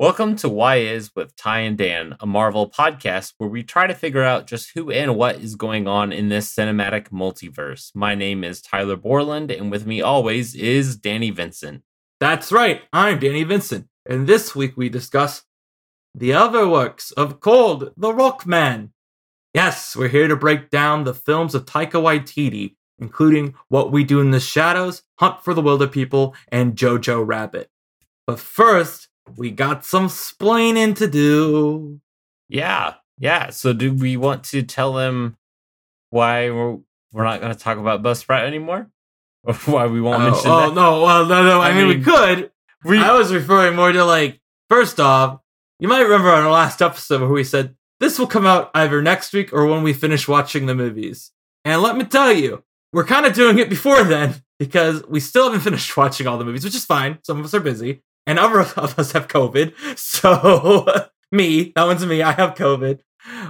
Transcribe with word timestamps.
Welcome 0.00 0.36
to 0.36 0.48
Why 0.48 0.76
Is 0.76 1.14
with 1.14 1.36
Ty 1.36 1.58
and 1.58 1.76
Dan, 1.76 2.16
a 2.20 2.26
Marvel 2.26 2.70
podcast 2.70 3.34
where 3.36 3.50
we 3.50 3.62
try 3.62 3.86
to 3.86 3.94
figure 3.94 4.22
out 4.22 4.46
just 4.46 4.70
who 4.74 4.90
and 4.90 5.14
what 5.14 5.36
is 5.36 5.56
going 5.56 5.86
on 5.86 6.10
in 6.10 6.30
this 6.30 6.54
cinematic 6.54 7.10
multiverse. 7.10 7.94
My 7.94 8.14
name 8.14 8.42
is 8.42 8.62
Tyler 8.62 8.96
Borland, 8.96 9.50
and 9.50 9.70
with 9.70 9.86
me 9.86 10.00
always 10.00 10.54
is 10.54 10.96
Danny 10.96 11.28
Vincent. 11.28 11.82
That's 12.18 12.50
right, 12.50 12.80
I'm 12.94 13.18
Danny 13.18 13.44
Vincent, 13.44 13.88
and 14.06 14.26
this 14.26 14.56
week 14.56 14.74
we 14.74 14.88
discuss 14.88 15.42
the 16.14 16.32
other 16.32 16.66
works 16.66 17.10
of 17.10 17.40
Korg, 17.40 17.92
the 17.94 18.10
Rockman. 18.10 18.92
Yes, 19.52 19.94
we're 19.94 20.08
here 20.08 20.28
to 20.28 20.34
break 20.34 20.70
down 20.70 21.04
the 21.04 21.12
films 21.12 21.54
of 21.54 21.66
Taika 21.66 22.00
Waititi, 22.00 22.74
including 22.98 23.54
What 23.68 23.92
We 23.92 24.04
Do 24.04 24.22
in 24.22 24.30
the 24.30 24.40
Shadows, 24.40 25.02
Hunt 25.18 25.44
for 25.44 25.52
the 25.52 25.62
Wilderpeople, 25.62 26.34
and 26.48 26.74
Jojo 26.74 27.22
Rabbit. 27.22 27.68
But 28.26 28.40
first, 28.40 29.08
we 29.36 29.50
got 29.50 29.84
some 29.84 30.08
splaining 30.08 30.96
to 30.96 31.06
do. 31.06 32.00
Yeah, 32.48 32.94
yeah. 33.18 33.50
So, 33.50 33.72
do 33.72 33.92
we 33.94 34.16
want 34.16 34.44
to 34.44 34.62
tell 34.62 34.92
them 34.92 35.36
why 36.10 36.50
we're, 36.50 36.78
we're 37.12 37.24
not 37.24 37.40
going 37.40 37.52
to 37.54 37.58
talk 37.58 37.78
about 37.78 38.02
Bus 38.02 38.24
Buzzsprout 38.24 38.46
anymore? 38.46 38.90
Or 39.42 39.54
why 39.54 39.86
we 39.86 40.02
won't 40.02 40.22
oh, 40.22 40.30
mention 40.30 40.50
oh, 40.50 40.68
that? 40.68 40.74
no, 40.74 41.00
well, 41.00 41.24
no, 41.24 41.42
no. 41.42 41.62
I, 41.62 41.70
I 41.70 41.72
mean, 41.72 41.88
we 41.88 42.02
could. 42.02 42.50
We, 42.84 42.98
I 42.98 43.14
was 43.14 43.32
referring 43.32 43.74
more 43.74 43.90
to 43.90 44.04
like, 44.04 44.38
first 44.68 45.00
off, 45.00 45.40
you 45.78 45.88
might 45.88 46.02
remember 46.02 46.28
on 46.28 46.44
our 46.44 46.50
last 46.50 46.82
episode 46.82 47.22
where 47.22 47.30
we 47.30 47.42
said 47.42 47.74
this 48.00 48.18
will 48.18 48.26
come 48.26 48.44
out 48.44 48.70
either 48.74 49.00
next 49.00 49.32
week 49.32 49.50
or 49.52 49.64
when 49.64 49.82
we 49.82 49.94
finish 49.94 50.28
watching 50.28 50.66
the 50.66 50.74
movies. 50.74 51.30
And 51.64 51.80
let 51.80 51.96
me 51.96 52.04
tell 52.04 52.32
you, 52.32 52.64
we're 52.92 53.04
kind 53.04 53.24
of 53.24 53.32
doing 53.32 53.58
it 53.58 53.70
before 53.70 54.04
then 54.04 54.42
because 54.58 55.02
we 55.06 55.20
still 55.20 55.44
haven't 55.44 55.60
finished 55.60 55.96
watching 55.96 56.26
all 56.26 56.38
the 56.38 56.44
movies, 56.44 56.64
which 56.64 56.74
is 56.74 56.84
fine. 56.84 57.18
Some 57.22 57.38
of 57.38 57.44
us 57.44 57.54
are 57.54 57.60
busy, 57.60 58.02
and 58.30 58.38
other 58.38 58.60
of 58.60 58.96
us 58.96 59.10
have 59.10 59.26
COVID. 59.26 59.98
So, 59.98 60.86
me, 61.32 61.72
that 61.74 61.84
one's 61.84 62.06
me, 62.06 62.22
I 62.22 62.30
have 62.32 62.54
COVID. 62.54 63.00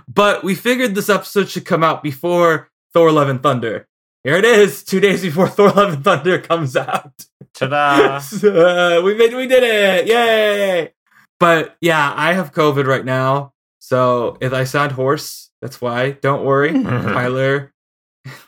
But 0.08 0.42
we 0.42 0.54
figured 0.54 0.94
this 0.94 1.10
episode 1.10 1.50
should 1.50 1.66
come 1.66 1.84
out 1.84 2.02
before 2.02 2.70
Thor 2.94 3.12
Love 3.12 3.28
and 3.28 3.42
Thunder. 3.42 3.86
Here 4.24 4.36
it 4.36 4.44
is, 4.46 4.82
two 4.82 4.98
days 4.98 5.20
before 5.20 5.48
Thor 5.50 5.70
Love 5.70 5.92
and 5.92 6.04
Thunder 6.04 6.38
comes 6.38 6.76
out. 6.76 7.12
ta-da! 7.52 8.18
So, 8.20 8.98
uh, 8.98 9.02
we 9.02 9.14
made 9.14 9.34
we 9.34 9.46
did 9.46 9.62
it! 9.62 10.06
Yay! 10.06 10.94
But 11.38 11.76
yeah, 11.82 12.12
I 12.16 12.32
have 12.32 12.52
COVID 12.52 12.86
right 12.86 13.04
now. 13.04 13.52
So 13.80 14.38
if 14.40 14.52
I 14.52 14.64
sound 14.64 14.92
hoarse, 14.92 15.50
that's 15.60 15.80
why. 15.80 16.12
Don't 16.12 16.44
worry. 16.44 16.72
Tyler, 16.82 17.72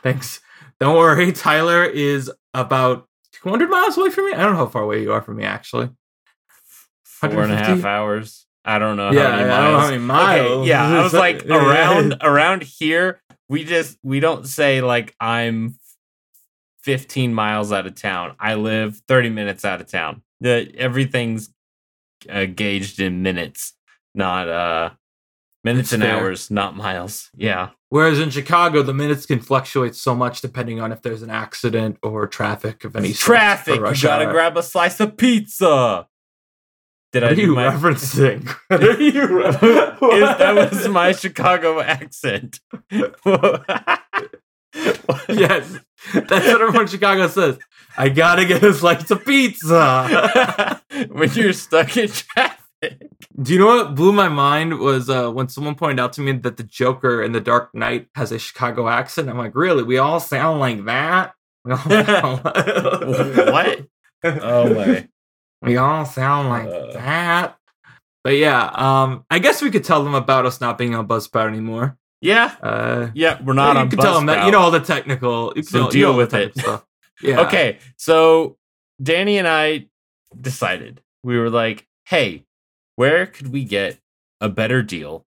thanks. 0.03 0.41
Don't 0.81 0.97
worry. 0.97 1.33
Tyler 1.33 1.85
is 1.85 2.31
about 2.55 3.09
200 3.33 3.71
miles 3.71 3.97
away 3.97 4.11
from 4.11 4.27
me. 4.27 4.35
I 4.35 4.43
don't 4.43 4.53
know 4.53 4.59
how 4.59 4.67
far 4.67 4.83
away 4.83 5.03
you 5.03 5.13
are 5.13 5.23
from 5.23 5.37
me, 5.37 5.45
actually. 5.45 5.91
Four 7.31 7.45
and 7.45 7.53
a 7.53 7.57
half 7.57 7.85
hours. 7.85 8.47
I 8.65 8.79
don't 8.79 8.97
know 8.97 9.11
yeah, 9.11 9.31
how 9.31 9.37
many 9.37 9.43
I 9.43 9.47
don't 9.47 9.49
know 9.49 9.79
how 9.79 9.79
miles. 9.79 9.91
many 9.91 10.03
miles. 10.03 10.51
Okay, 10.59 10.69
yeah, 10.69 10.85
I 10.85 11.03
was 11.03 11.13
like 11.13 11.47
around 11.51 12.17
around 12.21 12.63
here. 12.63 13.21
We 13.49 13.65
just 13.65 13.99
we 14.03 14.21
don't 14.21 14.47
say 14.47 14.81
like 14.81 15.15
I'm 15.21 15.79
15 16.83 17.35
miles 17.35 17.73
out 17.73 17.87
of 17.87 17.95
town. 17.95 18.35
I 18.39 18.55
live 18.55 19.01
30 19.09 19.31
minutes 19.31 19.65
out 19.65 19.81
of 19.81 19.89
town. 19.89 20.23
The 20.41 20.73
everything's 20.77 21.53
uh, 22.29 22.47
gauged 22.47 23.01
in 23.01 23.23
minutes, 23.23 23.75
not 24.15 24.49
uh 24.49 24.91
minutes 25.65 25.91
That's 25.91 26.03
and 26.03 26.03
fair. 26.03 26.21
hours, 26.21 26.51
not 26.51 26.77
miles. 26.77 27.31
Yeah. 27.37 27.71
Whereas 27.89 28.19
in 28.21 28.31
Chicago, 28.31 28.83
the 28.83 28.95
minutes 28.95 29.27
can 29.27 29.41
fluctuate 29.41 29.95
so 29.95 30.15
much 30.15 30.41
depending 30.41 30.81
on 30.81 30.93
if 30.93 31.03
there's 31.03 31.23
an 31.23 31.31
accident 31.31 31.99
or 32.03 32.27
traffic 32.27 32.85
of 32.85 32.97
any 32.97 33.13
sort 33.13 33.37
Traffic. 33.37 33.75
You 33.77 34.03
gotta 34.03 34.27
hour. 34.27 34.33
grab 34.33 34.57
a 34.57 34.63
slice 34.63 34.99
of 34.99 35.17
pizza. 35.17 36.07
Did 37.13 37.25
I 37.25 37.27
What 37.27 37.33
are 37.33 37.37
do 37.37 37.43
you 37.43 37.55
my? 37.55 37.65
referencing? 37.67 38.55
What 38.69 38.83
are 38.83 39.03
you 39.03 39.27
re- 39.27 39.49
Is- 39.49 40.39
that 40.39 40.71
was 40.73 40.89
my 40.89 41.13
Chicago 41.13 41.81
accent. 41.81 42.61
yes, 42.91 43.11
that's 46.15 46.31
what 46.31 46.33
everyone 46.33 46.83
in 46.83 46.87
Chicago 46.89 47.29
says. 47.29 47.59
I 47.97 48.09
gotta 48.09 48.45
get 48.47 48.63
a 48.63 48.73
slice 48.73 49.11
of 49.11 49.25
pizza. 49.25 50.81
when 51.11 51.33
you're 51.35 51.53
stuck 51.53 51.97
in 51.97 52.09
traffic. 52.09 52.59
Do 53.41 53.53
you 53.53 53.59
know 53.59 53.67
what 53.67 53.95
blew 53.95 54.13
my 54.13 54.29
mind 54.29 54.79
was 54.79 55.09
uh, 55.11 55.31
when 55.31 55.49
someone 55.49 55.75
pointed 55.75 56.01
out 56.01 56.13
to 56.15 56.21
me 56.21 56.33
that 56.33 56.57
the 56.57 56.65
Joker 56.65 57.23
in 57.23 57.33
The 57.33 57.41
Dark 57.41 57.75
Knight 57.75 58.09
has 58.15 58.33
a 58.33 58.39
Chicago 58.39 58.89
accent. 58.89 59.29
I'm 59.29 59.39
like, 59.39 59.55
really? 59.55 59.83
We 59.85 59.99
all 59.99 60.21
sound 60.21 60.61
like 60.61 60.85
that? 60.87 61.35
We 61.65 61.73
all 61.73 61.79
sound 61.79 62.45
like- 62.45 63.53
what? 63.53 63.87
Oh 64.25 64.75
my. 64.75 65.09
We 65.63 65.77
all 65.77 66.05
sound 66.05 66.49
like 66.49 66.67
Uh. 66.69 66.93
that. 66.95 67.57
But 68.25 68.37
yeah, 68.37 68.67
um, 68.75 69.25
I 69.31 69.39
guess 69.41 69.61
we 69.63 69.71
could 69.71 69.85
tell 69.85 70.05
them 70.05 70.15
about 70.15 70.47
us 70.47 70.61
not 70.61 70.79
being 70.79 70.95
on 70.95 71.09
Buzzsprout 71.09 71.49
anymore. 71.49 71.97
Yeah. 72.21 72.55
Uh, 72.63 73.09
Yeah, 73.15 73.41
we're 73.43 73.53
not 73.53 73.75
you 73.75 73.81
on 73.81 73.91
could 73.91 73.99
tell 73.99 74.15
them 74.15 74.27
that 74.27 74.47
you 74.47 74.53
know 74.53 74.61
all 74.61 74.71
the 74.71 74.79
technical. 74.81 75.53
You 75.57 75.63
So 75.65 75.79
know, 75.79 75.85
you 75.87 75.91
deal 75.91 76.13
know 76.13 76.19
with 76.19 76.35
it. 76.35 76.57
Stuff. 76.57 76.85
Yeah. 77.23 77.41
Okay, 77.43 77.79
so 77.97 78.57
Danny 79.01 79.39
and 79.39 79.47
I 79.47 79.87
decided 80.41 81.01
we 81.23 81.37
were 81.39 81.51
like, 81.51 81.87
hey, 82.07 82.45
where 82.97 83.27
could 83.27 83.53
we 83.53 83.65
get 83.65 83.99
a 84.41 84.49
better 84.49 84.83
deal 84.83 85.25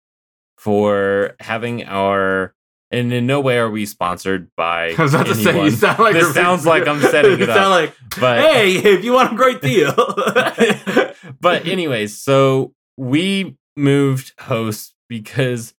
for 0.57 1.35
having 1.39 1.85
our 1.85 2.53
and 2.91 3.11
in 3.11 3.25
no 3.25 3.39
way 3.41 3.57
are 3.57 3.69
we 3.69 3.85
sponsored 3.85 4.49
by 4.55 4.93
I 4.97 5.01
was 5.01 5.13
about 5.13 5.27
to 5.27 5.35
say, 5.35 5.43
you 5.43 5.49
anyone, 5.49 5.71
sound 5.71 5.99
like 5.99 6.13
This 6.13 6.33
sounds 6.33 6.65
like 6.65 6.87
I'm 6.87 7.01
setting 7.01 7.39
it 7.39 7.49
up. 7.49 7.55
sound 7.55 7.69
like, 7.71 7.95
but 8.19 8.39
hey, 8.39 8.75
if 8.75 9.03
you 9.03 9.13
want 9.13 9.33
a 9.33 9.35
great 9.35 9.61
deal. 9.61 9.93
but 11.41 11.65
anyways, 11.65 12.17
so 12.17 12.73
we 12.97 13.57
moved 13.75 14.33
hosts 14.39 14.93
because 15.09 15.73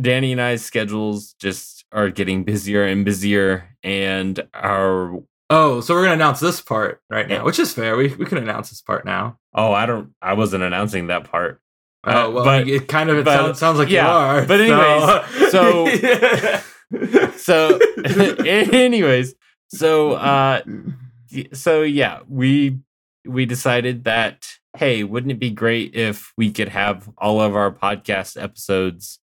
Danny 0.00 0.32
and 0.32 0.40
I's 0.40 0.64
schedules 0.64 1.34
just 1.40 1.84
are 1.92 2.10
getting 2.10 2.44
busier 2.44 2.84
and 2.84 3.04
busier, 3.04 3.76
and 3.82 4.46
our 4.54 5.20
oh, 5.50 5.80
so 5.80 5.94
we're 5.94 6.02
gonna 6.02 6.14
announce 6.14 6.40
this 6.40 6.60
part 6.60 7.00
right 7.08 7.26
now, 7.26 7.44
which 7.44 7.58
is 7.58 7.72
fair. 7.72 7.96
We 7.96 8.14
we 8.14 8.26
can 8.26 8.38
announce 8.38 8.70
this 8.70 8.82
part 8.82 9.04
now. 9.04 9.38
oh, 9.54 9.72
I 9.72 9.86
don't, 9.86 10.12
I 10.20 10.34
wasn't 10.34 10.62
announcing 10.62 11.06
that 11.08 11.24
part. 11.24 11.60
Oh 12.10 12.28
Uh, 12.28 12.30
well, 12.30 12.44
but- 12.44 12.68
it 12.68 12.88
kind 12.88 13.10
of 13.10 13.18
it 13.18 13.24
but- 13.24 13.36
sounds, 13.36 13.58
sounds 13.58 13.78
like 13.78 13.88
yeah, 13.90 14.04
you 14.06 14.10
are. 14.12 14.46
but 14.46 14.60
anyways, 14.60 15.50
so, 15.50 15.86
So, 17.36 17.78
anyways, 18.46 19.34
so 19.68 20.12
uh, 20.14 20.62
so 21.52 21.82
yeah, 21.82 22.20
we 22.28 22.78
we 23.26 23.46
decided 23.46 24.04
that 24.04 24.46
hey, 24.76 25.02
wouldn't 25.02 25.32
it 25.32 25.38
be 25.40 25.50
great 25.50 25.94
if 25.94 26.32
we 26.36 26.50
could 26.52 26.68
have 26.68 27.08
all 27.18 27.40
of 27.40 27.56
our 27.56 27.72
podcast 27.72 28.40
episodes 28.40 29.18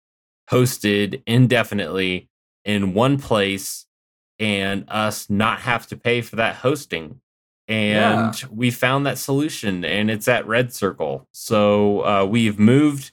hosted 0.51 1.21
indefinitely 1.25 2.29
in 2.65 2.93
one 2.93 3.17
place 3.17 3.85
and 4.37 4.83
us 4.89 5.29
not 5.29 5.59
have 5.61 5.87
to 5.87 5.95
pay 5.95 6.21
for 6.21 6.35
that 6.35 6.55
hosting? 6.57 7.21
And 7.67 8.35
we 8.51 8.69
found 8.69 9.05
that 9.05 9.17
solution, 9.17 9.83
and 9.83 10.11
it's 10.11 10.27
at 10.27 10.45
RedCircle. 10.45 11.25
So 11.31 12.05
uh, 12.05 12.25
we've 12.25 12.59
moved 12.59 13.11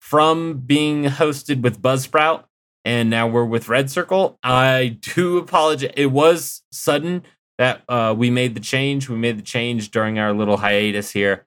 from 0.00 0.58
being 0.58 1.04
hosted 1.04 1.62
with 1.62 1.80
Buzzsprout 1.80 2.44
and 2.86 3.10
now 3.10 3.26
we're 3.26 3.44
with 3.44 3.66
RedCircle. 3.66 4.38
I 4.44 4.98
do 5.00 5.38
apologize. 5.38 5.90
It 5.96 6.06
was 6.06 6.62
sudden 6.70 7.24
that 7.58 7.82
uh, 7.88 8.14
we 8.16 8.30
made 8.30 8.54
the 8.54 8.60
change. 8.60 9.08
We 9.08 9.16
made 9.16 9.36
the 9.36 9.42
change 9.42 9.90
during 9.90 10.20
our 10.20 10.32
little 10.32 10.58
hiatus 10.58 11.10
here. 11.10 11.46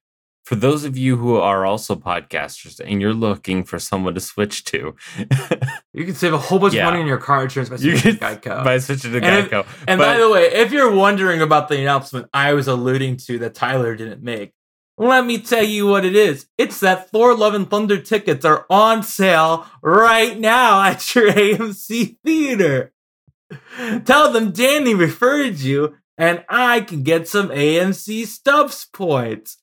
For 0.49 0.55
those 0.55 0.83
of 0.83 0.97
you 0.97 1.15
who 1.15 1.35
are 1.35 1.63
also 1.63 1.95
podcasters 1.95 2.79
and 2.83 2.99
you're 2.99 3.13
looking 3.13 3.63
for 3.63 3.77
someone 3.77 4.15
to 4.15 4.19
switch 4.19 4.63
to, 4.63 4.95
you 5.93 6.05
can 6.05 6.15
save 6.15 6.33
a 6.33 6.39
whole 6.39 6.57
bunch 6.57 6.73
Yeah. 6.73 6.87
of 6.87 6.91
money 6.91 7.01
on 7.01 7.07
your 7.07 7.19
car 7.19 7.43
insurance 7.43 7.69
by 7.69 7.75
switching 7.75 8.13
to 8.15 8.19
Geico. 8.19 8.63
by 8.63 8.79
switching 8.79 9.11
to 9.11 9.17
And 9.23 9.45
if- 9.45 9.83
and 9.87 9.99
but- 9.99 10.05
by 10.13 10.17
the 10.17 10.27
way, 10.27 10.45
if 10.51 10.71
you're 10.71 10.89
wondering 10.89 11.39
about 11.41 11.67
the 11.67 11.79
announcement 11.79 12.29
I 12.33 12.53
was 12.53 12.67
alluding 12.67 13.17
to 13.27 13.37
that 13.37 13.53
Tyler 13.53 13.95
didn't 13.95 14.23
make, 14.23 14.53
let 14.97 15.23
me 15.23 15.37
tell 15.39 15.61
you 15.63 15.85
what 15.85 16.03
it 16.03 16.15
is. 16.15 16.47
It's 16.57 16.79
that 16.79 17.11
Thor 17.11 17.35
Love 17.37 17.53
and 17.53 17.69
Thunder 17.69 18.01
tickets 18.01 18.43
are 18.43 18.65
on 18.71 19.03
sale 19.03 19.67
right 19.83 20.35
now 20.39 20.81
at 20.89 21.13
your 21.13 21.31
AMC 21.31 22.17
theater. 22.25 22.91
Tell 24.03 24.31
them 24.31 24.49
Danny 24.51 24.95
referred 24.95 25.59
you 25.59 25.95
and 26.17 26.43
I 26.49 26.81
can 26.81 27.03
get 27.03 27.27
some 27.27 27.49
AMC 27.49 28.25
Stubs 28.25 28.85
points. 28.91 29.57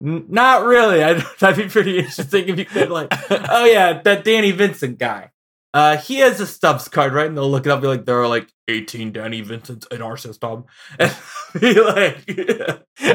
Not 0.00 0.64
really. 0.64 1.04
I, 1.04 1.24
that'd 1.38 1.56
be 1.56 1.70
pretty 1.70 1.98
interesting 1.98 2.48
if 2.48 2.58
you 2.58 2.64
could 2.64 2.90
like, 2.90 3.08
oh 3.30 3.64
yeah, 3.64 4.00
that 4.02 4.24
Danny 4.24 4.50
Vincent 4.50 4.98
guy. 4.98 5.30
Uh, 5.72 5.96
he 5.98 6.16
has 6.16 6.40
a 6.40 6.46
Stubs 6.46 6.88
card, 6.88 7.12
right? 7.12 7.28
And 7.28 7.36
they'll 7.36 7.48
look 7.48 7.64
it 7.64 7.70
up, 7.70 7.76
and 7.76 7.82
be 7.82 7.88
like, 7.88 8.04
there 8.04 8.20
are 8.20 8.26
like 8.26 8.48
18 8.66 9.12
Danny 9.12 9.40
Vincents 9.40 9.86
in 9.90 10.02
our 10.02 10.16
system. 10.16 10.64
And 10.98 11.60
be 11.60 11.80
like, 11.80 12.24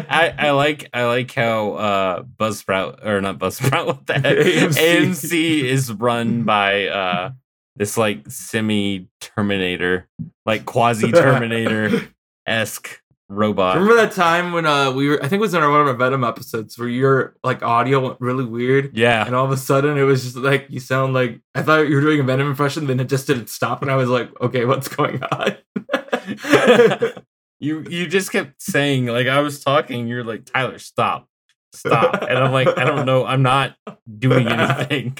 I, 0.09 0.33
I 0.37 0.51
like 0.51 0.89
I 0.93 1.05
like 1.05 1.33
how 1.33 1.73
uh 1.75 2.23
Buzzsprout 2.23 3.05
or 3.05 3.21
not 3.21 3.39
Buzzsprout 3.39 3.85
what 3.87 4.05
the 4.05 4.15
heck 4.15 4.23
AMC. 4.23 4.77
AMC 4.77 5.63
is 5.63 5.91
run 5.93 6.43
by 6.43 6.87
uh 6.87 7.31
this 7.77 7.97
like 7.97 8.29
semi 8.29 9.07
Terminator 9.21 10.09
like 10.45 10.65
quasi 10.65 11.13
Terminator 11.13 12.09
esque 12.45 13.01
robot. 13.29 13.77
Remember 13.77 13.95
that 13.95 14.11
time 14.11 14.51
when 14.51 14.65
uh 14.65 14.91
we 14.91 15.09
were 15.09 15.17
I 15.23 15.27
think 15.27 15.39
it 15.39 15.41
was 15.41 15.53
in 15.53 15.63
our 15.63 15.69
one 15.71 15.81
of 15.81 15.87
our 15.87 15.93
Venom 15.95 16.23
episodes 16.23 16.77
where 16.77 16.87
your 16.87 17.35
like 17.43 17.63
audio 17.63 17.99
went 17.99 18.21
really 18.21 18.45
weird 18.45 18.95
Yeah. 18.95 19.25
and 19.25 19.35
all 19.35 19.45
of 19.45 19.51
a 19.51 19.57
sudden 19.57 19.97
it 19.97 20.03
was 20.03 20.23
just 20.23 20.35
like 20.35 20.67
you 20.69 20.79
sound 20.79 21.13
like 21.13 21.41
I 21.55 21.63
thought 21.63 21.87
you 21.89 21.95
were 21.95 22.01
doing 22.01 22.19
a 22.19 22.23
Venom 22.23 22.47
impression, 22.47 22.87
then 22.87 22.99
it 22.99 23.09
just 23.09 23.25
didn't 23.27 23.49
stop 23.49 23.81
and 23.81 23.89
I 23.89 23.95
was 23.95 24.09
like, 24.09 24.29
okay, 24.41 24.65
what's 24.65 24.87
going 24.87 25.23
on? 25.23 25.57
you 27.59 27.83
you 27.89 28.05
just 28.07 28.31
kept 28.31 28.61
saying 28.61 29.07
like 29.07 29.27
I 29.27 29.39
was 29.39 29.63
talking, 29.63 30.07
you're 30.07 30.23
like, 30.23 30.45
Tyler, 30.45 30.77
stop. 30.79 31.27
Stop. 31.73 32.21
And 32.21 32.37
I'm 32.37 32.53
like, 32.53 32.69
I 32.77 32.85
don't 32.85 33.05
know, 33.05 33.25
I'm 33.25 33.41
not 33.41 33.75
doing 34.19 34.47
anything. 34.47 35.17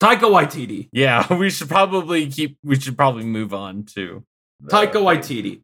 Taika 0.00 0.22
Waititi. 0.22 0.88
Yeah, 0.92 1.32
we 1.38 1.50
should 1.50 1.68
probably 1.68 2.28
keep 2.30 2.56
we 2.64 2.78
should 2.78 2.96
probably 2.96 3.24
move 3.24 3.52
on 3.52 3.84
to 3.94 4.24
Taika 4.64 4.94
Waititi. 4.94 5.62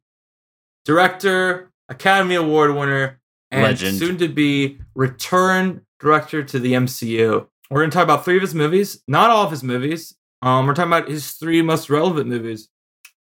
Director, 0.85 1.73
Academy 1.89 2.35
Award 2.35 2.75
winner, 2.75 3.21
and 3.51 3.63
Legend. 3.63 3.99
soon 3.99 4.19
to 4.19 4.29
be 4.29 4.79
return 4.95 5.83
director 6.01 6.43
to 6.43 6.59
the 6.59 6.73
MCU. 6.75 7.47
We're 7.71 7.81
going 7.81 7.91
to 7.91 7.95
talk 7.95 8.05
about 8.05 8.25
three 8.25 8.37
of 8.37 8.43
his 8.43 8.55
movies, 8.55 9.03
not 9.09 9.31
all 9.31 9.45
of 9.45 9.51
his 9.51 9.63
movies. 9.63 10.15
Um, 10.43 10.67
we're 10.67 10.75
talking 10.75 10.93
about 10.93 11.09
his 11.09 11.33
three 11.33 11.63
most 11.63 11.89
relevant 11.89 12.29
movies 12.29 12.69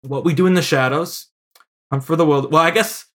What 0.02 0.24
We 0.24 0.32
Do 0.32 0.46
in 0.46 0.54
the 0.54 0.62
Shadows, 0.62 1.28
Hunt 1.90 2.04
for 2.04 2.16
the 2.16 2.24
World. 2.24 2.50
Well, 2.50 2.62
I 2.62 2.70
guess 2.70 3.06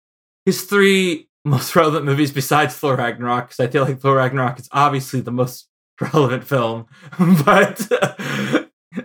his 0.46 0.64
three 0.64 1.28
most 1.46 1.76
relevant 1.76 2.06
movies 2.06 2.32
besides 2.32 2.76
Thor 2.76 2.96
Ragnarok, 2.96 3.50
because 3.50 3.60
I 3.60 3.68
feel 3.68 3.84
like 3.84 4.00
Thor 4.00 4.18
Ragnarok 4.18 4.60
is 4.60 4.70
obviously 4.72 5.22
the 5.22 5.32
most 5.32 5.68
relevant 6.02 6.44
film. 6.44 6.86
but 7.46 7.88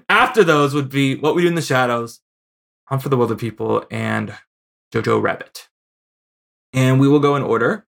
after 0.08 0.44
those 0.44 0.74
would 0.74 0.90
be 0.90 1.16
What 1.16 1.34
We 1.34 1.42
Do 1.42 1.48
in 1.48 1.54
the 1.54 1.62
Shadows, 1.62 2.20
Hunt 2.90 3.02
for 3.02 3.08
the 3.08 3.16
Wilderpeople, 3.16 3.86
and 3.90 4.34
Jojo 4.92 5.22
Rabbit. 5.22 5.68
And 6.72 7.00
we 7.00 7.08
will 7.08 7.20
go 7.20 7.36
in 7.36 7.42
order. 7.42 7.86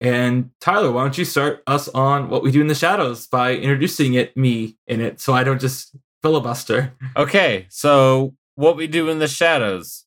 And 0.00 0.50
Tyler, 0.60 0.92
why 0.92 1.02
don't 1.02 1.18
you 1.18 1.24
start 1.24 1.62
us 1.66 1.88
on 1.88 2.30
What 2.30 2.42
We 2.42 2.52
Do 2.52 2.60
in 2.60 2.68
the 2.68 2.74
Shadows 2.74 3.26
by 3.26 3.54
introducing 3.54 4.14
it, 4.14 4.36
me 4.36 4.78
in 4.86 5.00
it, 5.00 5.20
so 5.20 5.32
I 5.32 5.42
don't 5.44 5.60
just 5.60 5.96
filibuster. 6.22 6.94
Okay, 7.16 7.66
so 7.68 8.34
what 8.54 8.76
we 8.76 8.86
do 8.86 9.08
in 9.08 9.18
the 9.18 9.28
shadows. 9.28 10.04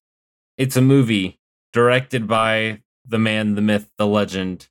It's 0.57 0.77
a 0.77 0.81
movie 0.81 1.39
directed 1.73 2.27
by 2.27 2.81
the 3.05 3.17
man, 3.17 3.55
the 3.55 3.61
myth, 3.61 3.89
the 3.97 4.05
legend, 4.05 4.67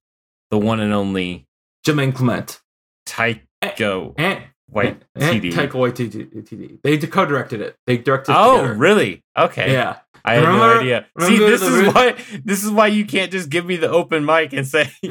the 0.50 0.58
one 0.58 0.80
and 0.80 0.92
only 0.92 1.46
Jemaine 1.84 2.14
Clement. 2.14 2.60
Taiko 3.06 4.14
And, 4.16 4.38
eh, 4.38 4.40
eh, 4.40 4.44
White 4.70 5.02
eh, 5.16 5.30
and 5.30 5.42
TD. 5.42 5.52
Taika 5.52 5.72
Waititi. 5.72 6.78
They 6.82 6.96
co-directed 6.98 7.60
it. 7.60 7.76
They 7.86 7.98
directed 7.98 8.32
it 8.32 8.36
Oh, 8.38 8.58
together. 8.58 8.74
really? 8.74 9.24
Okay. 9.36 9.72
Yeah. 9.72 9.98
I 10.24 10.34
had 10.34 10.44
no 10.44 10.78
idea. 10.80 11.06
See, 11.18 11.38
this 11.38 11.62
is 11.62 11.94
why 11.94 12.14
this 12.44 12.62
is 12.62 12.70
why 12.70 12.88
you 12.88 13.06
can't 13.06 13.32
just 13.32 13.48
give 13.48 13.64
me 13.64 13.76
the 13.76 13.88
open 13.88 14.24
mic 14.24 14.52
and 14.52 14.66
say 14.66 14.90
do 15.02 15.08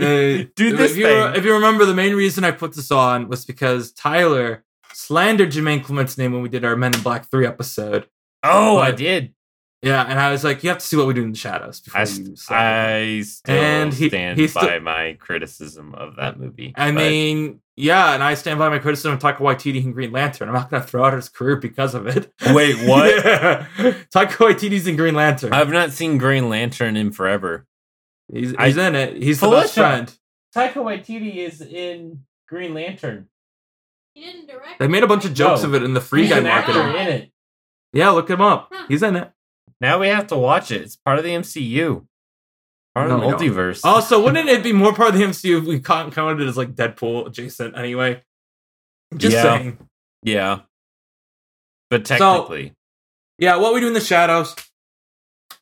this 0.56 0.92
if 0.92 0.98
you, 0.98 1.06
thing. 1.06 1.36
if 1.36 1.44
you 1.46 1.54
remember, 1.54 1.86
the 1.86 1.96
main 1.96 2.14
reason 2.16 2.44
I 2.44 2.52
put 2.52 2.76
this 2.76 2.92
on 2.92 3.28
was 3.28 3.44
because 3.44 3.92
Tyler 3.92 4.64
slandered 4.94 5.52
Jemaine 5.52 5.84
Clement's 5.84 6.16
name 6.18 6.32
when 6.34 6.44
we 6.44 6.50
did 6.50 6.64
our 6.64 6.76
Men 6.76 6.94
in 6.94 7.02
Black 7.02 7.30
3 7.32 7.48
episode. 7.48 8.08
oh, 8.44 8.78
I 8.78 8.92
did. 8.92 9.34
Yeah, 9.82 10.04
and 10.08 10.20
I 10.20 10.30
was 10.32 10.44
like, 10.44 10.62
you 10.62 10.70
have 10.70 10.80
to 10.80 10.86
see 10.86 10.98
what 10.98 11.08
we 11.08 11.14
do 11.14 11.24
in 11.24 11.32
the 11.32 11.38
shadows 11.38 11.80
before 11.80 12.00
I, 12.00 12.04
you 12.04 12.36
st- 12.36 12.52
I 12.52 13.22
still 13.22 13.56
And 13.56 13.94
he- 13.94 14.10
stand 14.10 14.38
he 14.38 14.48
still- 14.50 14.64
by 14.68 14.80
my 14.80 15.14
criticism 15.20 15.96
of 15.96 16.18
that 16.18 16.38
movie. 16.38 16.74
I 16.76 16.88
but- 16.92 16.96
mean, 16.96 17.62
yeah, 17.78 18.14
and 18.14 18.22
I 18.22 18.34
stand 18.34 18.60
by 18.60 18.68
my 18.68 18.80
criticism 18.80 19.14
of 19.14 19.20
Taika 19.20 19.38
Waititi 19.38 19.82
and 19.86 19.94
Green 19.94 20.12
Lantern. 20.12 20.50
I'm 20.50 20.54
not 20.54 20.70
going 20.70 20.82
to 20.84 20.88
throw 20.88 21.06
out 21.06 21.14
his 21.14 21.30
career 21.30 21.56
because 21.56 21.96
of 21.96 22.08
it. 22.08 22.30
wait, 22.48 22.76
what? 22.86 23.24
Yeah. 23.26 23.68
Taika 24.14 24.32
Waititi's 24.36 24.86
in 24.86 24.98
Green 24.98 25.16
Lantern. 25.16 25.54
I've 25.54 25.70
not 25.72 25.92
seen 25.92 26.18
Green 26.18 26.50
Lantern 26.50 26.98
in 26.98 27.12
forever. 27.14 27.66
he's 28.32 28.54
I- 28.58 28.68
he's 28.68 28.78
in 28.78 28.96
it. 28.96 29.16
He's 29.24 29.40
the 29.40 29.50
best 29.50 29.76
Felicia. 29.76 29.90
friend. 29.90 30.18
Taika 30.54 30.84
Waititi 30.84 31.36
is 31.38 31.62
in 31.62 32.26
Green 32.50 32.74
Lantern. 32.74 33.28
He 34.14 34.26
didn't 34.26 34.48
direct. 34.48 34.80
They 34.80 34.90
made 34.90 35.04
a 35.04 35.08
bunch 35.08 35.24
of 35.24 35.34
jokes 35.34 35.62
No. 35.64 35.70
of 35.70 35.76
it 35.76 35.84
in 35.84 35.94
the 35.94 36.02
free 36.02 36.24
He's 36.24 36.32
guy 36.32 36.40
an 36.40 36.48
actor 36.48 36.74
marketing. 36.74 37.02
in 37.02 37.08
it. 37.14 37.32
Yeah, 37.94 38.10
look 38.10 38.30
him 38.30 38.42
up. 38.42 38.68
Huh. 38.74 38.86
He's 38.90 39.04
in 39.04 39.16
it. 39.16 39.32
Now 39.82 40.00
we 40.00 40.08
have 40.10 40.28
to 40.28 40.38
watch 40.38 40.72
it. 40.72 40.82
It's 40.82 40.96
part 40.98 41.18
of 41.20 41.24
the 41.24 41.32
MCU. 41.32 42.06
Part 42.96 43.08
No, 43.10 43.16
of 43.16 43.22
the 43.22 43.28
we 43.28 43.32
don't. 43.32 43.42
multiverse. 43.56 43.82
Oh, 43.84 43.96
also, 43.96 44.24
wouldn't 44.24 44.50
it 44.50 44.64
be 44.64 44.74
more 44.74 44.94
part 44.94 45.10
of 45.14 45.16
the 45.20 45.24
MCU 45.24 45.60
if 45.60 45.66
we 45.66 45.80
counted 45.80 46.42
it 46.42 46.48
as 46.48 46.58
like 46.58 46.76
Deadpool 46.76 47.28
adjacent 47.28 47.78
anyway? 47.78 48.24
Just 49.16 49.36
Yeah. 49.36 49.44
saying. 49.44 49.90
yeah. 50.24 50.60
But 51.90 52.06
technically. 52.06 52.74
Yeah, 53.38 53.56
what 53.56 53.74
we 53.74 53.80
do 53.80 53.88
in 53.88 53.94
the 53.94 54.02
shadows. 54.02 54.56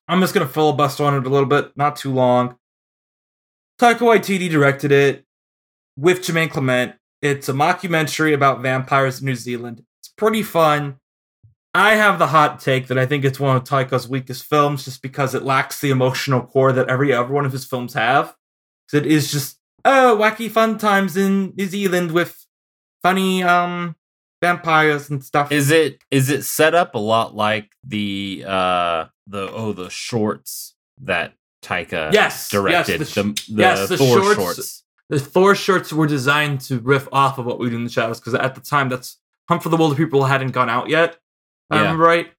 I'm 0.08 0.20
just 0.22 0.34
gonna 0.34 0.48
filibuster 0.48 1.04
on 1.04 1.16
it 1.16 1.26
a 1.26 1.30
little 1.30 1.48
bit, 1.48 1.76
not 1.78 1.96
too 1.98 2.14
long. 2.14 2.58
Taika 3.80 4.00
Waititi 4.00 4.50
directed 4.50 4.92
it 4.92 5.26
with 5.98 6.22
Jemaine 6.24 6.50
Clement. 6.50 6.96
It's 7.22 7.50
a 7.50 7.54
mockumentary 7.54 8.34
about 8.34 8.62
vampires 8.62 9.20
in 9.20 9.26
New 9.26 9.36
Zealand. 9.36 9.84
It's 10.00 10.10
pretty 10.18 10.44
fun. 10.44 10.98
I 11.78 11.94
have 11.96 12.18
the 12.18 12.28
hot 12.28 12.60
take 12.60 12.88
that 12.88 12.98
I 12.98 13.06
think 13.06 13.24
it's 13.24 13.40
one 13.40 13.56
of 13.56 13.64
Taika's 13.64 14.10
weakest 14.10 14.46
films, 14.46 14.84
just 14.84 15.02
because 15.04 15.36
it 15.36 15.44
lacks 15.44 15.80
the 15.80 15.92
emotional 15.92 16.42
core 16.42 16.72
that 16.74 16.90
every 16.90 17.14
other 17.14 17.32
one 17.32 17.46
of 17.46 17.52
his 17.52 17.66
films 17.66 17.94
have. 17.94 18.36
it 18.92 19.06
is 19.06 19.32
just 19.32 19.60
oh 19.86 20.18
wacky 20.20 20.50
fun 20.50 20.78
times 20.80 21.16
in 21.16 21.54
New 21.56 21.68
Zealand 21.68 22.12
with 22.14 22.46
funny 23.04 23.44
um 23.44 23.96
vampires 24.42 25.10
and 25.12 25.24
stuff. 25.24 25.52
Is 25.52 25.70
it 25.70 26.00
is 26.10 26.32
it 26.32 26.44
set 26.46 26.74
up 26.74 26.96
a 26.96 27.00
lot 27.00 27.36
like 27.36 27.70
the 27.84 28.44
uh 28.48 29.06
the 29.28 29.52
oh 29.52 29.74
the 29.74 29.90
shorts 29.90 30.74
that 31.02 31.34
Taika 31.62 32.12
yes, 32.12 32.50
directed 32.50 33.02
Yes, 33.02 33.14
the, 33.14 33.22
the, 33.24 33.54
the, 33.54 33.62
yes, 33.62 33.90
the 33.90 33.98
Thor 33.98 34.18
shorts- 34.18 34.36
shorts. 34.36 34.84
the 35.10 35.20
Thor 35.20 35.54
shorts 35.54 35.94
were 35.94 36.08
designed 36.08 36.62
to 36.62 36.80
riff 36.80 37.08
off 37.12 37.38
of 37.38 37.46
what 37.46 37.60
we 37.60 37.70
do 37.70 37.76
in 37.76 37.84
the 37.84 37.90
shadows 37.90 38.20
because 38.20 38.34
at 38.34 38.56
the 38.56 38.62
time 38.62 38.90
that's 38.90 39.18
Hunt 39.48 39.64
for 39.64 39.70
the 39.70 39.78
Wilderpeople 39.78 40.28
hadn't 40.28 40.52
gone 40.52 40.70
out 40.70 40.90
yet. 40.90 41.18
If 41.70 41.76
I 41.76 41.76
Yeah. 41.78 41.82
remember 41.84 42.04
right. 42.06 42.32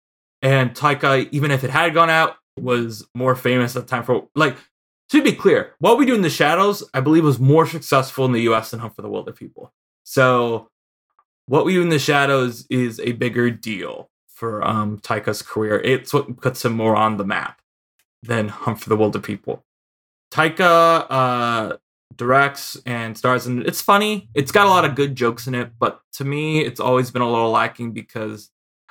And 0.42 0.74
Taika, 0.74 1.28
even 1.32 1.50
if 1.50 1.64
it 1.64 1.70
had 1.70 1.94
gone 1.94 2.10
out, 2.10 2.36
was 2.58 3.06
more 3.14 3.34
famous 3.36 3.76
at 3.76 3.82
the 3.82 3.88
time 3.88 4.02
for 4.04 4.28
like 4.34 4.56
to 5.10 5.22
be 5.22 5.32
clear, 5.32 5.74
what 5.78 5.96
we 5.96 6.04
do 6.04 6.14
in 6.14 6.20
the 6.22 6.28
shadows, 6.30 6.84
I 6.92 7.00
believe, 7.00 7.24
was 7.24 7.38
more 7.38 7.66
successful 7.66 8.24
in 8.26 8.32
the 8.32 8.42
US 8.42 8.70
than 8.70 8.80
Hunt 8.80 8.94
for 8.94 9.02
the 9.02 9.08
Wilderpeople. 9.08 9.70
So 10.04 10.68
what 11.46 11.64
we 11.64 11.72
do 11.74 11.82
in 11.82 11.88
the 11.88 11.98
shadows 11.98 12.66
is 12.68 13.00
a 13.00 13.12
bigger 13.12 13.50
deal 13.50 14.10
for 14.28 14.62
um 14.66 14.98
Taika's 14.98 15.42
career. 15.42 15.80
It's 15.80 16.12
what 16.12 16.40
puts 16.40 16.64
him 16.64 16.72
more 16.74 16.94
on 16.96 17.16
the 17.16 17.24
map 17.24 17.60
than 18.22 18.48
Hunt 18.48 18.80
for 18.80 18.88
the 18.90 18.96
Wilderpeople. 18.96 19.62
Taika 20.32 21.06
uh 21.08 21.76
directs 22.16 22.76
and 22.84 23.16
stars 23.16 23.46
and 23.46 23.64
it's 23.66 23.80
funny. 23.80 24.28
It's 24.34 24.50
got 24.52 24.66
a 24.66 24.70
lot 24.70 24.84
of 24.84 24.94
good 24.94 25.14
jokes 25.14 25.46
in 25.46 25.54
it, 25.54 25.72
but 25.78 26.00
to 26.14 26.24
me 26.24 26.60
it's 26.60 26.80
always 26.80 27.10
been 27.10 27.22
a 27.22 27.30
little 27.30 27.50
lacking 27.50 27.92
because 27.92 28.50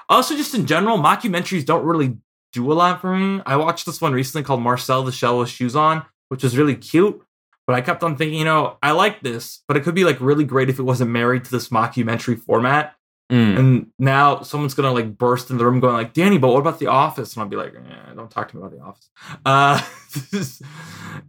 also 0.10 0.36
just 0.36 0.54
in 0.54 0.66
general, 0.66 0.98
mockumentaries 0.98 1.66
don't 1.66 1.86
really 1.86 2.18
do 2.54 2.72
a 2.72 2.74
lot 2.74 3.02
for 3.02 3.16
me. 3.16 3.42
I 3.46 3.56
watched 3.58 3.86
this 3.86 4.02
one 4.02 4.14
recently 4.14 4.44
called 4.44 4.62
Marcel 4.62 5.04
the 5.04 5.12
Shell 5.12 5.40
with 5.40 5.50
Shoes 5.50 5.76
On, 5.76 6.06
which 6.30 6.44
was 6.44 6.58
really 6.58 6.76
cute. 6.76 7.22
But 7.66 7.76
I 7.76 7.82
kept 7.82 8.02
on 8.02 8.16
thinking, 8.16 8.40
you 8.40 8.46
know, 8.46 8.78
I 8.82 8.92
like 8.92 9.22
this, 9.22 9.62
but 9.68 9.76
it 9.76 9.84
could 9.84 9.96
be 9.96 10.06
like 10.06 10.22
really 10.22 10.46
great 10.46 10.70
if 10.70 10.80
it 10.80 10.84
wasn't 10.84 11.12
married 11.12 11.44
to 11.46 11.52
this 11.52 11.68
mockumentary 11.68 12.40
format. 12.40 12.96
Mm. 13.30 13.60
And 13.60 13.88
now 14.00 14.42
someone's 14.42 14.74
gonna 14.74 14.94
like 14.94 15.18
burst 15.18 15.52
in 15.52 15.58
the 15.58 15.66
room 15.66 15.82
going 15.82 15.94
like, 15.94 16.14
Danny, 16.14 16.38
but 16.38 16.48
what 16.48 16.60
about 16.60 16.80
the 16.80 16.88
office? 16.88 17.36
And 17.36 17.44
I'll 17.44 17.50
be 17.50 17.58
like, 17.58 17.76
eh, 17.76 18.14
don't 18.16 18.32
talk 18.32 18.50
to 18.50 18.58
me 18.58 18.64
about 18.64 18.72
the 18.72 18.82
office. 18.82 19.10
Uh, 19.46 20.64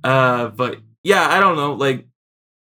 uh, 0.08 0.48
but 0.50 0.78
yeah, 1.02 1.28
I 1.28 1.40
don't 1.40 1.56
know. 1.56 1.74
Like, 1.74 2.06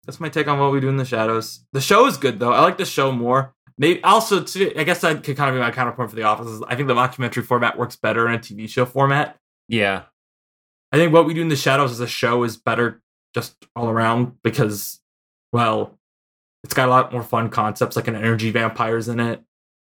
that's 0.04 0.18
my 0.18 0.28
take 0.28 0.48
on 0.48 0.58
what 0.58 0.72
we 0.72 0.80
do 0.80 0.88
in 0.88 0.96
the 0.96 1.04
shadows. 1.04 1.64
The 1.72 1.80
show 1.80 2.06
is 2.06 2.16
good 2.16 2.40
though. 2.40 2.52
I 2.52 2.62
like 2.62 2.78
the 2.78 2.84
show 2.84 3.12
more. 3.12 3.54
Maybe 3.78 4.02
also, 4.04 4.42
too, 4.42 4.72
I 4.76 4.84
guess 4.84 5.00
that 5.00 5.24
could 5.24 5.36
kind 5.36 5.48
of 5.48 5.56
be 5.56 5.60
my 5.60 5.70
counterpoint 5.70 6.10
for 6.10 6.16
the 6.16 6.24
office. 6.24 6.48
Is 6.48 6.62
I 6.68 6.74
think 6.74 6.88
the 6.88 6.94
mockumentary 6.94 7.44
format 7.44 7.78
works 7.78 7.96
better 7.96 8.28
in 8.28 8.34
a 8.34 8.38
TV 8.38 8.68
show 8.68 8.84
format. 8.84 9.38
Yeah. 9.68 10.02
I 10.92 10.96
think 10.96 11.12
what 11.12 11.26
we 11.26 11.34
do 11.34 11.40
in 11.40 11.48
the 11.48 11.56
shadows 11.56 11.90
as 11.90 12.00
a 12.00 12.06
show 12.06 12.42
is 12.42 12.56
better 12.56 13.00
just 13.34 13.56
all 13.74 13.88
around 13.88 14.36
because, 14.42 15.00
well, 15.52 15.98
it's 16.64 16.74
got 16.74 16.88
a 16.88 16.90
lot 16.90 17.12
more 17.12 17.22
fun 17.22 17.48
concepts 17.48 17.96
like 17.96 18.08
an 18.08 18.14
energy 18.14 18.50
vampires 18.50 19.08
in 19.08 19.18
it, 19.18 19.42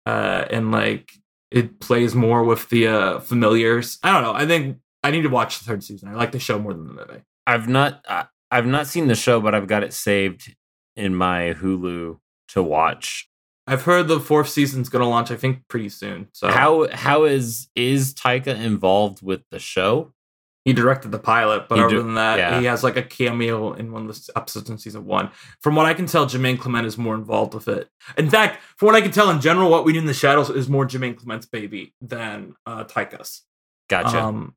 uh, 0.05 0.45
and 0.49 0.71
like 0.71 1.11
it 1.51 1.79
plays 1.79 2.15
more 2.15 2.43
with 2.43 2.69
the 2.69 2.87
uh, 2.87 3.19
familiars. 3.19 3.99
I 4.03 4.11
don't 4.11 4.23
know. 4.23 4.33
I 4.33 4.45
think 4.45 4.77
I 5.03 5.11
need 5.11 5.23
to 5.23 5.29
watch 5.29 5.59
the 5.59 5.65
third 5.65 5.83
season. 5.83 6.09
I 6.09 6.13
like 6.13 6.31
the 6.31 6.39
show 6.39 6.59
more 6.59 6.73
than 6.73 6.87
the 6.87 6.93
movie. 6.93 7.23
I've 7.45 7.67
not 7.67 8.03
I, 8.07 8.25
I've 8.51 8.67
not 8.67 8.87
seen 8.87 9.07
the 9.07 9.15
show, 9.15 9.41
but 9.41 9.55
I've 9.55 9.67
got 9.67 9.83
it 9.83 9.93
saved 9.93 10.55
in 10.95 11.15
my 11.15 11.55
Hulu 11.59 12.19
to 12.49 12.63
watch. 12.63 13.29
I've 13.65 13.83
heard 13.83 14.07
the 14.07 14.19
fourth 14.19 14.49
season's 14.49 14.89
going 14.89 15.03
to 15.03 15.07
launch. 15.07 15.31
I 15.31 15.35
think 15.37 15.67
pretty 15.69 15.89
soon. 15.89 16.27
So 16.33 16.49
How 16.51 16.87
how 16.91 17.23
is 17.23 17.67
is 17.75 18.13
Taika 18.13 18.47
involved 18.59 19.21
with 19.21 19.41
the 19.51 19.59
show? 19.59 20.13
he 20.65 20.71
directed 20.71 21.11
the 21.11 21.19
pilot, 21.19 21.67
but 21.67 21.77
He 21.77 21.81
other 21.83 21.95
do- 21.97 22.03
than 22.03 22.13
that, 22.15 22.37
yeah. 22.39 22.57
he 22.59 22.65
has 22.67 22.83
like 22.85 22.95
a 22.95 23.03
cameo 23.03 23.73
in 23.73 23.91
one 23.91 24.07
of 24.09 24.15
the 24.15 24.31
episodes 24.37 24.69
in 24.69 24.77
season 24.77 25.03
one. 25.05 25.29
From 25.61 25.75
what 25.75 25.85
I 25.85 25.93
can 25.93 26.05
tell, 26.05 26.25
Jemaine 26.25 26.57
Clement 26.57 26.87
is 26.87 26.97
more 26.97 27.15
involved 27.15 27.53
with 27.53 27.67
it. 27.67 27.89
In 28.17 28.29
fact, 28.29 28.61
from 28.77 28.85
what 28.85 28.95
I 28.95 29.01
can 29.01 29.11
tell 29.11 29.29
in 29.29 29.41
general, 29.41 29.69
what 29.69 29.83
we 29.83 29.91
do 29.91 29.99
in 29.99 30.05
the 30.05 30.13
shadows 30.13 30.49
is 30.49 30.69
more 30.69 30.85
Jemaine 30.85 31.15
Clement's 31.17 31.47
baby 31.47 31.93
than 31.99 32.55
uh, 32.65 32.85
Taika's. 32.85 33.41
Gotcha. 33.89 34.21
Um, 34.23 34.55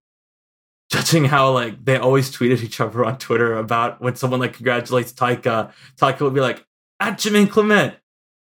watching 0.95 1.25
how 1.25 1.51
like 1.51 1.85
they 1.85 1.97
always 1.97 2.31
tweeted 2.31 2.63
each 2.63 2.81
other 2.81 3.05
on 3.05 3.19
Twitter 3.19 3.57
about 3.57 4.01
when 4.01 4.15
someone 4.15 4.39
like 4.39 4.53
congratulates 4.55 5.13
Taika, 5.13 5.73
Taika 6.01 6.21
would 6.21 6.35
be 6.35 6.41
like, 6.41 6.65
at 7.01 7.19
Jim 7.19 7.49
Clement, 7.49 7.97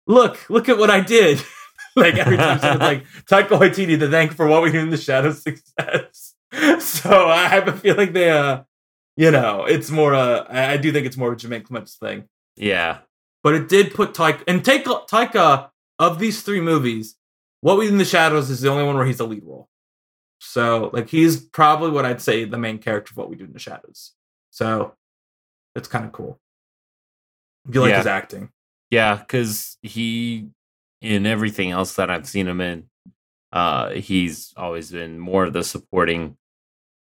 look, 0.09 0.49
look 0.49 0.67
at 0.67 0.77
what 0.77 0.89
I 0.89 0.99
did. 0.99 1.41
like 1.95 2.15
every 2.15 2.35
time 2.37 2.59
someone's 2.59 2.81
like 2.81 3.05
Taika 3.25 3.57
Waititi 3.57 3.97
to 3.99 4.09
thank 4.09 4.33
for 4.33 4.45
what 4.47 4.61
we 4.61 4.71
do 4.71 4.79
in 4.79 4.89
the 4.89 4.97
shadows 4.97 5.41
success. 5.43 6.33
so 6.79 7.27
I 7.29 7.47
have 7.47 7.67
a 7.67 7.73
feeling 7.73 8.11
they 8.13 8.29
uh 8.29 8.63
you 9.15 9.31
know, 9.31 9.65
it's 9.65 9.89
more 9.89 10.13
uh 10.13 10.45
I 10.49 10.73
I 10.73 10.77
do 10.77 10.91
think 10.91 11.05
it's 11.07 11.17
more 11.17 11.29
of 11.29 11.33
a 11.33 11.37
Jemaine 11.37 11.63
Clement's 11.63 11.95
thing. 11.95 12.25
Yeah. 12.57 12.99
But 13.43 13.55
it 13.55 13.69
did 13.69 13.93
put 13.93 14.13
Taika 14.13 14.43
and 14.47 14.63
take 14.65 14.83
Taika 14.85 15.69
of 15.97 16.19
these 16.19 16.41
three 16.43 16.61
movies, 16.61 17.15
What 17.61 17.77
We 17.77 17.85
Do 17.87 17.93
in 17.93 17.97
the 17.97 18.05
Shadows 18.05 18.49
is 18.49 18.61
the 18.61 18.69
only 18.69 18.83
one 18.83 18.95
where 18.97 19.05
he's 19.05 19.17
the 19.17 19.27
lead 19.27 19.43
role. 19.45 19.67
So 20.41 20.89
like 20.93 21.09
he's 21.09 21.39
probably 21.41 21.91
what 21.91 22.05
I'd 22.05 22.21
say 22.21 22.45
the 22.45 22.57
main 22.57 22.77
character 22.79 23.11
of 23.13 23.17
What 23.17 23.29
We 23.29 23.35
Do 23.35 23.43
in 23.45 23.53
the 23.53 23.59
Shadows. 23.59 24.13
So 24.51 24.93
it's 25.75 25.87
kind 25.87 26.05
of 26.05 26.11
cool. 26.11 26.39
If 27.67 27.75
you 27.75 27.81
like 27.81 27.91
Yeah. 27.91 27.97
his 27.97 28.07
acting. 28.07 28.49
Yeah, 28.91 29.15
because 29.15 29.77
he 29.81 30.47
in 31.01 31.25
everything 31.25 31.71
else 31.71 31.95
that 31.95 32.09
I've 32.09 32.27
seen 32.27 32.47
him 32.47 32.59
in, 32.59 32.89
uh, 33.53 33.91
he's 33.91 34.53
always 34.57 34.91
been 34.91 35.17
more 35.19 35.45
of 35.45 35.53
the 35.53 35.63
supporting 35.63 36.35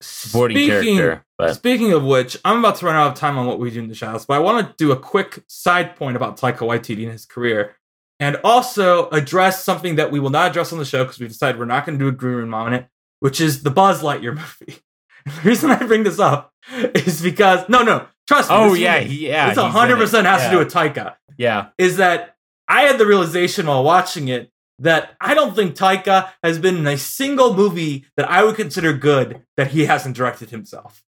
supporting 0.02 0.58
Speaking- 0.58 0.98
character. 0.98 1.24
But 1.38 1.54
Speaking 1.56 1.94
of 1.94 2.04
which, 2.04 2.38
I'm 2.46 2.60
about 2.60 2.78
to 2.78 2.86
run 2.88 2.96
out 2.96 3.08
of 3.12 3.14
time 3.16 3.38
on 3.38 3.46
what 3.48 3.60
we 3.60 3.70
do 3.72 3.80
in 3.80 3.88
the 3.88 3.96
shadows, 3.96 4.26
but 4.26 4.34
I 4.36 4.40
want 4.40 4.68
to 4.68 4.74
do 4.84 4.92
a 4.92 4.96
quick 4.98 5.44
side 5.48 5.96
point 5.96 6.16
about 6.16 6.38
Taika 6.38 6.60
Waititi 6.60 7.04
and 7.04 7.12
his 7.12 7.26
career, 7.26 7.76
and 8.20 8.38
also 8.44 9.10
address 9.10 9.64
something 9.64 9.96
that 9.98 10.12
we 10.12 10.20
will 10.20 10.30
not 10.32 10.50
address 10.50 10.72
on 10.74 10.80
the 10.80 10.86
show 10.86 11.04
because 11.04 11.20
we 11.20 11.28
decided 11.28 11.60
we're 11.60 11.66
not 11.66 11.86
going 11.86 11.98
to 12.00 12.04
do 12.04 12.10
a 12.10 12.12
green 12.12 12.36
room 12.36 12.54
on 12.56 12.74
it, 12.74 12.88
which 13.20 13.40
is 13.40 13.62
the 13.64 13.70
Buzz 13.70 14.02
Lightyear 14.02 14.36
movie. 14.62 14.80
the 15.26 15.42
reason 15.44 15.70
I 15.70 15.78
bring 15.86 16.04
this 16.04 16.20
up 16.20 16.52
is 16.96 17.22
because 17.22 17.68
no, 17.70 17.84
no, 17.84 18.08
trust 18.28 18.50
me. 18.50 18.56
oh 18.56 18.64
this 18.70 18.74
is- 18.74 18.80
yeah, 18.80 19.00
yeah, 19.00 19.48
he's 19.50 19.58
100 19.58 19.98
percent 19.98 20.28
has 20.28 20.42
yeah. 20.42 20.50
to 20.50 20.56
do 20.56 20.60
with 20.60 20.74
Taika. 20.74 21.16
yeah. 21.38 21.70
Is 21.78 21.98
that 21.98 22.36
I 22.68 22.82
had 22.84 22.98
the 22.98 23.06
realization 23.06 23.68
while 23.68 23.84
watching 23.84 24.28
it 24.28 24.52
that 24.80 25.16
I 25.20 25.34
don't 25.34 25.56
think 25.56 25.76
Taika 25.76 26.30
has 26.44 26.60
been 26.60 26.78
in 26.78 26.86
a 26.86 26.98
single 26.98 27.56
movie 27.56 28.06
that 28.16 28.30
I 28.30 28.44
would 28.44 28.56
consider 28.56 28.94
good 28.94 29.42
that 29.56 29.72
he 29.72 29.86
hasn't 29.86 30.16
directed 30.16 30.50
himself. 30.52 31.04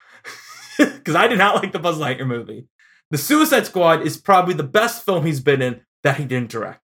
Because 0.78 1.16
I 1.16 1.26
did 1.26 1.38
not 1.38 1.56
like 1.56 1.72
the 1.72 1.80
Buzz 1.80 1.98
Lightyear 1.98 2.24
movie. 2.26 2.68
The 3.10 3.18
Suicide 3.18 3.66
Squad 3.66 4.02
is 4.06 4.16
probably 4.16 4.54
the 4.54 4.62
best 4.62 5.04
film 5.04 5.26
he's 5.26 5.40
been 5.40 5.60
in 5.60 5.80
that 6.04 6.18
he 6.18 6.24
didn't 6.24 6.50
direct. 6.50 6.80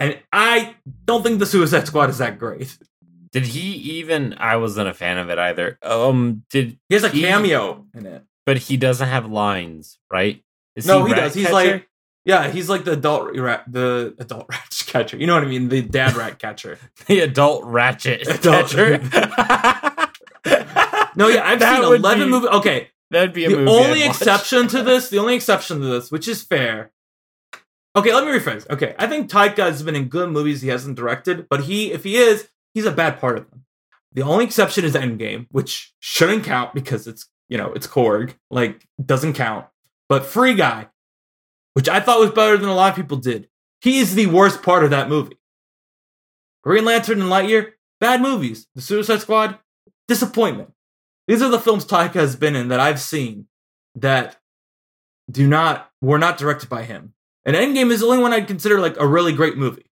And 0.00 0.18
I 0.32 0.76
don't 1.04 1.22
think 1.22 1.38
the 1.38 1.44
Suicide 1.44 1.86
Squad 1.86 2.08
is 2.08 2.16
that 2.18 2.38
great. 2.38 2.78
Did 3.32 3.42
he 3.44 3.72
even? 3.98 4.36
I 4.38 4.56
wasn't 4.56 4.88
a 4.88 4.94
fan 4.94 5.18
of 5.18 5.28
it 5.28 5.38
either. 5.38 5.78
Um, 5.82 6.44
did 6.48 6.78
He 6.88 6.94
has 6.94 7.04
a 7.04 7.10
He- 7.10 7.20
cameo 7.20 7.84
in 7.94 8.06
it. 8.06 8.24
But 8.48 8.56
he 8.56 8.78
doesn't 8.78 9.06
have 9.08 9.30
lines, 9.30 9.98
right? 10.10 10.42
Is 10.74 10.86
No, 10.86 11.04
he 11.04 11.12
does. 11.12 11.34
He's 11.34 11.44
Ratcatcher? 11.50 11.72
like, 11.74 11.88
yeah, 12.24 12.48
he's 12.50 12.70
like 12.70 12.84
the 12.84 12.92
adult 12.92 13.36
rat, 13.36 13.64
the 13.70 14.14
adult 14.18 14.46
rat 14.50 14.82
catcher. 14.86 15.18
You 15.18 15.26
know 15.26 15.34
what 15.34 15.42
I 15.44 15.46
mean? 15.46 15.68
The 15.68 15.82
dad 15.82 16.16
rat 16.16 16.38
catcher. 16.38 16.78
the 17.06 17.20
adult 17.20 17.64
ratchet 17.64 18.26
Adult- 18.28 18.70
catcher. 18.70 19.00
No, 21.14 21.28
yeah, 21.28 21.42
I've 21.46 21.58
That 21.60 21.82
seen 21.82 21.94
11 21.94 22.24
be- 22.26 22.30
movies. 22.30 22.48
Okay, 22.50 22.88
That'd 23.10 23.34
be 23.34 23.44
a 23.44 23.50
the 23.50 23.56
movie. 23.56 23.70
only 23.70 24.02
I'd 24.02 24.06
watch. 24.08 24.16
exception 24.16 24.66
to 24.68 24.82
this, 24.82 25.10
the 25.10 25.18
only 25.18 25.34
exception 25.34 25.80
to 25.80 25.86
this, 25.86 26.10
which 26.10 26.26
is 26.26 26.42
fair. 26.42 26.90
Okay, 27.96 28.14
let 28.14 28.24
me 28.24 28.30
rephrase. 28.32 28.68
Okay, 28.70 28.94
I 28.98 29.06
think 29.08 29.30
Taika 29.30 29.58
has 29.58 29.82
been 29.82 29.94
in 29.96 30.04
good 30.08 30.30
movies 30.30 30.62
he 30.62 30.68
hasn't 30.68 30.96
directed, 30.96 31.48
but 31.50 31.64
he, 31.64 31.92
if 31.92 32.04
he 32.04 32.16
is, 32.16 32.48
he's 32.72 32.86
a 32.86 32.92
bad 32.92 33.18
part 33.20 33.36
of 33.36 33.50
them. 33.50 33.64
The 34.12 34.22
only 34.22 34.44
exception 34.46 34.84
is 34.84 34.94
Endgame, 34.94 35.48
which 35.50 35.92
shouldn't 36.00 36.44
count 36.44 36.72
because 36.74 37.06
it's 37.06 37.28
you 37.48 37.58
know 37.58 37.72
it's 37.72 37.86
Korg, 37.86 38.34
like 38.50 38.86
doesn't 39.04 39.34
count. 39.34 39.66
But 40.08 40.24
Free 40.24 40.54
Guy, 40.54 40.88
which 41.74 41.88
I 41.88 42.00
thought 42.00 42.20
was 42.20 42.30
better 42.30 42.56
than 42.56 42.68
a 42.68 42.74
lot 42.74 42.90
of 42.90 42.96
people 42.96 43.18
did, 43.18 43.48
he 43.80 43.98
is 43.98 44.14
the 44.14 44.26
worst 44.26 44.62
part 44.62 44.84
of 44.84 44.90
that 44.90 45.08
movie. 45.08 45.38
Green 46.64 46.84
Lantern 46.84 47.20
and 47.20 47.30
Lightyear, 47.30 47.72
bad 48.00 48.20
movies. 48.20 48.66
The 48.74 48.82
Suicide 48.82 49.20
Squad, 49.20 49.58
disappointment. 50.06 50.72
These 51.26 51.42
are 51.42 51.50
the 51.50 51.60
films 51.60 51.84
Taika 51.84 52.14
has 52.14 52.36
been 52.36 52.56
in 52.56 52.68
that 52.68 52.80
I've 52.80 53.00
seen 53.00 53.46
that 53.94 54.38
do 55.30 55.46
not 55.46 55.90
were 56.00 56.18
not 56.18 56.38
directed 56.38 56.68
by 56.68 56.84
him. 56.84 57.12
And 57.44 57.54
Endgame 57.54 57.90
is 57.90 58.00
the 58.00 58.06
only 58.06 58.18
one 58.18 58.32
I'd 58.32 58.46
consider 58.46 58.78
like 58.80 58.96
a 58.98 59.06
really 59.06 59.32
great 59.32 59.56
movie. 59.56 59.90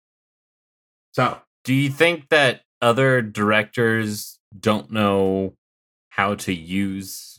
So 1.12 1.38
Do 1.64 1.74
you 1.74 1.90
think 1.90 2.28
that 2.28 2.62
other 2.80 3.22
directors 3.22 4.38
don't 4.58 4.90
know 4.90 5.54
how 6.10 6.34
to 6.34 6.52
use 6.52 7.33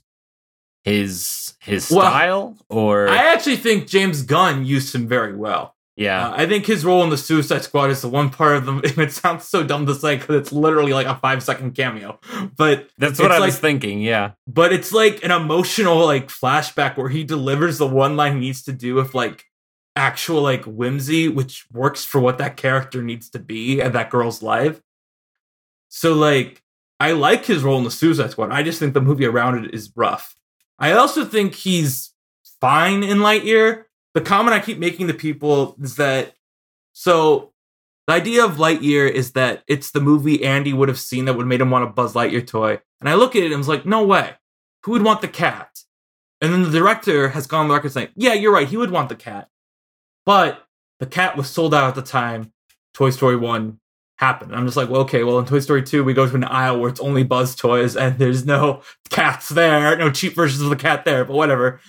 his 0.86 1.56
his 1.60 1.92
Well, 1.92 2.02
style, 2.10 2.58
or 2.70 3.10
I 3.10 3.34
actually 3.34 3.58
think 3.58 3.88
James 3.88 4.22
Gunn 4.22 4.66
used 4.66 4.94
him 4.96 5.08
very 5.08 5.36
well. 5.36 5.76
yeah, 5.98 6.28
Uh, 6.30 6.34
I 6.38 6.46
think 6.46 6.66
his 6.68 6.86
role 6.86 7.04
in 7.04 7.10
the 7.10 7.18
Suicide 7.18 7.64
Squad 7.64 7.90
is 7.90 8.02
the 8.02 8.08
one 8.08 8.30
part 8.30 8.56
of 8.58 8.66
the. 8.66 8.94
It 9.02 9.12
sounds 9.12 9.46
so 9.48 9.64
dumb 9.64 9.86
to 9.88 9.96
say 9.96 10.18
because 10.18 10.36
it's 10.36 10.52
literally 10.54 10.94
like 10.94 11.08
a 11.08 11.16
five 11.16 11.42
second 11.44 11.74
cameo, 11.76 12.20
but 12.56 12.90
that's 12.98 13.20
what 13.20 13.32
I 13.32 13.40
was 13.40 13.58
thinking. 13.60 14.00
Yeah, 14.02 14.32
but 14.48 14.72
it's 14.72 14.92
like 14.94 15.24
an 15.24 15.32
emotional 15.32 16.06
like 16.06 16.28
flashback 16.28 16.98
where 16.98 17.10
he 17.10 17.24
delivers 17.24 17.78
the 17.80 17.88
one 17.88 18.16
line 18.16 18.36
he 18.36 18.40
needs 18.40 18.62
to 18.64 18.72
do 18.72 18.94
with 18.96 19.16
like 19.16 19.46
actual 19.98 20.42
like 20.42 20.66
whimsy 20.66 21.30
which 21.30 21.66
works 21.72 22.04
for 22.04 22.20
what 22.20 22.38
that 22.38 22.58
character 22.58 23.02
needs 23.02 23.30
to 23.30 23.40
be 23.40 23.80
and 23.80 23.96
that 23.96 24.10
girl's 24.10 24.44
life 24.44 24.82
so 25.88 26.14
like 26.14 26.62
i 27.00 27.14
like 27.14 27.46
his 27.46 27.64
role 27.64 27.78
in 27.78 27.86
the 27.86 27.90
suicide 27.92 28.30
squad 28.30 28.52
i 28.52 28.62
just 28.62 28.78
think 28.78 28.94
the 28.94 29.00
movie 29.00 29.26
around 29.26 29.64
it 29.64 29.74
is 29.74 29.94
rough 29.96 30.36
i 30.80 30.92
also 30.92 31.26
think 31.26 31.54
he's 31.54 32.14
fine 32.62 33.04
in 33.04 33.20
lightyear 33.20 33.84
the 34.14 34.22
comment 34.22 34.54
i 34.54 34.60
keep 34.60 34.78
making 34.78 35.08
to 35.08 35.14
people 35.14 35.76
is 35.82 35.96
that 35.96 36.34
so 36.94 37.52
the 38.08 38.14
idea 38.14 38.44
of 38.46 38.58
lightyear 38.58 39.10
is 39.10 39.32
that 39.34 39.64
it's 39.68 39.92
the 39.92 40.02
movie 40.02 40.44
andy 40.44 40.74
would 40.74 40.90
have 40.90 41.00
seen 41.00 41.26
that 41.26 41.34
would 41.34 41.44
have 41.44 41.50
made 41.50 41.62
him 41.62 41.72
want 41.72 41.84
a 41.84 41.88
buzz 41.88 42.14
lightyear 42.14 42.46
toy 42.46 42.80
and 43.00 43.10
i 43.10 43.14
look 43.14 43.36
at 43.36 43.44
it 43.44 43.48
and 43.48 43.56
I 43.56 43.58
was 43.58 43.68
like 43.68 43.86
no 43.86 44.06
way 44.06 44.36
who 44.86 44.92
would 44.92 45.04
want 45.04 45.22
the 45.22 45.28
cat? 45.28 45.80
And 46.40 46.54
then 46.54 46.62
the 46.62 46.70
director 46.70 47.30
has 47.30 47.48
gone 47.48 47.62
on 47.62 47.68
the 47.70 47.74
record 47.74 47.92
saying, 47.92 48.10
yeah, 48.16 48.34
you're 48.34 48.54
right, 48.54 48.68
he 48.68 48.78
would 48.78 48.92
want 48.92 49.10
the 49.10 49.16
cat. 49.16 49.50
But 50.28 50.64
the 51.00 51.08
cat 51.08 51.36
was 51.36 51.50
sold 51.50 51.74
out 51.74 51.88
at 51.88 51.96
the 51.96 52.04
time 52.04 52.54
Toy 52.94 53.10
Story 53.10 53.36
1 53.36 53.80
happened. 54.18 54.52
And 54.52 54.60
I'm 54.60 54.66
just 54.66 54.78
like, 54.78 54.90
well, 54.90 55.02
okay, 55.02 55.24
well, 55.24 55.40
in 55.40 55.46
Toy 55.46 55.60
Story 55.60 55.84
2, 55.84 56.04
we 56.04 56.14
go 56.14 56.28
to 56.28 56.36
an 56.36 56.44
aisle 56.44 56.80
where 56.80 56.90
it's 56.90 57.00
only 57.00 57.24
Buzz 57.24 57.56
toys 57.56 57.96
and 57.98 58.18
there's 58.18 58.46
no 58.46 58.82
cats 59.10 59.50
there, 59.50 59.96
no 59.98 60.12
cheap 60.12 60.36
versions 60.36 60.62
of 60.62 60.70
the 60.70 60.76
cat 60.76 61.06
there, 61.06 61.26
but 61.26 61.34
whatever. 61.36 61.80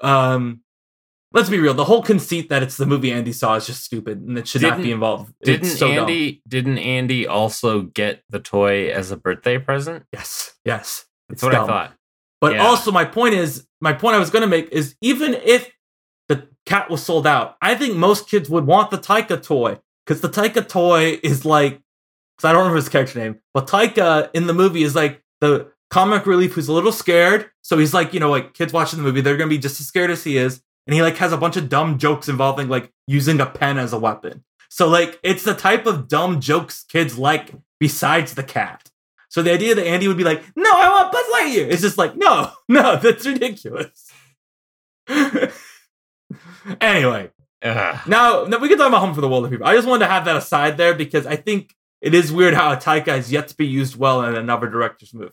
Um, 0.00 0.60
let's 1.32 1.48
be 1.48 1.58
real. 1.58 1.74
The 1.74 1.84
whole 1.84 2.02
conceit 2.02 2.48
that 2.48 2.62
it's 2.62 2.76
the 2.76 2.86
movie 2.86 3.12
Andy 3.12 3.32
saw 3.32 3.54
is 3.54 3.66
just 3.66 3.84
stupid 3.84 4.20
and 4.20 4.36
it 4.38 4.48
should 4.48 4.62
not 4.62 4.82
be 4.82 4.90
involved. 4.92 5.32
Didn't 5.42 5.68
so 5.68 5.88
dumb. 5.88 5.98
Andy 6.08 6.42
didn't 6.48 6.78
Andy 6.78 7.26
also 7.26 7.82
get 7.82 8.22
the 8.28 8.40
toy 8.40 8.90
as 8.90 9.10
a 9.10 9.16
birthday 9.16 9.58
present? 9.58 10.04
Yes, 10.12 10.54
yes. 10.64 11.06
That's 11.28 11.42
what 11.42 11.52
dumb. 11.52 11.64
I 11.64 11.66
thought. 11.66 11.92
But 12.40 12.54
Yeah. 12.54 12.66
also, 12.66 12.90
my 12.92 13.04
point 13.04 13.34
is, 13.34 13.66
my 13.80 13.92
point 13.92 14.16
I 14.16 14.18
was 14.18 14.30
going 14.30 14.42
to 14.42 14.48
make 14.48 14.68
is 14.70 14.96
even 15.00 15.34
if 15.34 15.70
the 16.28 16.48
cat 16.66 16.90
was 16.90 17.02
sold 17.02 17.26
out, 17.26 17.56
I 17.60 17.74
think 17.74 17.96
most 17.96 18.28
kids 18.28 18.48
would 18.50 18.66
want 18.66 18.90
the 18.90 18.98
Taika 18.98 19.42
toy 19.42 19.78
because 20.08 20.22
the 20.22 20.28
Taika 20.30 20.66
toy 20.66 21.20
is 21.22 21.44
like, 21.44 21.82
because 22.36 22.48
I 22.48 22.52
don't 22.52 22.60
remember 22.60 22.76
his 22.76 22.88
character 22.88 23.18
name, 23.18 23.40
but 23.52 23.66
Taika 23.66 24.30
in 24.32 24.46
the 24.46 24.54
movie 24.54 24.82
is 24.82 24.94
like 24.96 25.22
the 25.42 25.70
comic 25.90 26.24
relief 26.24 26.54
who's 26.54 26.68
a 26.68 26.72
little 26.72 26.92
scared. 26.92 27.50
So 27.60 27.76
he's 27.76 27.92
like, 27.92 28.14
you 28.14 28.20
know, 28.20 28.30
like 28.30 28.54
kids 28.54 28.72
watching 28.72 28.98
the 28.98 29.02
movie, 29.02 29.20
they're 29.20 29.36
to 29.36 29.46
be 29.46 29.58
just 29.58 29.78
as 29.80 29.86
scared 29.86 30.10
as 30.10 30.24
he 30.24 30.38
is. 30.38 30.62
And 30.86 30.94
he 30.94 31.02
like 31.02 31.18
has 31.18 31.32
a 31.32 31.36
bunch 31.36 31.58
of 31.58 31.68
dumb 31.68 31.98
jokes 31.98 32.26
involving 32.26 32.68
like 32.68 32.90
using 33.06 33.38
a 33.38 33.46
pen 33.46 33.76
as 33.76 33.92
a 33.92 33.98
weapon. 33.98 34.44
So 34.70 34.88
like 34.88 35.20
it's 35.22 35.44
the 35.44 35.54
type 35.54 35.84
of 35.84 36.08
dumb 36.08 36.40
jokes 36.40 36.86
kids 36.88 37.18
like 37.18 37.52
besides 37.78 38.34
the 38.34 38.42
cat. 38.42 38.90
So 39.28 39.42
the 39.42 39.52
idea 39.52 39.74
that 39.74 39.86
Andy 39.86 40.08
would 40.08 40.16
be 40.16 40.24
like, 40.24 40.42
"No, 40.56 40.70
I 40.70 40.88
want 40.88 41.12
Buzz 41.12 41.26
Lightyear," 41.34 41.70
it's 41.70 41.82
just 41.82 41.98
like, 41.98 42.16
no, 42.16 42.50
no, 42.68 42.96
that's 42.96 43.26
ridiculous. 43.26 44.10
anyway, 46.80 47.30
Ugh. 47.62 48.08
now, 48.08 48.44
we 48.44 48.68
can 48.68 48.78
talk 48.78 48.88
about 48.88 49.00
Home 49.00 49.14
for 49.14 49.20
the 49.20 49.28
Wilderpeople. 49.28 49.64
I 49.64 49.74
just 49.74 49.88
wanted 49.88 50.06
to 50.06 50.10
have 50.12 50.24
that 50.26 50.36
aside 50.36 50.76
there 50.76 50.94
because 50.94 51.26
I 51.26 51.36
think 51.36 51.74
it 52.00 52.14
is 52.14 52.30
weird 52.30 52.54
how 52.54 52.72
a 52.72 52.76
Taika 52.76 53.18
is 53.18 53.32
yet 53.32 53.48
to 53.48 53.56
be 53.56 53.66
used 53.66 53.96
well 53.96 54.22
in 54.24 54.36
another 54.36 54.68
director's 54.68 55.12
movie. 55.12 55.32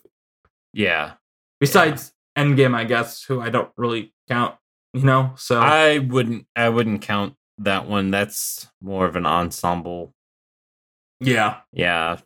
Yeah, 0.74 1.14
Besides 1.60 2.14
Endgame, 2.38 2.76
I 2.76 2.84
guess, 2.84 3.24
who 3.24 3.40
I 3.40 3.50
don't 3.50 3.72
really 3.78 4.14
count. 4.28 4.56
You 4.94 5.04
know, 5.04 5.34
so 5.36 5.60
I 5.60 6.00
wouldn't. 6.00 6.48
I 6.56 6.70
wouldn't 6.70 7.02
count 7.02 7.36
that 7.58 7.88
one. 7.88 8.12
That's 8.12 8.68
more 8.82 9.06
of 9.06 9.16
an 9.16 9.26
ensemble. 9.26 10.14
yeah, 11.20 11.58
Yeah, 11.72 12.20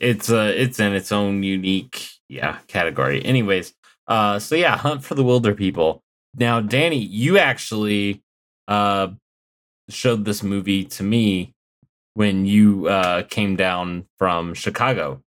it's 0.00 0.30
a. 0.30 0.60
It's 0.60 0.80
in 0.80 0.94
its 0.94 1.12
own 1.12 1.42
unique 1.42 2.08
yeah 2.28 2.58
category. 2.66 3.24
Anyways, 3.24 3.72
uh, 4.08 4.38
so 4.38 4.54
yeah, 4.56 4.76
Hunt 4.76 5.04
for 5.04 5.14
the 5.14 5.22
Wilderpeople. 5.24 6.00
Now, 6.36 6.60
Danny, 6.60 6.98
you 6.98 7.38
actually 7.38 8.22
uh 8.70 9.08
showed 9.90 10.24
this 10.24 10.42
movie 10.42 10.84
to 10.84 11.02
me 11.02 11.52
when 12.14 12.46
you 12.46 12.86
uh 12.88 13.22
came 13.24 13.56
down 13.56 14.06
from 14.18 14.54
Chicago. 14.54 15.20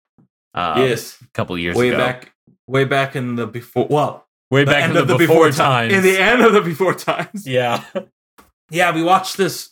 Uh, 0.54 0.74
yes, 0.78 1.18
a 1.22 1.26
couple 1.32 1.56
years 1.58 1.76
way 1.76 1.88
ago. 1.88 1.98
back, 1.98 2.32
way 2.66 2.84
back 2.84 3.16
in 3.16 3.34
the 3.36 3.46
before. 3.46 3.86
Well, 3.90 4.26
Way 4.50 4.64
back 4.66 4.84
in 4.90 4.94
the, 4.94 5.10
of 5.10 5.18
before, 5.18 5.50
ti- 5.50 5.56
times. 5.56 5.94
In 5.94 6.02
the 6.02 6.18
end 6.18 6.42
of 6.42 6.52
the 6.52 6.60
before 6.60 6.94
times. 6.94 7.46
yeah. 7.46 7.84
Yeah, 8.70 8.94
we 8.94 9.02
watched 9.02 9.36
this 9.36 9.70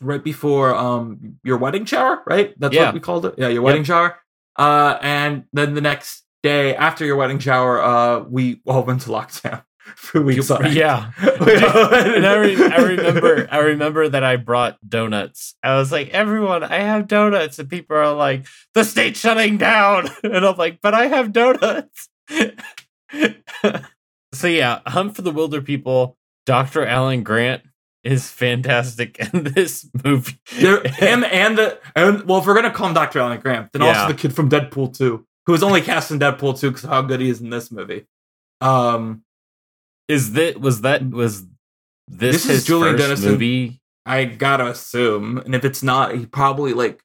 right 0.00 0.22
before 0.22 0.74
um 0.74 1.38
your 1.44 1.56
wedding 1.58 1.84
shower, 1.84 2.22
right? 2.26 2.54
That's 2.58 2.74
Yeah. 2.74 2.86
what 2.86 2.94
we 2.94 3.00
called 3.00 3.26
it. 3.26 3.34
Yeah, 3.38 3.48
your 3.48 3.62
wedding 3.62 3.82
shower. 3.84 4.16
Uh, 4.56 4.98
and 5.02 5.44
then 5.52 5.74
the 5.74 5.80
next 5.80 6.22
day 6.42 6.74
after 6.76 7.04
your 7.04 7.16
wedding 7.16 7.38
shower, 7.40 7.80
uh, 7.82 8.20
we 8.20 8.60
all 8.66 8.82
went 8.84 9.00
to 9.02 9.10
lockdown 9.10 9.62
for 9.96 10.22
weeks. 10.22 10.50
on. 10.50 10.72
Yeah. 10.72 11.10
We 11.22 11.56
all 11.56 11.90
went- 11.90 12.14
and 12.16 12.26
I, 12.26 12.34
re- 12.38 12.56
I 12.72 12.76
remember 12.76 13.48
I 13.50 13.58
remember 13.58 14.08
that 14.08 14.22
I 14.24 14.36
brought 14.36 14.78
donuts. 14.88 15.54
I 15.62 15.76
was 15.76 15.90
like, 15.92 16.10
everyone, 16.10 16.62
I 16.64 16.78
have 16.80 17.08
donuts. 17.08 17.58
And 17.58 17.68
people 17.68 17.96
are 17.96 18.12
like, 18.14 18.46
the 18.74 18.84
state's 18.84 19.18
shutting 19.20 19.58
down. 19.58 20.08
And 20.24 20.46
I'm 20.46 20.56
like, 20.56 20.80
but 20.82 20.94
I 20.94 21.06
have 21.08 21.32
donuts. 21.32 22.08
so 24.32 24.46
yeah, 24.46 24.80
Hunt 24.86 25.16
for 25.16 25.22
the 25.22 25.32
Wilderpeople, 25.32 26.14
Dr. 26.46 26.86
Alan 26.86 27.22
Grant 27.22 27.62
is 28.04 28.28
fantastic 28.30 29.18
in 29.32 29.44
this 29.44 29.88
movie. 30.04 30.38
There, 30.58 30.82
him 30.82 31.24
and 31.24 31.58
the 31.58 31.78
and 31.94 32.22
well, 32.24 32.38
if 32.40 32.46
we're 32.46 32.54
gonna 32.54 32.70
call 32.72 32.88
him 32.88 32.94
Dr. 32.94 33.20
Alan 33.20 33.40
Grant, 33.40 33.72
then 33.72 33.82
Yeah. 33.82 33.88
also 34.02 34.12
the 34.12 34.18
kid 34.18 34.34
from 34.34 34.48
Deadpool 34.48 34.96
2, 34.96 35.24
who 35.46 35.52
was 35.52 35.62
only 35.62 35.80
cast 35.82 36.10
in 36.10 36.18
Deadpool 36.18 36.58
2 36.58 36.70
because 36.70 36.82
how 36.88 37.02
good 37.02 37.20
he 37.20 37.28
is 37.28 37.40
in 37.40 37.50
this 37.50 37.70
movie. 37.70 38.06
Um, 38.60 39.22
is 40.12 40.32
that 40.34 40.60
was 40.60 40.82
that 40.82 41.08
was 41.10 41.42
this, 42.08 42.34
This 42.34 42.44
is 42.44 42.50
his 42.50 42.64
Julian 42.64 42.94
first 42.96 43.06
Dennison. 43.08 43.32
movie? 43.32 43.80
I 44.04 44.24
gotta 44.24 44.66
assume, 44.66 45.38
and 45.38 45.54
if 45.54 45.64
it's 45.64 45.82
not, 45.82 46.14
he 46.14 46.26
probably 46.26 46.72
like 46.74 47.02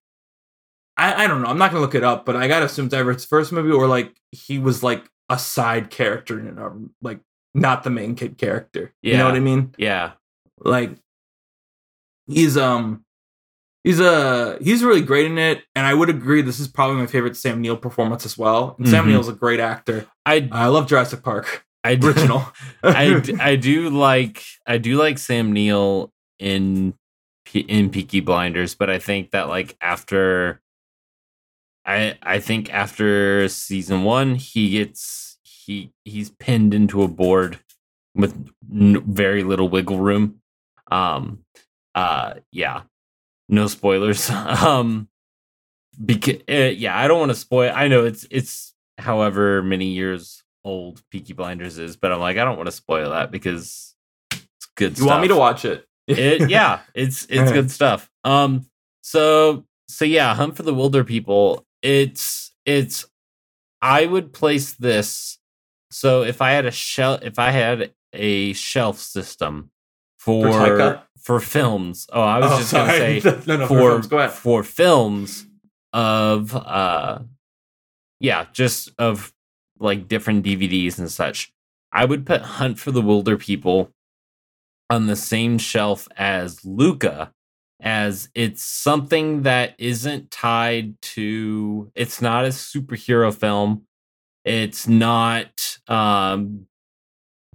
I, 0.98 1.24
I 1.26 1.28
don't 1.28 1.42
know. 1.44 1.48
I'm 1.50 1.58
not 1.60 1.70
gonna 1.72 1.82
look 1.82 1.96
it 1.96 2.04
up, 2.04 2.26
but 2.26 2.36
I 2.36 2.48
gotta 2.48 2.66
assume 2.66 2.86
it's 2.88 2.94
either 2.96 3.12
his 3.14 3.26
first 3.26 3.52
movie 3.52 3.72
or 3.72 3.88
like 3.88 4.16
he 4.32 4.58
was 4.60 4.82
like 4.84 5.04
a 5.30 5.38
side 5.38 5.90
character 5.92 6.40
in 6.40 6.48
it, 6.48 6.90
like 7.02 7.20
not 7.54 7.84
the 7.84 7.90
main 7.92 8.16
kid 8.16 8.38
character. 8.38 8.94
You 9.04 9.18
know 9.18 9.26
what 9.26 9.36
I 9.36 9.40
mean? 9.40 9.76
Yeah. 9.78 10.14
Like 10.60 10.92
he's 12.28 12.58
um 12.58 13.06
he's 13.84 14.02
uh 14.02 14.58
he's 14.62 14.84
really 14.84 15.02
great 15.02 15.28
in 15.28 15.38
it, 15.38 15.64
and 15.76 15.86
I 15.86 15.94
would 15.94 16.10
agree 16.10 16.42
this 16.42 16.60
is 16.60 16.68
probably 16.68 16.98
my 16.98 17.06
favorite 17.08 17.38
Sam 17.38 17.62
Neill 17.62 17.78
performance 17.78 18.26
as 18.26 18.38
well. 18.38 18.76
And 18.80 18.88
Sam 18.90 19.06
Mhm. 19.06 19.10
Neill's 19.10 19.30
a 19.30 19.34
great 19.34 19.60
actor. 19.60 20.08
I 20.26 20.50
I 20.52 20.68
love 20.68 20.88
Jurassic 20.88 21.22
Park 21.24 21.64
I 21.88 21.96
do- 21.96 22.08
original. 22.08 22.44
I, 22.84 23.20
d- 23.20 23.36
I 23.40 23.56
do 23.56 23.90
like 23.90 24.44
I 24.66 24.78
do 24.78 24.98
like 24.98 25.18
Sam 25.18 25.52
Neill 25.52 26.12
in 26.40 26.94
in 27.54 27.90
Peaky 27.90 28.20
Blinders, 28.20 28.76
but 28.76 28.90
I 28.90 29.00
think 29.00 29.32
that 29.32 29.48
like 29.48 29.76
after 29.82 30.62
I 31.86 32.18
I 32.22 32.40
think 32.40 32.74
after 32.74 33.48
season 33.48 34.04
one 34.04 34.36
he 34.36 34.72
gets 34.72 35.38
he 35.44 35.92
he's 36.06 36.30
pinned 36.30 36.74
into 36.74 37.04
a 37.04 37.08
board 37.08 37.60
with 38.16 38.34
n- 38.72 39.02
very 39.06 39.44
little 39.44 39.70
wiggle 39.70 40.00
room. 40.00 40.42
Um, 40.92 41.44
uh, 41.96 42.36
yeah, 42.52 42.84
no 43.50 43.68
spoilers. 43.68 44.30
um, 44.32 45.08
because 46.04 46.42
uh, 46.50 46.72
yeah, 46.76 46.98
I 46.98 47.08
don't 47.08 47.20
want 47.20 47.32
to 47.32 47.36
spoil. 47.36 47.72
I 47.74 47.88
know 47.88 48.06
it's 48.06 48.28
it's 48.30 48.74
however 48.98 49.62
many 49.64 49.86
years 49.86 50.44
old 50.68 51.02
Peaky 51.12 51.34
Blinders 51.34 51.78
is, 51.78 51.96
but 51.96 52.12
I'm 52.12 52.20
like 52.20 52.38
I 52.38 52.44
don't 52.44 52.58
want 52.58 52.68
to 52.68 52.72
spoil 52.72 53.12
that 53.12 53.32
because 53.32 53.96
it's 54.32 54.68
good. 54.76 54.96
Stuff. 54.96 55.04
You 55.04 55.08
want 55.10 55.22
me 55.22 55.28
to 55.30 55.36
watch 55.36 55.66
it? 55.66 55.86
it? 56.08 56.50
Yeah, 56.50 56.80
it's 56.94 57.26
it's 57.30 57.52
good 57.52 57.72
stuff. 57.72 58.10
Um, 58.24 58.66
so 59.02 59.66
so 59.88 60.06
yeah, 60.06 60.36
Hunt 60.36 60.56
for 60.56 60.64
the 60.64 60.74
Wilderpeople. 60.74 61.64
It's 61.82 62.52
it's. 62.66 63.06
I 63.82 64.06
would 64.06 64.34
place 64.34 64.74
this. 64.74 65.38
So 65.92 66.24
if 66.24 66.42
I 66.42 66.52
had 66.52 66.66
a 66.66 66.72
shelf, 66.72 67.22
if 67.24 67.40
I 67.40 67.52
had 67.52 67.94
a 68.14 68.54
shelf 68.54 69.00
system 69.00 69.72
for 70.18 70.46
Taika? 70.48 71.04
for 71.22 71.40
films. 71.40 72.08
Oh, 72.12 72.22
I 72.22 72.40
was 72.40 72.52
Oh, 72.52 72.58
just 72.58 72.74
gonna 72.74 72.92
say 72.92 73.22
no, 73.48 73.58
no, 73.58 73.68
for 73.68 73.76
for 73.78 73.90
films. 73.92 74.08
Go 74.08 74.18
ahead. 74.18 74.32
for 74.32 74.64
films 74.64 75.46
of 75.94 76.54
uh 76.56 77.20
yeah 78.20 78.46
just 78.52 78.90
of 79.00 79.32
like 79.80 80.08
different 80.08 80.46
dvds 80.46 80.98
and 81.00 81.12
such 81.12 81.52
i 81.92 82.06
would 82.06 82.26
put 82.26 82.42
hunt 82.42 82.80
for 82.80 82.92
the 82.92 83.02
wilderpeople 83.02 83.90
on 84.90 85.08
the 85.08 85.16
same 85.16 85.58
shelf 85.58 86.08
as 86.18 86.64
luca 86.64 87.32
as 87.80 88.30
it's 88.34 88.64
something 88.64 89.44
that 89.44 89.76
isn't 89.78 90.32
tied 90.32 91.00
to 91.02 91.92
it's 91.96 92.22
not 92.22 92.46
a 92.46 92.50
superhero 92.50 93.34
film. 93.34 93.84
It's 94.46 94.88
not 94.88 95.78
um 95.88 96.68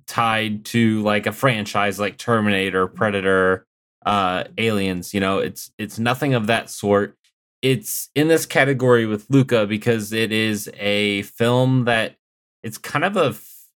tied 0.06 0.64
to 0.66 1.02
like 1.02 1.26
a 1.26 1.32
franchise 1.32 1.98
like 1.98 2.18
terminator 2.18 2.86
predator 2.86 3.66
uh 4.04 4.44
aliens 4.58 5.12
you 5.14 5.20
know? 5.20 5.38
It's 5.38 5.72
it's 5.78 5.98
nothing 5.98 6.34
of 6.34 6.46
that 6.46 6.70
sort 6.70 7.16
it's 7.62 8.10
in 8.14 8.28
this 8.28 8.44
category 8.44 9.06
with 9.06 9.26
luca 9.30 9.66
because 9.66 10.12
it 10.12 10.32
is 10.32 10.70
a 10.78 11.22
film 11.22 11.84
that 11.84 12.16
it's 12.62 12.78
kind 12.78 13.04
of 13.04 13.16
a 13.16 13.34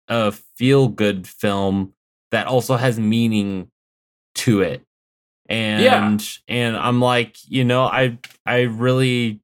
a 0.08 0.32
feel 0.32 0.88
good 0.88 1.26
film 1.26 1.92
that 2.30 2.46
also 2.46 2.76
has 2.76 2.98
meaning 2.98 3.70
to 4.34 4.60
it. 4.60 4.82
And 5.48 5.82
and 6.48 6.76
i'm 6.76 7.00
like 7.00 7.36
you 7.48 7.64
know 7.64 7.84
i 7.84 8.18
i 8.44 8.62
really 8.62 9.40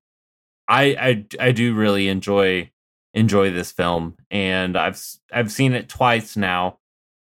i 0.67 0.85
i 0.85 1.27
i 1.49 1.53
do 1.53 1.75
really 1.75 2.09
enjoy 2.09 2.71
enjoy 3.15 3.51
this 3.51 3.71
film. 3.71 4.17
And 4.31 4.77
i've 4.77 5.01
i've 5.33 5.53
seen 5.53 5.75
it 5.75 5.89
twice 5.89 6.37
now. 6.37 6.79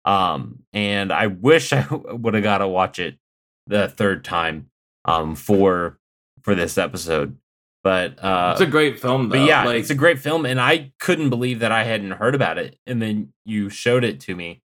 Um 0.06 0.64
and 0.72 1.12
i 1.12 1.28
wish 1.28 1.74
i 1.74 1.86
would 1.92 2.34
have 2.34 2.44
got 2.44 2.60
to 2.60 2.68
watch 2.68 3.00
it 3.00 3.18
the 3.68 3.90
third 3.90 4.24
time 4.24 4.70
um 5.06 5.36
for 5.36 5.99
for 6.44 6.56
this 6.56 6.78
episode 6.78 7.38
but 7.84 8.22
uh 8.24 8.52
It's 8.54 8.62
a 8.62 8.66
great 8.66 9.00
film, 9.00 9.30
though. 9.30 9.38
but 9.38 9.46
yeah 9.48 9.64
like, 9.66 9.80
it's 9.80 9.90
a 9.90 9.96
great 9.96 10.20
film 10.20 10.46
and 10.46 10.60
i 10.60 10.92
couldn't 11.00 11.30
believe 11.30 11.60
that 11.60 11.72
i 11.72 11.84
hadn't 11.84 12.12
heard 12.12 12.36
about 12.36 12.58
it 12.58 12.78
and 12.86 13.02
then 13.02 13.34
you 13.46 13.70
showed 13.70 14.04
it 14.04 14.20
to 14.22 14.36
me 14.36 14.62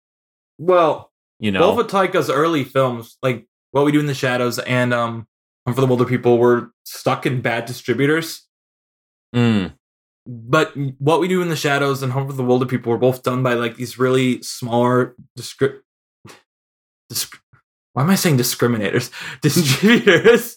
well, 0.59 1.11
you 1.41 1.51
know 1.51 1.61
both 1.75 1.81
of 1.81 1.87
Taika's 1.89 2.31
early 2.31 2.63
films, 2.63 3.17
like 3.23 3.47
What 3.73 3.85
We 3.85 3.91
Do 3.91 3.99
in 3.99 4.07
the 4.07 4.15
Shadows 4.15 4.61
and 4.61 4.95
um, 4.95 5.27
for 5.67 5.75
the 5.81 5.87
Wilderpeople, 5.89 6.39
were 6.39 6.71
stuck 6.85 7.27
in 7.27 7.41
bad 7.41 7.65
distributors. 7.65 8.47
Mm, 9.35 9.73
But 10.27 10.73
What 10.99 11.21
We 11.21 11.27
Do 11.27 11.43
in 11.43 11.49
the 11.49 11.57
Shadows 11.57 12.01
and 12.03 12.13
Hunt 12.13 12.29
for 12.31 12.37
the 12.37 12.45
Wilderpeople 12.45 12.87
were 12.87 12.99
both 12.99 13.25
done 13.25 13.43
by 13.43 13.55
like 13.55 13.75
these 13.77 13.99
really 13.99 14.41
smaller 14.43 15.17
discri- 15.37 15.81
disc- 17.09 17.42
Why 17.93 18.03
am 18.03 18.11
I 18.11 18.15
saying 18.15 18.39
discriminators? 18.39 19.11
Distributors. 19.43 20.57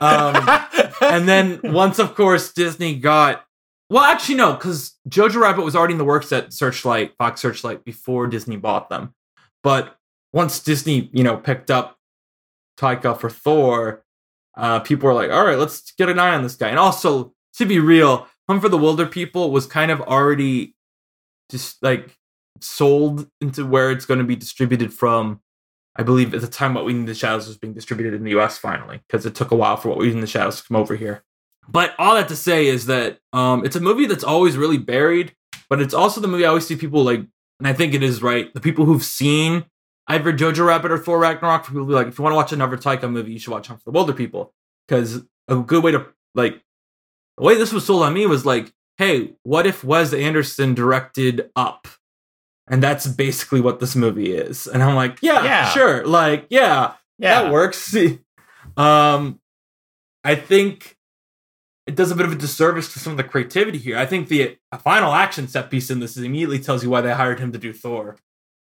um, 0.00 0.66
and 1.02 1.28
then 1.28 1.60
once, 1.62 1.98
of 1.98 2.14
course, 2.14 2.52
Disney 2.52 2.94
got. 2.94 3.44
Well, 3.88 4.02
actually, 4.02 4.36
no, 4.36 4.54
because 4.54 4.94
Jojo 5.08 5.40
Rabbit 5.40 5.64
was 5.64 5.76
already 5.76 5.92
in 5.92 5.98
the 5.98 6.04
works 6.04 6.32
at 6.32 6.52
Searchlight, 6.52 7.14
Fox 7.18 7.40
Searchlight, 7.40 7.84
before 7.84 8.26
Disney 8.26 8.56
bought 8.56 8.88
them. 8.88 9.14
But 9.62 9.96
once 10.32 10.58
Disney, 10.60 11.08
you 11.12 11.22
know, 11.22 11.36
picked 11.36 11.70
up 11.70 11.98
Taika 12.78 13.18
for 13.18 13.30
Thor, 13.30 14.04
uh, 14.56 14.80
people 14.80 15.06
were 15.06 15.14
like, 15.14 15.30
"All 15.30 15.44
right, 15.44 15.58
let's 15.58 15.92
get 15.92 16.08
an 16.08 16.18
eye 16.18 16.34
on 16.34 16.42
this 16.42 16.56
guy." 16.56 16.68
And 16.68 16.78
also, 16.78 17.32
to 17.58 17.66
be 17.66 17.78
real, 17.78 18.26
Hunt 18.48 18.62
for 18.62 18.68
the 18.68 18.78
Wilderpeople 18.78 19.50
was 19.50 19.66
kind 19.66 19.90
of 19.90 20.00
already 20.00 20.74
just 21.50 21.82
like 21.82 22.16
sold 22.60 23.28
into 23.40 23.66
where 23.66 23.90
it's 23.90 24.06
going 24.06 24.18
to 24.18 24.24
be 24.24 24.36
distributed 24.36 24.92
from. 24.92 25.40
I 25.98 26.02
believe 26.02 26.34
at 26.34 26.40
the 26.40 26.46
time, 26.46 26.74
What 26.74 26.84
We 26.84 26.92
Need 26.92 27.00
in 27.00 27.06
the 27.06 27.14
Shadows 27.14 27.46
was 27.46 27.56
being 27.56 27.72
distributed 27.72 28.14
in 28.14 28.24
the 28.24 28.30
U.S. 28.32 28.58
finally 28.58 29.00
because 29.06 29.26
it 29.26 29.34
took 29.34 29.50
a 29.50 29.56
while 29.56 29.76
for 29.76 29.88
What 29.88 29.98
We 29.98 30.06
Need 30.06 30.14
in 30.14 30.20
the 30.20 30.26
Shadows 30.26 30.60
to 30.60 30.68
come 30.68 30.76
over 30.76 30.96
here. 30.96 31.24
But 31.68 31.94
all 31.98 32.14
that 32.14 32.28
to 32.28 32.36
say 32.36 32.66
is 32.66 32.86
that 32.86 33.18
um, 33.32 33.64
it's 33.64 33.76
a 33.76 33.80
movie 33.80 34.06
that's 34.06 34.24
always 34.24 34.56
really 34.56 34.78
buried, 34.78 35.34
but 35.68 35.80
it's 35.80 35.94
also 35.94 36.20
the 36.20 36.28
movie 36.28 36.44
I 36.44 36.48
always 36.48 36.66
see 36.66 36.76
people 36.76 37.02
like, 37.02 37.20
and 37.58 37.66
I 37.66 37.72
think 37.72 37.94
it 37.94 38.02
is 38.02 38.22
right. 38.22 38.52
The 38.54 38.60
people 38.60 38.84
who've 38.84 39.02
seen 39.02 39.64
either 40.06 40.32
Jojo 40.32 40.66
Rabbit 40.66 40.92
or 40.92 40.98
Thor 40.98 41.18
Ragnarok, 41.18 41.66
people 41.66 41.84
be 41.84 41.94
like, 41.94 42.06
if 42.06 42.18
you 42.18 42.22
want 42.22 42.32
to 42.32 42.36
watch 42.36 42.52
another 42.52 42.76
Taika 42.76 43.10
movie, 43.10 43.32
you 43.32 43.38
should 43.38 43.50
watch 43.50 43.66
Hunt 43.66 43.82
for 43.82 43.90
the 43.90 43.98
Wilderpeople 43.98 44.50
because 44.86 45.22
a 45.48 45.56
good 45.56 45.82
way 45.82 45.92
to 45.92 46.06
like 46.34 46.62
the 47.36 47.44
way 47.44 47.56
this 47.56 47.72
was 47.72 47.84
sold 47.84 48.02
on 48.02 48.14
me 48.14 48.26
was 48.26 48.46
like, 48.46 48.72
hey, 48.98 49.34
what 49.42 49.66
if 49.66 49.84
Wes 49.84 50.12
Anderson 50.12 50.74
directed 50.74 51.50
Up? 51.56 51.88
And 52.68 52.82
that's 52.82 53.06
basically 53.06 53.60
what 53.60 53.78
this 53.80 53.94
movie 53.94 54.32
is. 54.32 54.66
And 54.66 54.82
I'm 54.82 54.96
like, 54.96 55.18
yeah, 55.22 55.44
Yeah. 55.44 55.68
sure. 55.70 56.04
Like, 56.06 56.46
yeah, 56.50 56.94
yeah 57.18 57.42
that 57.42 57.52
works. 57.52 57.94
um, 58.76 59.40
I 60.24 60.34
think 60.34 60.96
it 61.86 61.94
does 61.94 62.10
a 62.10 62.16
bit 62.16 62.26
of 62.26 62.32
a 62.32 62.36
disservice 62.36 62.92
to 62.94 62.98
some 62.98 63.12
of 63.12 63.16
the 63.16 63.24
creativity 63.24 63.78
here. 63.78 63.96
I 63.96 64.06
think 64.06 64.28
the 64.28 64.58
final 64.80 65.12
action 65.12 65.46
set 65.46 65.70
piece 65.70 65.90
in 65.90 66.00
this 66.00 66.16
immediately 66.16 66.58
tells 66.58 66.82
you 66.82 66.90
why 66.90 67.00
they 67.00 67.12
hired 67.12 67.38
him 67.38 67.52
to 67.52 67.58
do 67.58 67.72
Thor. 67.72 68.16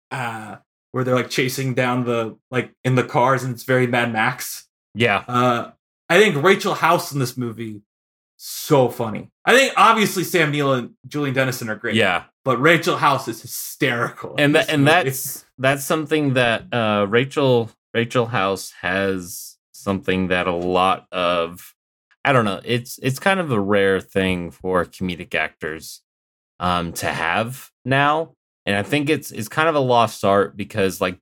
Uh, 0.09 0.57
where 0.91 1.03
they're 1.03 1.15
like 1.15 1.29
chasing 1.29 1.73
down 1.73 2.03
the 2.05 2.37
like 2.49 2.71
in 2.83 2.95
the 2.95 3.03
cars 3.03 3.43
and 3.43 3.53
it's 3.53 3.63
very 3.63 3.87
Mad 3.87 4.11
Max. 4.11 4.67
yeah 4.93 5.23
Uh, 5.27 5.71
I 6.09 6.19
think 6.19 6.41
Rachel 6.43 6.73
House 6.73 7.13
in 7.13 7.19
this 7.19 7.37
movie 7.37 7.81
so 8.43 8.89
funny. 8.89 9.29
I 9.45 9.55
think 9.55 9.73
obviously 9.77 10.23
Sam 10.23 10.49
Neill 10.49 10.73
and 10.73 10.91
Julian 11.07 11.35
Dennison 11.35 11.69
are 11.69 11.75
great. 11.75 11.93
Yeah, 11.93 12.23
but 12.43 12.59
Rachel 12.59 12.97
House 12.97 13.27
is 13.27 13.39
hysterical. 13.39 14.35
and 14.39 14.55
that 14.55 14.67
and 14.67 14.83
movie. 14.83 14.91
that's 14.91 15.45
that's 15.59 15.83
something 15.83 16.33
that 16.33 16.73
uh, 16.73 17.05
Rachel 17.07 17.69
Rachel 17.93 18.25
House 18.25 18.71
has 18.81 19.57
something 19.73 20.29
that 20.29 20.47
a 20.47 20.55
lot 20.55 21.05
of 21.11 21.75
I 22.25 22.33
don't 22.33 22.45
know. 22.45 22.61
It's 22.65 22.99
it's 23.03 23.19
kind 23.19 23.39
of 23.39 23.51
a 23.51 23.59
rare 23.59 24.01
thing 24.01 24.49
for 24.49 24.85
comedic 24.85 25.35
actors 25.35 26.01
um, 26.59 26.93
to 26.93 27.07
have 27.07 27.69
now, 27.85 28.33
and 28.65 28.75
I 28.75 28.81
think 28.81 29.11
it's 29.11 29.29
it's 29.29 29.49
kind 29.49 29.69
of 29.69 29.75
a 29.75 29.79
lost 29.79 30.25
art 30.25 30.57
because 30.57 30.99
like 30.99 31.19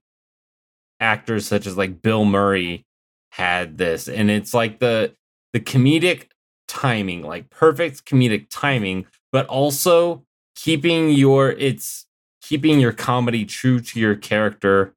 actors 1.00 1.46
such 1.46 1.66
as 1.66 1.76
like 1.76 2.00
Bill 2.00 2.24
Murray 2.24 2.86
had 3.30 3.76
this, 3.76 4.08
and 4.08 4.30
it's 4.30 4.54
like 4.54 4.78
the 4.78 5.14
the 5.52 5.60
comedic 5.60 6.29
timing, 6.70 7.22
like 7.22 7.50
perfect 7.50 8.04
comedic 8.04 8.46
timing, 8.48 9.06
but 9.32 9.46
also 9.46 10.24
keeping 10.54 11.10
your 11.10 11.50
it's 11.50 12.06
keeping 12.42 12.80
your 12.80 12.92
comedy 12.92 13.44
true 13.44 13.80
to 13.80 13.98
your 14.00 14.14
character 14.14 14.94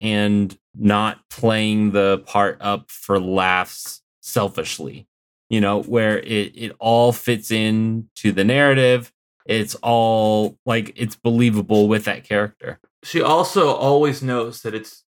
and 0.00 0.58
not 0.74 1.18
playing 1.30 1.90
the 1.90 2.18
part 2.26 2.58
up 2.60 2.90
for 2.90 3.18
laughs 3.18 4.02
selfishly 4.20 5.06
you 5.48 5.60
know 5.60 5.82
where 5.82 6.18
it 6.18 6.52
it 6.54 6.72
all 6.78 7.12
fits 7.12 7.50
in 7.50 8.08
to 8.14 8.30
the 8.32 8.44
narrative 8.44 9.10
it's 9.46 9.74
all 9.76 10.58
like 10.66 10.92
it's 10.96 11.16
believable 11.16 11.88
with 11.88 12.04
that 12.04 12.24
character 12.24 12.78
she 13.02 13.22
also 13.22 13.68
always 13.68 14.22
knows 14.22 14.62
that 14.62 14.74
it's 14.74 15.04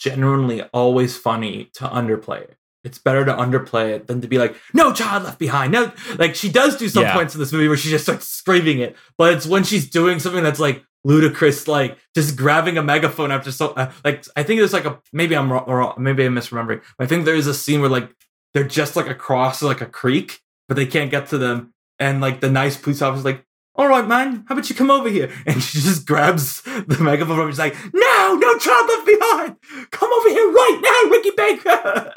genuinely 0.00 0.62
always 0.72 1.16
funny 1.16 1.70
to 1.74 1.84
underplay 1.84 2.42
it. 2.42 2.56
It's 2.84 2.98
better 2.98 3.24
to 3.26 3.32
underplay 3.32 3.90
it 3.94 4.06
than 4.06 4.20
to 4.22 4.28
be 4.28 4.38
like, 4.38 4.56
no 4.72 4.92
child 4.92 5.24
left 5.24 5.38
behind. 5.38 5.72
No, 5.72 5.92
like 6.18 6.34
she 6.34 6.48
does 6.50 6.76
do 6.76 6.88
some 6.88 7.02
Yeah. 7.02 7.14
points 7.14 7.34
in 7.34 7.40
this 7.40 7.52
movie 7.52 7.68
where 7.68 7.76
she 7.76 7.90
just 7.90 8.04
starts 8.04 8.26
screaming 8.26 8.78
it, 8.78 8.96
but 9.18 9.32
it's 9.34 9.46
when 9.46 9.64
she's 9.64 9.88
doing 9.90 10.18
something 10.18 10.42
that's 10.42 10.60
like 10.60 10.82
ludicrous, 11.04 11.66
like 11.68 11.98
just 12.14 12.36
grabbing 12.36 12.78
a 12.78 12.82
megaphone 12.82 13.30
after 13.30 13.52
so, 13.52 13.68
uh, 13.72 13.92
like 14.04 14.24
I 14.36 14.42
think 14.42 14.60
there's 14.60 14.72
like 14.72 14.84
a 14.86 14.98
maybe 15.12 15.36
I'm 15.36 15.52
wrong, 15.52 15.64
wrong 15.68 15.94
maybe 15.98 16.24
I'm 16.24 16.34
misremembering. 16.34 16.82
But 16.98 17.04
I 17.04 17.06
think 17.06 17.24
there 17.24 17.34
is 17.34 17.46
a 17.46 17.54
scene 17.54 17.80
where 17.80 17.90
like 17.90 18.10
they're 18.54 18.64
just 18.64 18.96
like 18.96 19.08
across 19.08 19.62
like 19.62 19.80
a 19.80 19.86
creek, 19.86 20.40
but 20.68 20.76
they 20.76 20.86
can't 20.86 21.10
get 21.10 21.26
to 21.28 21.38
them, 21.38 21.74
and 21.98 22.20
like 22.20 22.40
the 22.40 22.50
nice 22.50 22.76
police 22.76 23.02
officer's 23.02 23.24
like, 23.24 23.44
all 23.76 23.88
right, 23.88 24.06
man, 24.06 24.44
how 24.48 24.54
about 24.54 24.68
you 24.68 24.74
come 24.74 24.90
over 24.90 25.08
here? 25.08 25.30
And 25.46 25.62
she 25.62 25.80
just 25.80 26.06
grabs 26.06 26.60
the 26.62 26.98
megaphone 27.00 27.36
from 27.36 27.44
him. 27.46 27.50
She's 27.50 27.58
like, 27.58 27.76
no, 28.16 28.34
no 28.34 28.58
child 28.58 28.88
left 28.88 29.06
behind. 29.06 29.56
Come 29.90 30.12
over 30.12 30.28
here 30.28 30.50
right 30.50 30.80
now, 30.82 31.10
Ricky 31.10 31.30
Baker. 31.36 32.12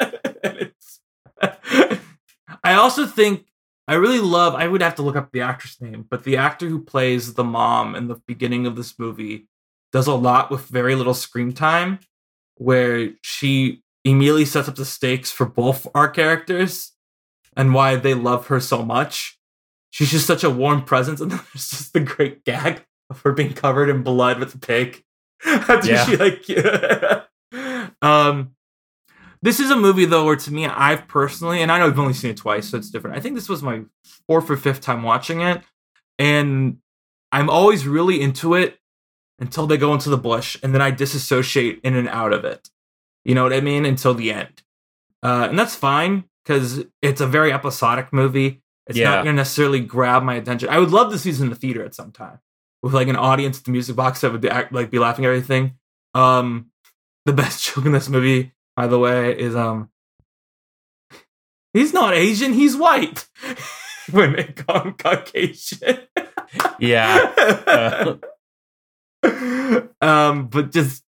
I 2.63 2.73
also 2.73 3.05
think 3.05 3.45
I 3.87 3.95
really 3.95 4.19
love, 4.19 4.55
I 4.55 4.67
would 4.67 4.81
have 4.81 4.95
to 4.95 5.01
look 5.01 5.15
up 5.15 5.31
the 5.31 5.41
actress 5.41 5.79
name, 5.81 6.05
but 6.09 6.23
the 6.23 6.37
actor 6.37 6.67
who 6.67 6.81
plays 6.81 7.33
the 7.33 7.43
mom 7.43 7.95
in 7.95 8.07
the 8.07 8.21
beginning 8.27 8.65
of 8.65 8.75
this 8.75 8.97
movie 8.97 9.47
does 9.91 10.07
a 10.07 10.13
lot 10.13 10.49
with 10.49 10.67
very 10.67 10.95
little 10.95 11.13
screen 11.13 11.51
time, 11.51 11.99
where 12.55 13.09
she 13.21 13.83
immediately 14.05 14.45
sets 14.45 14.69
up 14.69 14.75
the 14.75 14.85
stakes 14.85 15.31
for 15.31 15.45
both 15.45 15.87
our 15.93 16.09
characters 16.09 16.93
and 17.55 17.73
why 17.73 17.95
they 17.95 18.13
love 18.13 18.47
her 18.47 18.59
so 18.59 18.83
much 18.83 19.37
she's 19.93 20.09
just 20.09 20.25
such 20.25 20.43
a 20.43 20.49
warm 20.49 20.83
presence, 20.83 21.21
and 21.21 21.31
there's 21.31 21.69
just 21.69 21.93
the 21.93 22.01
great 22.01 22.43
gag 22.43 22.83
of 23.09 23.21
her 23.21 23.31
being 23.31 23.53
covered 23.53 23.89
in 23.89 24.03
blood 24.03 24.39
with 24.39 24.51
the 24.51 24.57
pig. 24.57 25.03
After 25.45 25.87
Yeah. 25.91 26.05
she 26.05 26.17
like, 26.17 27.27
um, 28.01 28.51
this 29.41 29.59
is 29.59 29.71
a 29.71 29.75
movie 29.75 30.05
though 30.05 30.25
where 30.25 30.35
to 30.35 30.53
me, 30.53 30.65
I've 30.65 31.07
personally, 31.07 31.61
and 31.61 31.71
I 31.71 31.79
know 31.79 31.87
I've 31.87 31.99
only 31.99 32.13
seen 32.13 32.31
it 32.31 32.37
twice, 32.37 32.69
so 32.69 32.77
it's 32.77 32.89
different. 32.89 33.17
I 33.17 33.19
think 33.19 33.35
this 33.35 33.49
was 33.49 33.61
my 33.61 33.81
fourth 34.27 34.49
or 34.49 34.57
fifth 34.57 34.81
time 34.81 35.03
watching 35.03 35.41
it, 35.41 35.61
and 36.17 36.77
I'm 37.31 37.49
always 37.49 37.85
really 37.87 38.21
into 38.21 38.53
it 38.55 38.77
until 39.39 39.67
they 39.67 39.77
go 39.77 39.93
into 39.93 40.09
the 40.09 40.17
bush, 40.17 40.55
and 40.63 40.73
then 40.73 40.81
I 40.81 40.91
disassociate 40.91 41.81
in 41.83 41.95
and 41.95 42.07
out 42.07 42.31
of 42.31 42.45
it. 42.45 42.69
You 43.25 43.35
know 43.35 43.43
what 43.43 43.53
I 43.53 43.61
mean? 43.61 43.85
Until 43.85 44.13
the 44.13 44.31
end, 44.31 44.61
uh, 45.23 45.47
and 45.49 45.59
that's 45.59 45.75
fine 45.75 46.25
because 46.45 46.85
it's 47.01 47.21
a 47.21 47.27
very 47.27 47.51
episodic 47.51 48.13
movie. 48.13 48.61
It's 48.87 48.97
Yeah. 48.97 49.09
not 49.11 49.23
gonna 49.25 49.37
necessarily 49.37 49.79
grab 49.79 50.23
my 50.23 50.35
attention. 50.35 50.69
I 50.69 50.79
would 50.79 50.91
love 50.91 51.11
to 51.11 51.17
see 51.19 51.31
this 51.31 51.39
in 51.41 51.49
the 51.49 51.55
theater 51.55 51.83
at 51.85 51.95
some 51.95 52.11
time 52.11 52.39
with 52.83 52.93
like 52.93 53.07
an 53.07 53.15
audience 53.15 53.57
at 53.57 53.63
the 53.63 53.71
music 53.71 53.95
box 53.95 54.21
that 54.21 54.31
would 54.31 54.45
act, 54.45 54.73
like 54.73 54.91
be 54.91 54.99
laughing 54.99 55.25
at 55.25 55.29
everything. 55.29 55.75
Um, 56.13 56.67
the 57.25 57.33
best 57.33 57.63
joke 57.73 57.85
in 57.85 57.93
this 57.93 58.09
movie, 58.09 58.51
by 58.75 58.85
the 58.85 58.99
way, 58.99 59.35
is 59.35 59.55
um, 59.55 59.89
he's 61.73 61.93
not 61.93 62.13
Asian, 62.13 62.53
he's 62.53 62.75
white. 62.75 63.27
when 64.11 64.33
they 64.33 64.43
call 64.43 64.81
him 64.81 64.93
Caucasian. 64.93 65.99
yeah 66.77 68.17
um, 70.01 70.47
but 70.47 70.71
just 70.71 71.03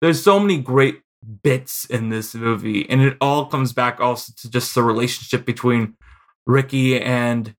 there's 0.00 0.22
so 0.22 0.38
many 0.38 0.58
great 0.58 1.00
bits 1.42 1.84
in 1.86 2.10
this 2.10 2.34
movie, 2.34 2.88
and 2.88 3.02
it 3.02 3.16
all 3.20 3.46
comes 3.46 3.72
back 3.72 4.00
also 4.00 4.32
to 4.36 4.48
just 4.48 4.74
the 4.74 4.82
relationship 4.82 5.44
between 5.44 5.96
Ricky 6.46 7.00
and 7.00 7.56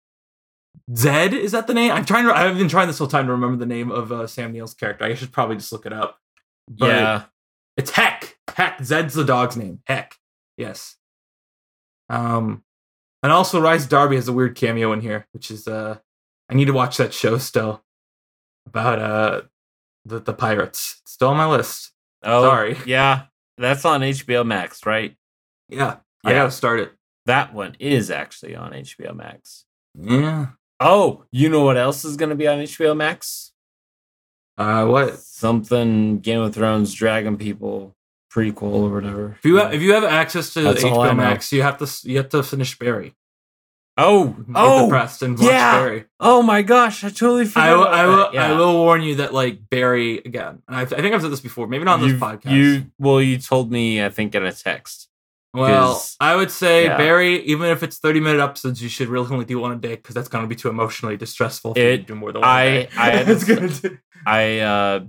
Zed. 0.95 1.33
Is 1.33 1.51
that 1.51 1.67
the 1.67 1.73
name? 1.73 1.91
I'm 1.91 2.05
trying 2.05 2.25
to. 2.25 2.33
I've 2.33 2.57
been 2.57 2.69
trying 2.69 2.87
this 2.87 2.97
whole 2.97 3.07
time 3.07 3.25
to 3.25 3.31
remember 3.33 3.57
the 3.57 3.65
name 3.65 3.91
of 3.91 4.11
uh, 4.11 4.27
Sam 4.27 4.51
Neill's 4.53 4.73
character. 4.73 5.03
I 5.05 5.13
should 5.15 5.31
probably 5.33 5.57
just 5.57 5.71
look 5.71 5.85
it 5.85 5.93
up. 5.93 6.17
But 6.69 6.87
yeah 6.87 7.23
it's 7.77 7.91
Heck. 7.91 8.37
Heck. 8.55 8.83
Zed's 8.83 9.13
the 9.13 9.23
dog's 9.23 9.55
name. 9.55 9.79
Heck. 9.85 10.15
Yes. 10.57 10.95
Um, 12.09 12.63
and 13.21 13.31
also 13.31 13.59
Rhys 13.61 13.85
Darby 13.85 14.15
has 14.15 14.27
a 14.27 14.33
weird 14.33 14.55
cameo 14.55 14.91
in 14.93 15.01
here, 15.01 15.27
which 15.31 15.51
is 15.51 15.67
uh, 15.67 15.97
I 16.49 16.53
need 16.55 16.65
to 16.65 16.73
watch 16.73 16.97
that 16.97 17.13
show 17.13 17.37
still 17.37 17.83
about 18.65 18.99
uh 18.99 19.41
the 20.05 20.19
the 20.19 20.33
pirates. 20.33 20.99
It's 21.03 21.11
still 21.13 21.29
on 21.29 21.37
my 21.37 21.47
list. 21.47 21.91
oh 22.23 22.43
Sorry. 22.43 22.77
yeah 22.85 23.23
that's 23.59 23.85
on 23.85 24.01
hbo 24.01 24.45
max 24.45 24.85
right 24.85 25.15
Yeah, 25.67 25.97
I 26.23 26.33
gotta 26.33 26.51
start 26.51 26.79
it. 26.79 26.91
that 27.25 27.53
one 27.53 27.75
is 27.79 28.11
actually 28.11 28.55
on 28.55 28.71
hbo 28.71 29.15
max 29.15 29.65
Yeah. 29.99 30.47
Oh 30.79 31.23
you 31.31 31.49
know 31.49 31.63
what 31.63 31.77
else 31.77 32.05
is 32.05 32.17
going 32.17 32.29
to 32.29 32.35
be 32.35 32.47
on 32.47 32.59
hbo 32.59 32.95
max 32.95 33.51
Uh, 34.57 34.85
what? 34.85 35.19
something 35.19 36.19
game 36.19 36.41
of 36.41 36.53
thrones 36.53 36.93
dragon 36.93 37.37
people 37.37 37.95
prequel 38.33 38.83
or 38.89 38.93
whatever 38.93 39.35
If 39.39 39.45
you 39.45 39.57
ha- 39.59 39.69
if 39.69 39.81
you 39.81 39.93
have 39.93 40.03
access 40.03 40.53
to 40.53 40.61
That's 40.61 40.83
HBO. 40.83 41.15
Max, 41.15 41.51
you 41.51 41.61
have 41.63 41.77
to 41.79 41.87
you 42.09 42.17
have 42.17 42.29
to 42.29 42.43
finish 42.43 42.77
Barry. 42.77 43.15
oh 43.97 44.27
Get 44.27 44.45
oh 44.55 44.85
depressed 44.85 45.23
and 45.23 45.37
watch 45.39 45.47
yeah. 45.47 45.79
Barry. 45.79 46.05
oh 46.19 46.41
my 46.43 46.61
gosh 46.61 47.03
i 47.03 47.09
totally 47.09 47.45
forgot 47.45 47.67
I 47.69 47.73
will, 47.75 47.87
I 47.87 48.05
will, 48.05 48.17
that. 48.17 48.33
Yeah. 48.33 48.51
I 48.51 48.57
will 48.59 48.73
warn 48.73 49.01
you 49.01 49.15
that 49.15 49.33
like 49.33 49.69
Barry 49.69 50.17
again. 50.19 50.61
And 50.67 50.75
I, 50.75 50.81
I 50.81 50.85
think 50.85 51.15
I've 51.15 51.21
said 51.21 51.31
this 51.31 51.39
before, 51.39 51.67
maybe 51.67 51.85
not 51.85 51.95
on 51.95 52.01
this 52.01 52.11
You've- 52.11 52.21
podcast. 52.21 52.51
You 52.51 52.91
well, 52.99 53.21
you 53.21 53.37
told 53.39 53.71
me 53.71 54.03
I 54.03 54.09
think 54.09 54.35
in 54.35 54.43
a 54.45 54.51
text. 54.51 55.07
Well, 55.57 56.03
I 56.19 56.35
would 56.35 56.51
say 56.51 56.85
yeah. 56.85 56.97
Barry, 56.97 57.41
even 57.45 57.69
if 57.69 57.83
it's 57.83 57.97
thirty 57.97 58.19
minute 58.19 58.41
episodes, 58.41 58.81
you 58.81 58.89
should 58.89 59.07
really 59.07 59.31
only 59.31 59.45
do 59.45 59.59
one 59.59 59.71
a 59.71 59.75
day 59.75 59.95
because 59.95 60.15
that's 60.15 60.27
going 60.27 60.43
to 60.43 60.47
be 60.47 60.55
too 60.55 60.69
emotionally 60.69 61.17
distressful. 61.17 61.73
It- 61.75 62.07
do 62.07 62.15
more 62.15 62.31
than 62.31 62.41
one 62.41 62.49
I-. 62.49 62.87
I 62.97 63.09
had 63.11 63.29
it's 63.29 63.43
gonna 63.43 63.69
do, 63.69 63.97
I 64.25 64.59
uh 64.59 64.99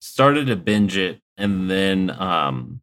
started 0.00 0.46
to 0.46 0.56
binge 0.56 0.96
it 0.96 1.20
and 1.36 1.70
then 1.70 2.10
um 2.10 2.80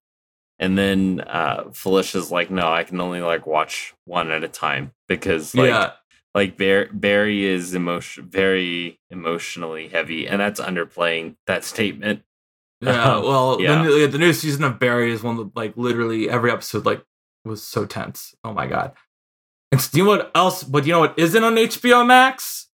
and 0.59 0.77
then 0.77 1.21
uh 1.21 1.65
Felicia's 1.73 2.31
like, 2.31 2.49
no, 2.49 2.67
I 2.71 2.83
can 2.83 2.99
only 3.01 3.21
like 3.21 3.45
watch 3.45 3.93
one 4.05 4.31
at 4.31 4.43
a 4.43 4.47
time 4.47 4.91
because 5.07 5.53
like 5.55 5.67
yeah, 5.69 5.91
like 6.33 6.57
Bar- 6.57 6.89
Barry 6.93 7.45
is 7.45 7.73
emotion 7.73 8.29
very 8.29 8.99
emotionally 9.09 9.87
heavy 9.89 10.27
and 10.27 10.39
that's 10.39 10.59
underplaying 10.59 11.35
that 11.47 11.63
statement. 11.63 12.21
Yeah. 12.81 13.19
Well, 13.19 13.57
Yeah. 13.61 13.75
The, 13.77 13.83
new- 13.83 14.07
the 14.07 14.17
new 14.17 14.33
season 14.33 14.63
of 14.63 14.79
Barry 14.79 15.11
is 15.11 15.23
one 15.23 15.37
that 15.37 15.55
like 15.55 15.75
literally 15.77 16.29
every 16.29 16.51
episode 16.51 16.85
like 16.85 17.03
was 17.43 17.63
so 17.63 17.85
tense. 17.85 18.35
Oh 18.43 18.53
my 18.53 18.67
god. 18.67 18.93
And 19.71 19.91
do 19.91 19.97
you 19.97 20.03
know 20.05 20.09
what 20.11 20.31
else? 20.35 20.63
But 20.63 20.85
you 20.85 20.91
know 20.93 20.99
what 21.01 21.17
isn't 21.17 21.43
on 21.43 21.55
HBO 21.55 22.05
Max? 22.05 22.67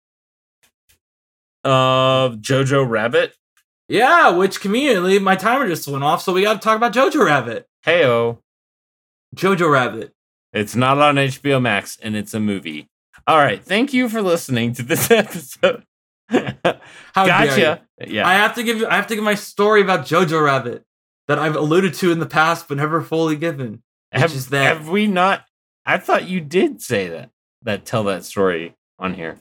Uh 1.65 2.31
Jojo 2.37 2.89
Rabbit. 2.89 3.35
Yeah, 3.89 4.31
which 4.31 4.61
conveniently 4.61 5.19
my 5.19 5.35
timer 5.37 5.67
just 5.67 5.89
went 5.89 6.05
off, 6.05 6.23
so 6.23 6.33
we 6.33 6.43
got 6.43 6.55
to 6.55 6.59
talk 6.61 6.77
about 6.77 6.93
Jojo 6.93 7.25
Rabbit. 7.27 7.67
Heyo. 7.85 8.39
Jojo 9.35 9.71
Rabbit. 9.71 10.15
It's 10.53 10.75
not 10.77 10.99
on 10.99 11.17
HBO 11.17 11.61
Max 11.61 11.99
and 12.03 12.17
it's 12.17 12.33
a 12.35 12.41
movie. 12.41 12.89
All 13.27 13.37
right. 13.37 13.63
Thank 13.65 13.93
you 13.93 14.09
for 14.09 14.23
listening 14.23 14.73
to 14.75 14.83
this 14.83 15.11
episode. 15.11 15.85
How 17.15 17.27
dare 17.27 17.45
you. 17.45 17.65
gotcha. 17.65 17.83
Yeah. 18.07 18.27
I 18.27 18.35
have 18.35 18.55
to 18.55 18.63
give 18.63 18.85
I 18.85 18.97
have 18.97 19.07
to 19.09 19.15
give 19.15 19.25
my 19.25 19.35
story 19.35 19.83
about 19.83 20.07
Jojo 20.07 20.45
Rabbit 20.45 20.85
that 21.29 21.39
I've 21.39 21.57
alluded 21.57 21.95
to 21.95 22.13
in 22.13 22.19
the 22.19 22.27
past 22.27 22.69
but 22.69 22.77
never 22.77 23.03
fully 23.03 23.37
given. 23.37 23.83
Which 24.13 24.23
have, 24.23 24.33
is 24.33 24.49
that 24.49 24.77
have 24.77 24.89
we 24.89 25.07
not? 25.07 25.45
I 25.85 25.99
thought 25.99 26.29
you 26.29 26.41
did 26.41 26.81
say 26.81 27.09
that. 27.09 27.31
That 27.63 27.85
tell 27.85 28.05
that 28.05 28.25
story 28.25 28.77
on 28.99 29.15
here. 29.15 29.41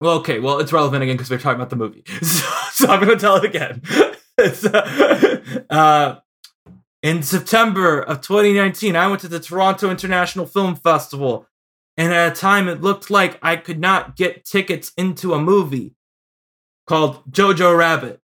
well, 0.00 0.18
okay, 0.18 0.40
well 0.40 0.58
it's 0.58 0.72
relevant 0.72 1.02
again 1.02 1.16
because 1.16 1.30
we're 1.30 1.38
talking 1.38 1.56
about 1.56 1.70
the 1.70 1.76
movie, 1.76 2.02
so, 2.22 2.46
so 2.72 2.88
I'm 2.88 3.00
going 3.00 3.16
to 3.16 3.20
tell 3.20 3.36
it 3.36 3.44
again. 3.44 3.82
Uh, 4.38 5.38
uh, 5.70 6.16
in 7.02 7.22
September 7.22 8.00
of 8.00 8.20
2019, 8.20 8.96
I 8.96 9.06
went 9.06 9.22
to 9.22 9.28
the 9.28 9.40
Toronto 9.40 9.90
International 9.90 10.44
Film 10.44 10.76
Festival. 10.76 11.46
And 11.96 12.12
at 12.12 12.32
a 12.32 12.34
time, 12.34 12.68
it 12.68 12.82
looked 12.82 13.10
like 13.10 13.38
I 13.42 13.56
could 13.56 13.80
not 13.80 14.16
get 14.16 14.44
tickets 14.44 14.92
into 14.96 15.32
a 15.32 15.40
movie 15.40 15.94
called 16.86 17.30
Jojo 17.30 17.76
Rabbit. 17.76 18.20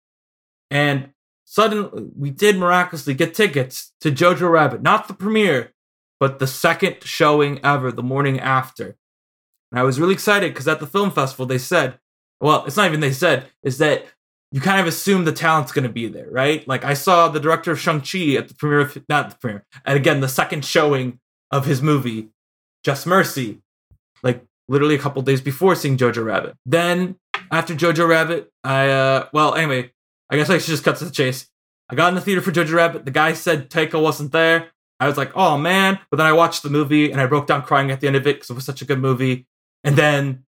And 0.70 1.10
suddenly, 1.44 2.10
we 2.16 2.30
did 2.30 2.58
miraculously 2.58 3.14
get 3.14 3.34
tickets 3.34 3.92
to 4.00 4.10
Jojo 4.10 4.50
Rabbit, 4.50 4.82
not 4.82 5.08
the 5.08 5.14
premiere, 5.14 5.72
but 6.18 6.38
the 6.38 6.46
second 6.46 7.02
showing 7.02 7.60
ever, 7.64 7.92
the 7.92 8.02
morning 8.02 8.40
after. 8.40 8.96
And 9.70 9.80
I 9.80 9.82
was 9.82 10.00
really 10.00 10.14
excited 10.14 10.52
because 10.52 10.68
at 10.68 10.80
the 10.80 10.86
film 10.86 11.10
festival, 11.10 11.46
they 11.46 11.58
said, 11.58 11.98
well, 12.40 12.64
it's 12.66 12.76
not 12.76 12.86
even 12.86 13.00
they 13.00 13.12
said, 13.12 13.46
is 13.62 13.78
that 13.78 14.06
you 14.52 14.60
kind 14.60 14.80
of 14.80 14.86
assume 14.86 15.24
the 15.24 15.32
talent's 15.32 15.72
going 15.72 15.86
to 15.86 15.92
be 15.92 16.08
there, 16.08 16.28
right? 16.30 16.66
Like 16.68 16.84
I 16.84 16.94
saw 16.94 17.28
the 17.28 17.40
director 17.40 17.72
of 17.72 17.80
Shang-Chi 17.80 18.34
at 18.34 18.48
the 18.48 18.54
premiere, 18.54 18.80
of, 18.80 18.98
not 19.08 19.30
the 19.30 19.36
premiere, 19.36 19.64
and 19.84 19.96
again, 19.96 20.20
the 20.20 20.28
second 20.28 20.64
showing 20.64 21.18
of 21.50 21.66
his 21.66 21.82
movie, 21.82 22.28
Just 22.84 23.06
Mercy, 23.06 23.60
like 24.22 24.44
literally 24.68 24.94
a 24.94 24.98
couple 24.98 25.20
days 25.22 25.40
before 25.40 25.74
seeing 25.74 25.96
Jojo 25.96 26.24
Rabbit. 26.24 26.56
Then 26.64 27.16
after 27.50 27.74
Jojo 27.74 28.08
Rabbit, 28.08 28.50
I, 28.64 28.88
uh, 28.88 29.28
well, 29.32 29.54
anyway, 29.54 29.92
I 30.30 30.36
guess 30.36 30.50
I 30.50 30.58
should 30.58 30.70
just 30.70 30.84
cut 30.84 30.96
to 30.96 31.04
the 31.04 31.10
chase. 31.10 31.48
I 31.88 31.94
got 31.94 32.08
in 32.08 32.14
the 32.14 32.20
theater 32.20 32.40
for 32.40 32.50
Jojo 32.52 32.74
Rabbit. 32.74 33.04
The 33.04 33.10
guy 33.12 33.32
said 33.32 33.70
Taika 33.70 34.00
wasn't 34.02 34.32
there. 34.32 34.72
I 34.98 35.06
was 35.06 35.16
like, 35.16 35.30
oh 35.36 35.56
man. 35.58 35.98
But 36.10 36.16
then 36.16 36.26
I 36.26 36.32
watched 36.32 36.62
the 36.62 36.70
movie 36.70 37.12
and 37.12 37.20
I 37.20 37.26
broke 37.26 37.46
down 37.46 37.62
crying 37.62 37.90
at 37.90 38.00
the 38.00 38.06
end 38.06 38.16
of 38.16 38.26
it 38.26 38.36
because 38.36 38.50
it 38.50 38.54
was 38.54 38.64
such 38.64 38.82
a 38.82 38.84
good 38.84 38.98
movie. 38.98 39.46
And 39.84 39.94
then 39.94 40.44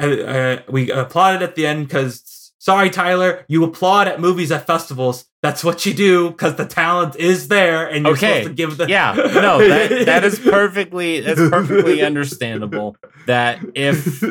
I, 0.00 0.62
we 0.68 0.90
applauded 0.90 1.42
at 1.42 1.54
the 1.54 1.66
end 1.66 1.86
because, 1.88 2.52
sorry, 2.58 2.90
Tyler, 2.90 3.44
you 3.48 3.64
applaud 3.64 4.08
at 4.08 4.20
movies 4.20 4.50
at 4.52 4.66
festivals. 4.66 5.24
That's 5.42 5.62
what 5.64 5.86
you 5.86 5.94
do 5.94 6.30
because 6.30 6.56
the 6.56 6.66
talent 6.66 7.16
is 7.16 7.48
there 7.48 7.86
and 7.88 8.04
you're 8.04 8.14
Okay. 8.14 8.42
supposed 8.42 8.48
to 8.48 8.54
give 8.54 8.76
the. 8.76 8.88
Yeah, 8.88 9.12
no, 9.14 9.58
that 9.68 10.06
that 10.06 10.24
is 10.24 10.38
perfectly 10.38 11.20
that's 11.20 11.38
perfectly 11.38 12.02
understandable. 12.02 12.96
That 13.26 13.60
if 13.74 14.22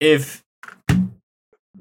if 0.00 0.44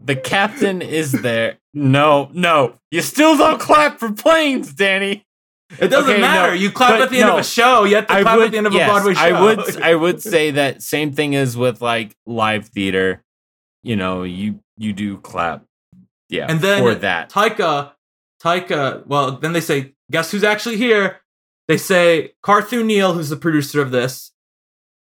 the 0.08 0.16
captain 0.16 0.82
is 0.82 1.12
there, 1.12 1.58
no, 1.74 2.30
no, 2.34 2.80
you 2.92 3.02
still 3.02 3.38
don't 3.38 3.60
clap 3.60 4.00
for 4.00 4.12
planes, 4.12 4.74
Danny. 4.74 5.26
It 5.80 5.90
doesn't 5.90 6.10
Okay, 6.10 6.22
matter. 6.22 6.52
no, 6.52 6.54
you 6.54 6.72
clap 6.72 7.02
at 7.02 7.10
the 7.10 7.18
end 7.18 7.28
no. 7.28 7.34
of 7.34 7.40
a 7.42 7.44
show. 7.44 7.84
You 7.84 7.96
have 7.98 8.08
to 8.08 8.14
I 8.14 8.22
clap 8.22 8.38
would, 8.38 8.46
at 8.46 8.52
the 8.52 8.58
end 8.58 8.68
of 8.68 8.74
yes, 8.74 8.90
a 8.90 8.94
Broadway 8.94 9.14
show. 9.14 9.22
I 9.22 9.42
would 9.42 9.82
I 9.82 9.96
would 9.96 10.22
say 10.22 10.52
that 10.52 10.82
same 10.82 11.12
thing 11.12 11.34
is 11.34 11.58
with 11.58 11.82
like 11.82 12.16
live 12.26 12.68
theater. 12.68 13.22
You 13.84 13.98
know, 13.98 14.24
you 14.24 14.62
you 14.78 14.94
do 14.94 15.18
clap. 15.18 15.66
Yeah, 16.30 16.46
And 16.50 16.62
then 16.62 16.82
for 16.82 16.96
that. 16.96 17.30
Taika, 17.30 17.92
Taika. 18.42 19.06
Well, 19.08 19.32
then 19.32 19.54
they 19.54 19.62
say, 19.62 19.94
guess 20.12 20.32
who's 20.32 20.44
actually 20.44 20.78
here? 20.78 21.22
They 21.68 21.78
say 21.78 22.34
Carthew 22.44 22.84
Neal, 22.86 23.14
who's 23.14 23.30
the 23.30 23.38
producer 23.38 23.82
of 23.82 23.92
this. 23.92 24.32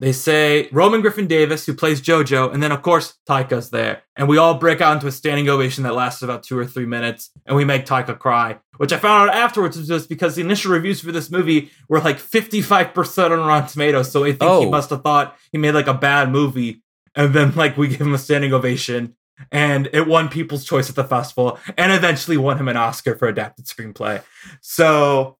They 0.02 0.12
say 0.12 0.68
Roman 0.74 1.00
Griffin 1.00 1.26
Davis, 1.26 1.66
who 1.66 1.74
plays 1.74 2.02
JoJo, 2.02 2.54
and 2.54 2.62
then 2.62 2.74
of 2.74 2.82
course 2.82 3.14
Taika's 3.30 3.70
there, 3.70 4.04
and 4.18 4.28
we 4.28 4.38
all 4.38 4.56
break 4.56 4.82
out 4.82 4.94
into 4.94 5.08
a 5.08 5.12
standing 5.12 5.48
ovation 5.48 5.84
that 5.86 5.96
lasts 5.96 6.22
about 6.22 6.44
two 6.44 6.58
or 6.58 6.66
three 6.66 6.86
minutes, 6.86 7.30
and 7.46 7.56
we 7.56 7.64
make 7.64 7.86
Taika 7.86 8.20
cry. 8.20 8.60
Which 8.78 8.92
I 8.92 8.98
found 8.98 9.30
out 9.30 9.36
afterwards 9.38 9.78
was 9.78 9.88
just 9.88 10.10
because 10.10 10.36
the 10.36 10.42
initial 10.42 10.74
reviews 10.74 11.00
for 11.00 11.14
this 11.14 11.32
movie 11.32 11.72
were 11.88 12.02
like 12.02 12.20
fifty-five 12.20 12.94
percent 12.94 13.32
on 13.32 13.48
Rotten 13.48 13.70
Tomatoes, 13.70 14.12
so 14.12 14.26
I 14.26 14.32
think 14.34 14.42
he 14.42 14.48
Oh. 14.48 14.70
must 14.70 14.90
have 14.90 15.02
thought 15.02 15.38
he 15.54 15.58
made 15.58 15.72
like 15.76 15.88
a 15.88 15.94
bad 15.94 16.30
movie, 16.30 16.84
and 17.16 17.34
then 17.34 17.56
like 17.56 17.78
we 17.78 17.88
give 17.88 18.02
him 18.02 18.14
a 18.14 18.18
standing 18.18 18.52
ovation, 18.54 19.16
and 19.50 19.88
it 19.94 20.08
won 20.08 20.28
People's 20.28 20.66
Choice 20.66 20.90
at 20.90 20.98
the 20.98 21.06
festival, 21.06 21.58
and 21.78 21.94
eventually 21.94 22.36
won 22.36 22.58
him 22.58 22.68
an 22.68 22.76
Oscar 22.76 23.16
for 23.16 23.30
adapted 23.30 23.66
screenplay. 23.66 24.22
So 24.60 25.38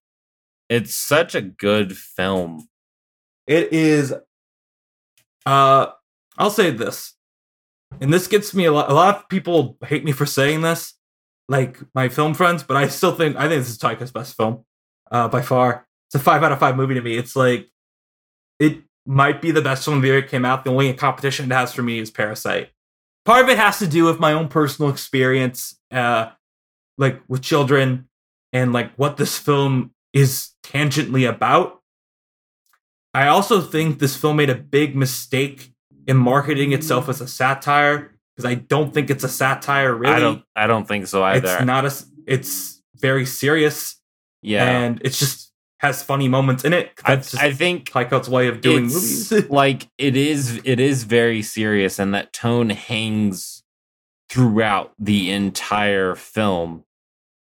It's 0.70 0.94
such 0.94 1.34
a 1.34 1.42
good 1.42 1.94
film. 1.96 2.68
it 3.46 3.70
is. 3.72 4.14
Uh, 5.46 5.92
I'll 6.36 6.50
say 6.50 6.70
this, 6.70 7.14
and 8.00 8.12
this 8.12 8.26
gets 8.26 8.52
me 8.52 8.64
a 8.64 8.72
lot. 8.72 8.90
A 8.90 8.94
lot 8.94 9.16
of 9.16 9.28
people 9.28 9.78
hate 9.86 10.04
me 10.04 10.12
for 10.12 10.26
saying 10.26 10.60
this, 10.60 10.94
like 11.48 11.78
my 11.94 12.08
film 12.08 12.34
friends, 12.34 12.62
but 12.62 12.76
I 12.76 12.88
still 12.88 13.14
think 13.14 13.36
I 13.36 13.48
think 13.48 13.62
this 13.62 13.70
is 13.70 13.78
Taika's 13.78 14.10
best 14.10 14.36
film, 14.36 14.64
uh, 15.10 15.28
by 15.28 15.40
far. 15.40 15.86
It's 16.08 16.16
a 16.16 16.18
five 16.18 16.42
out 16.42 16.52
of 16.52 16.58
five 16.58 16.76
movie 16.76 16.94
to 16.94 17.00
me. 17.00 17.16
It's 17.16 17.36
like 17.36 17.70
it 18.58 18.82
might 19.06 19.40
be 19.40 19.52
the 19.52 19.62
best 19.62 19.84
film 19.84 20.00
the 20.00 20.08
year 20.08 20.18
it 20.18 20.28
came 20.28 20.44
out. 20.44 20.64
The 20.64 20.70
only 20.70 20.92
competition 20.94 21.50
it 21.50 21.54
has 21.54 21.72
for 21.72 21.82
me 21.82 22.00
is 22.00 22.10
Parasite. 22.10 22.70
Part 23.24 23.44
of 23.44 23.48
it 23.48 23.58
has 23.58 23.78
to 23.78 23.86
do 23.86 24.04
with 24.04 24.20
my 24.20 24.32
own 24.32 24.48
personal 24.48 24.90
experience, 24.90 25.78
uh, 25.90 26.30
like 26.98 27.22
with 27.28 27.42
children, 27.42 28.08
and 28.52 28.72
like 28.72 28.92
what 28.96 29.16
this 29.16 29.38
film 29.38 29.92
is 30.12 30.50
tangentially 30.64 31.28
about. 31.28 31.82
I 33.16 33.28
also 33.28 33.62
think 33.62 33.98
this 33.98 34.14
film 34.14 34.36
made 34.36 34.50
a 34.50 34.54
big 34.54 34.94
mistake 34.94 35.72
in 36.06 36.18
marketing 36.18 36.72
itself 36.72 37.08
as 37.08 37.22
a 37.22 37.26
satire 37.26 38.14
because 38.34 38.44
I 38.44 38.56
don't 38.56 38.92
think 38.92 39.08
it's 39.08 39.24
a 39.24 39.28
satire. 39.28 39.94
Really, 39.94 40.12
I 40.12 40.20
don't 40.20 40.44
I 40.54 40.66
don't 40.66 40.86
think 40.86 41.06
so 41.06 41.22
either. 41.22 41.48
it's 41.56 41.64
not 41.64 41.86
a. 41.86 41.94
It's 42.26 42.82
very 42.96 43.24
serious 43.24 43.96
yeah. 44.42 44.68
and 44.68 45.00
it's 45.02 45.18
just 45.18 45.50
has 45.78 46.02
funny 46.02 46.28
moments 46.28 46.62
in 46.62 46.74
it. 46.74 46.92
I, 47.06 47.14
That's 47.14 47.30
just 47.30 47.42
I 47.42 47.52
think 47.54 47.88
Taika's 47.88 48.28
way 48.28 48.48
of 48.48 48.60
doing 48.60 48.84
movies. 48.84 49.32
like 49.50 49.88
it 49.96 50.14
is 50.14 50.60
it 50.64 50.78
is 50.78 51.04
very 51.04 51.40
serious 51.40 51.98
and 51.98 52.12
that 52.12 52.34
tone 52.34 52.68
hangs 52.68 53.62
throughout 54.28 54.92
the 54.98 55.30
entire 55.30 56.14
film 56.14 56.84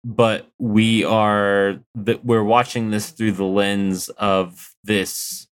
but 0.05 0.51
we 0.59 1.05
are 1.05 1.79
that 1.95 2.25
we're 2.25 2.43
watching 2.43 2.91
this 2.91 3.11
through 3.11 3.33
the 3.33 3.45
lens 3.45 4.09
of 4.11 4.75
this 4.83 5.47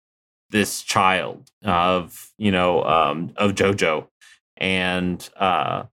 this 0.49 0.81
child 0.81 1.49
of 1.63 2.31
you 2.37 2.51
know 2.51 2.83
um 2.83 3.31
of 3.37 3.53
jojo 3.53 4.07
and 4.57 5.29
uh 5.37 5.83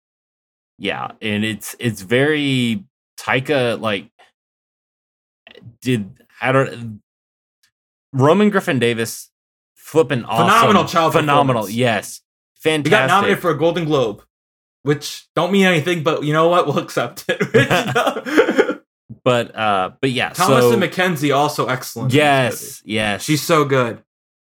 yeah 0.78 1.12
and 1.20 1.44
it's 1.44 1.76
it's 1.78 2.00
very 2.00 2.84
taika 3.18 3.80
like 3.80 4.10
did 5.80 6.10
i 6.40 6.52
don't 6.52 7.00
roman 8.12 8.50
griffin 8.50 8.78
davis 8.78 9.30
flipping 9.74 10.24
awesome 10.24 10.48
Phenomenal 10.48 10.84
child 10.86 11.12
phenomenal 11.12 11.68
yes 11.68 12.20
He 12.54 12.60
fantastic 12.60 12.90
got 12.90 13.06
nominated 13.08 13.40
for 13.40 13.50
a 13.50 13.56
Golden 13.58 13.84
Globe, 13.84 14.22
which 14.82 15.28
don't 15.36 15.52
mean 15.52 15.64
anything, 15.66 16.02
but 16.02 16.24
you 16.24 16.32
know 16.32 16.48
what? 16.48 16.66
We'll 16.66 16.78
accept 16.78 17.24
it. 17.28 17.38
but 19.24 19.54
uh 19.54 19.90
but 20.00 20.10
yeah 20.10 20.30
Thomas 20.30 20.64
so 20.64 20.72
and 20.72 20.82
McKenzie 20.82 21.34
also 21.36 21.66
excellent. 21.66 22.12
yes 22.12 22.82
yes 22.84 23.22
she's 23.22 23.42
so 23.42 23.64
good. 23.64 24.02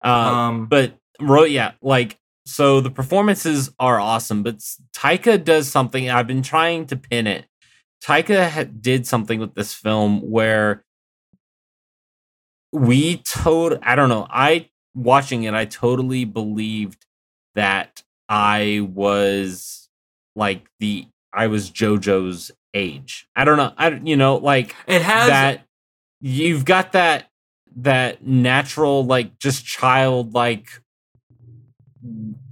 Uh, 0.03 0.07
Um, 0.07 0.65
but 0.67 0.97
ro- 1.19 1.43
yeah 1.43 1.71
like 1.81 2.17
so 2.45 2.81
the 2.81 2.89
performances 2.91 3.71
are 3.79 3.99
awesome 3.99 4.43
but 4.43 4.57
taika 4.95 5.41
does 5.43 5.69
something 5.69 6.09
i've 6.09 6.27
been 6.27 6.41
trying 6.43 6.85
to 6.87 6.95
pin 6.95 7.27
it. 7.27 7.45
Taika 8.05 8.49
ha- 8.49 8.63
did 8.81 9.07
something 9.07 9.39
with 9.39 9.53
this 9.55 9.73
film 9.73 10.19
where 10.29 10.83
we 12.71 13.17
told 13.17 13.79
i 13.83 13.95
don't 13.95 14.09
know 14.09 14.27
i 14.29 14.69
watching 14.95 15.43
it 15.43 15.53
i 15.53 15.65
totally 15.65 16.25
believed 16.25 17.05
that 17.55 18.03
i 18.29 18.85
was 18.93 19.89
like 20.35 20.65
the 20.79 21.05
i 21.33 21.47
was 21.47 21.69
jojo's 21.71 22.51
age. 22.73 23.27
I 23.35 23.45
don't 23.45 23.57
know 23.57 23.71
i 23.77 23.89
you 24.03 24.15
know 24.17 24.37
like 24.37 24.75
it 24.87 25.01
has 25.03 25.27
that 25.29 25.65
you've 26.19 26.65
got 26.65 26.93
that 26.93 27.29
that 27.77 28.25
natural 28.25 29.05
like 29.05 29.39
just 29.39 29.65
childlike 29.65 30.81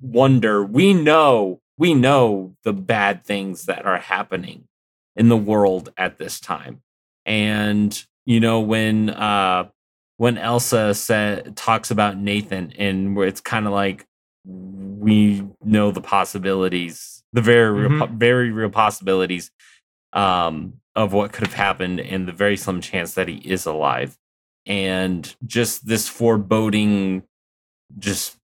wonder. 0.02 0.64
We 0.64 0.94
know 0.94 1.62
we 1.78 1.94
know 1.94 2.56
the 2.64 2.74
bad 2.74 3.24
things 3.24 3.66
that 3.66 3.86
are 3.86 3.98
happening 3.98 4.68
in 5.16 5.30
the 5.30 5.38
world 5.38 5.92
at 5.98 6.18
this 6.20 6.40
time. 6.40 6.82
And 7.26 8.04
you 8.26 8.40
know 8.40 8.60
when 8.60 9.10
uh 9.10 9.68
when 10.18 10.38
elsa 10.38 10.94
said 10.94 11.56
talks 11.56 11.92
about 11.92 12.18
nathan 12.18 12.74
and 12.78 13.16
where 13.16 13.28
it's 13.28 13.42
kind 13.42 13.66
of 13.66 13.74
like 13.74 14.06
we 14.46 15.48
know 15.64 15.92
the 15.92 16.02
possibilities 16.02 17.24
the 17.34 17.42
very 17.42 17.88
real, 17.88 18.08
very 18.08 18.52
real 18.52 18.70
possibilities 18.70 19.52
um 20.14 20.74
of 20.96 21.14
what 21.14 21.32
could 21.32 21.48
have 21.48 21.56
happened 21.56 22.00
and 22.00 22.28
the 22.28 22.34
very 22.34 22.58
slim 22.58 22.82
chance 22.82 23.14
that 23.16 23.28
he 23.28 23.36
is 23.38 23.66
alive 23.66 24.18
and 24.66 25.36
just 25.46 25.88
this 25.88 26.08
foreboding 26.08 27.24
just 27.98 28.38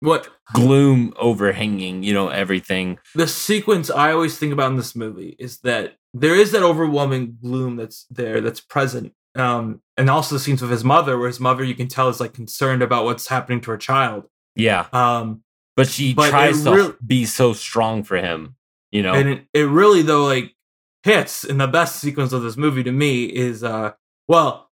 what 0.00 0.28
gloom 0.54 1.12
overhanging 1.16 2.02
you 2.02 2.12
know 2.14 2.28
everything 2.28 2.98
the 3.14 3.26
sequence 3.28 3.90
I 3.90 4.12
always 4.12 4.38
think 4.38 4.52
about 4.52 4.70
in 4.70 4.76
this 4.76 4.96
movie 4.96 5.36
is 5.38 5.58
that 5.58 5.96
there 6.14 6.34
is 6.34 6.52
that 6.52 6.62
overwhelming 6.62 7.38
gloom 7.40 7.76
that's 7.76 8.04
there, 8.10 8.40
that's 8.40 8.60
present. 8.60 9.12
Um, 9.36 9.80
and 9.96 10.10
also 10.10 10.34
the 10.34 10.40
scenes 10.40 10.60
with 10.60 10.72
his 10.72 10.82
mother, 10.82 11.16
where 11.16 11.28
his 11.28 11.38
mother 11.38 11.62
you 11.62 11.76
can 11.76 11.86
tell 11.86 12.08
is 12.08 12.18
like 12.18 12.32
concerned 12.34 12.82
about 12.82 13.04
what's 13.04 13.28
happening 13.28 13.60
to 13.60 13.70
her 13.70 13.76
child. 13.76 14.24
yeah 14.56 14.86
Um, 14.92 15.44
but 15.76 15.86
she 15.86 16.12
But 16.14 16.30
tries 16.30 16.64
to 16.64 16.74
real- 16.74 16.96
be 17.06 17.26
so 17.26 17.52
strong 17.52 18.02
for 18.02 18.16
him 18.16 18.56
you 18.90 19.02
know 19.04 19.14
and 19.14 19.28
it, 19.28 19.44
it 19.54 19.62
really 19.68 20.02
though 20.02 20.24
like 20.24 20.52
hits 21.04 21.44
in 21.44 21.58
the 21.58 21.68
best 21.68 22.00
sequence 22.00 22.32
of 22.32 22.42
this 22.42 22.56
movie 22.56 22.82
to 22.82 22.90
me 22.92 23.24
is 23.26 23.62
uh 23.62 23.92
well 24.26 24.69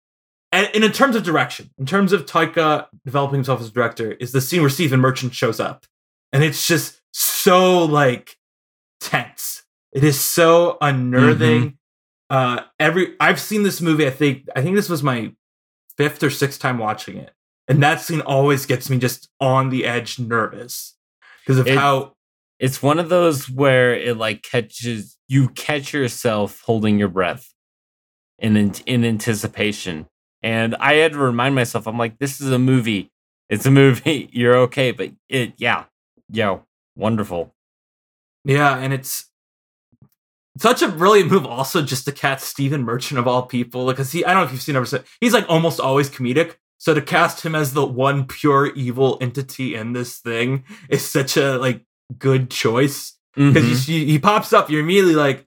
and, 0.52 0.68
and 0.74 0.84
in 0.84 0.92
terms 0.92 1.16
of 1.16 1.22
direction, 1.24 1.70
in 1.78 1.86
terms 1.86 2.12
of 2.12 2.26
Taika 2.26 2.86
developing 3.04 3.36
himself 3.36 3.60
as 3.60 3.68
a 3.68 3.72
director, 3.72 4.12
is 4.12 4.32
the 4.32 4.40
scene 4.40 4.60
where 4.60 4.70
Stephen 4.70 5.00
Merchant 5.00 5.34
shows 5.34 5.58
up, 5.58 5.86
and 6.32 6.44
it's 6.44 6.66
just 6.66 7.00
so 7.12 7.84
like 7.84 8.36
tense. 9.00 9.62
It 9.92 10.04
is 10.04 10.20
so 10.20 10.78
unnerving. 10.80 11.78
Uh, 12.30 12.62
every 12.80 13.14
I've 13.20 13.40
seen 13.40 13.62
this 13.62 13.80
movie. 13.80 14.06
I 14.06 14.10
think 14.10 14.48
I 14.56 14.62
think 14.62 14.76
this 14.76 14.88
was 14.88 15.02
my 15.02 15.32
fifth 15.96 16.22
or 16.22 16.30
sixth 16.30 16.60
time 16.60 16.78
watching 16.78 17.16
it, 17.18 17.32
and 17.68 17.82
that 17.82 18.00
scene 18.00 18.20
always 18.22 18.64
gets 18.66 18.88
me 18.88 18.98
just 18.98 19.28
on 19.40 19.68
the 19.70 19.84
edge, 19.84 20.18
nervous 20.18 20.94
because 21.44 21.58
of 21.58 21.66
It- 21.66 21.76
how 21.78 22.14
It's 22.58 22.80
one 22.82 22.98
of 23.00 23.08
those 23.08 23.50
where 23.50 23.92
it 23.94 24.16
like 24.16 24.42
catches 24.42 25.18
you 25.28 25.48
catch 25.48 25.92
yourself 25.92 26.60
holding 26.64 26.98
your 26.98 27.08
breath 27.08 27.52
in 28.38 28.56
in, 28.56 28.72
in 28.86 29.04
anticipation. 29.04 30.06
And 30.42 30.74
I 30.76 30.94
had 30.94 31.12
to 31.12 31.18
remind 31.18 31.54
myself, 31.54 31.86
I'm 31.86 31.98
like, 31.98 32.18
this 32.18 32.40
is 32.40 32.50
a 32.50 32.58
movie. 32.58 33.10
It's 33.48 33.66
a 33.66 33.70
movie. 33.70 34.28
You're 34.32 34.56
okay, 34.62 34.90
but 34.90 35.12
it, 35.28 35.52
yeah, 35.56 35.84
yo, 36.30 36.64
wonderful. 36.96 37.54
Yeah, 38.44 38.76
and 38.76 38.92
it's 38.92 39.26
such 40.58 40.82
a 40.82 40.88
brilliant 40.88 41.30
move 41.30 41.46
also 41.46 41.80
just 41.82 42.04
to 42.04 42.12
cast 42.12 42.46
Stephen 42.46 42.82
Merchant 42.82 43.18
of 43.18 43.26
all 43.26 43.42
people 43.42 43.86
because 43.86 44.12
he 44.12 44.24
I 44.24 44.32
don't 44.34 44.42
know 44.42 44.46
if 44.46 44.52
you've 44.52 44.60
seen 44.62 44.76
ever 44.76 44.84
said 44.84 45.04
he's 45.20 45.32
like 45.32 45.46
almost 45.48 45.80
always 45.80 46.10
comedic. 46.10 46.56
So 46.78 46.92
to 46.92 47.00
cast 47.00 47.44
him 47.46 47.54
as 47.54 47.72
the 47.72 47.86
one 47.86 48.26
pure 48.26 48.66
evil 48.74 49.16
entity 49.20 49.76
in 49.76 49.92
this 49.92 50.18
thing 50.18 50.64
is 50.88 51.08
such 51.08 51.36
a 51.36 51.56
like 51.56 51.82
good 52.18 52.50
choice 52.50 53.16
because 53.34 53.64
Mhm. 53.86 54.04
he 54.06 54.18
pops 54.18 54.52
up, 54.52 54.68
you're 54.68 54.80
immediately 54.82 55.14
like, 55.14 55.46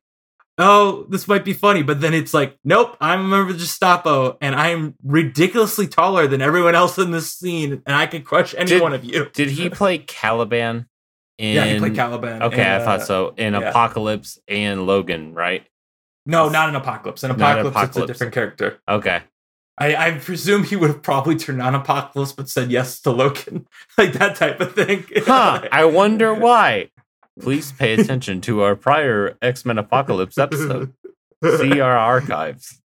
oh, 0.57 1.05
this 1.09 1.27
might 1.27 1.43
be 1.43 1.53
funny, 1.53 1.83
but 1.83 2.01
then 2.01 2.13
it's 2.13 2.33
like, 2.33 2.57
nope, 2.63 2.95
I'm 3.01 3.21
a 3.21 3.27
member 3.27 3.51
of 3.51 3.57
the 3.57 3.63
Gestapo, 3.63 4.37
and 4.41 4.55
I'm 4.55 4.95
ridiculously 5.03 5.87
taller 5.87 6.27
than 6.27 6.41
everyone 6.41 6.75
else 6.75 6.97
in 6.97 7.11
this 7.11 7.31
scene, 7.31 7.83
and 7.85 7.95
I 7.95 8.07
can 8.07 8.23
crush 8.23 8.55
any 8.55 8.67
Did- 8.67 8.81
one 8.81 8.93
of 8.93 9.03
you. 9.03 9.29
Did 9.33 9.49
he 9.49 9.69
play 9.69 9.97
Caliban? 9.97 10.87
In, 11.37 11.55
yeah, 11.55 11.65
he 11.65 11.79
played 11.79 11.95
Caliban. 11.95 12.43
Okay, 12.43 12.61
and, 12.61 12.81
I 12.81 12.85
thought 12.85 13.01
uh, 13.01 13.05
so. 13.05 13.33
In 13.35 13.53
yeah. 13.53 13.69
Apocalypse 13.69 14.39
and 14.47 14.85
Logan, 14.85 15.33
right? 15.33 15.67
No, 16.25 16.49
not 16.49 16.69
an 16.69 16.75
Apocalypse. 16.75 17.23
An 17.23 17.37
Not 17.37 17.59
Apocalypse, 17.59 17.89
it's 17.89 17.97
a 17.97 18.07
different 18.07 18.33
character. 18.33 18.79
Okay. 18.87 19.21
I, 19.77 19.95
I 19.95 20.11
presume 20.17 20.63
he 20.63 20.75
would 20.75 20.89
have 20.89 21.03
probably 21.03 21.35
turned 21.35 21.61
on 21.61 21.75
Apocalypse, 21.75 22.31
but 22.31 22.49
said 22.49 22.71
yes 22.71 23.01
to 23.01 23.11
Logan, 23.11 23.67
like 23.97 24.13
that 24.13 24.35
type 24.35 24.59
of 24.61 24.73
thing. 24.73 25.05
Huh. 25.25 25.67
I 25.71 25.85
wonder 25.85 26.33
why. 26.33 26.89
Please 27.41 27.71
pay 27.71 27.93
attention 27.95 28.41
to 28.41 28.61
our 28.61 28.75
prior 28.75 29.37
X 29.41 29.65
Men 29.65 29.77
Apocalypse 29.77 30.37
episode. 30.37 30.93
See 31.43 31.79
our 31.81 31.97
archives. 31.97 32.81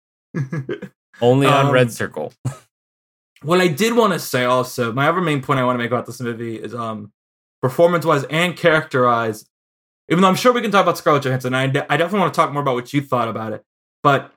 Only 1.21 1.47
on 1.47 1.67
Um, 1.67 1.73
RedCircle. 1.73 2.33
what 3.43 3.61
I 3.61 3.69
did 3.69 3.97
want 3.97 4.13
to 4.13 4.19
say 4.19 4.45
also, 4.45 4.93
my 4.93 5.09
other 5.09 5.21
main 5.21 5.43
point 5.43 5.59
I 5.61 5.65
want 5.65 5.79
to 5.79 5.83
make 5.83 5.91
about 5.91 6.07
this 6.07 6.21
movie 6.21 6.57
is 6.57 6.75
um 6.75 7.13
performance 7.63 8.05
wise 8.05 8.25
and 8.25 8.57
character 8.57 9.05
wise. 9.05 9.47
Even 10.09 10.23
though 10.23 10.29
I'm 10.29 10.37
sure 10.37 10.53
we 10.53 10.63
can 10.63 10.71
talk 10.71 10.83
about 10.85 10.99
Scarlett 10.99 11.25
Johansson, 11.25 11.53
I, 11.55 11.67
de- 11.67 11.93
I 11.93 11.97
definitely 11.97 12.21
want 12.21 12.35
to 12.35 12.39
talk 12.41 12.53
more 12.53 12.63
about 12.63 12.77
what 12.77 12.93
you 12.93 13.01
thought 13.01 13.27
about 13.29 13.53
it. 13.53 13.65
But 14.05 14.33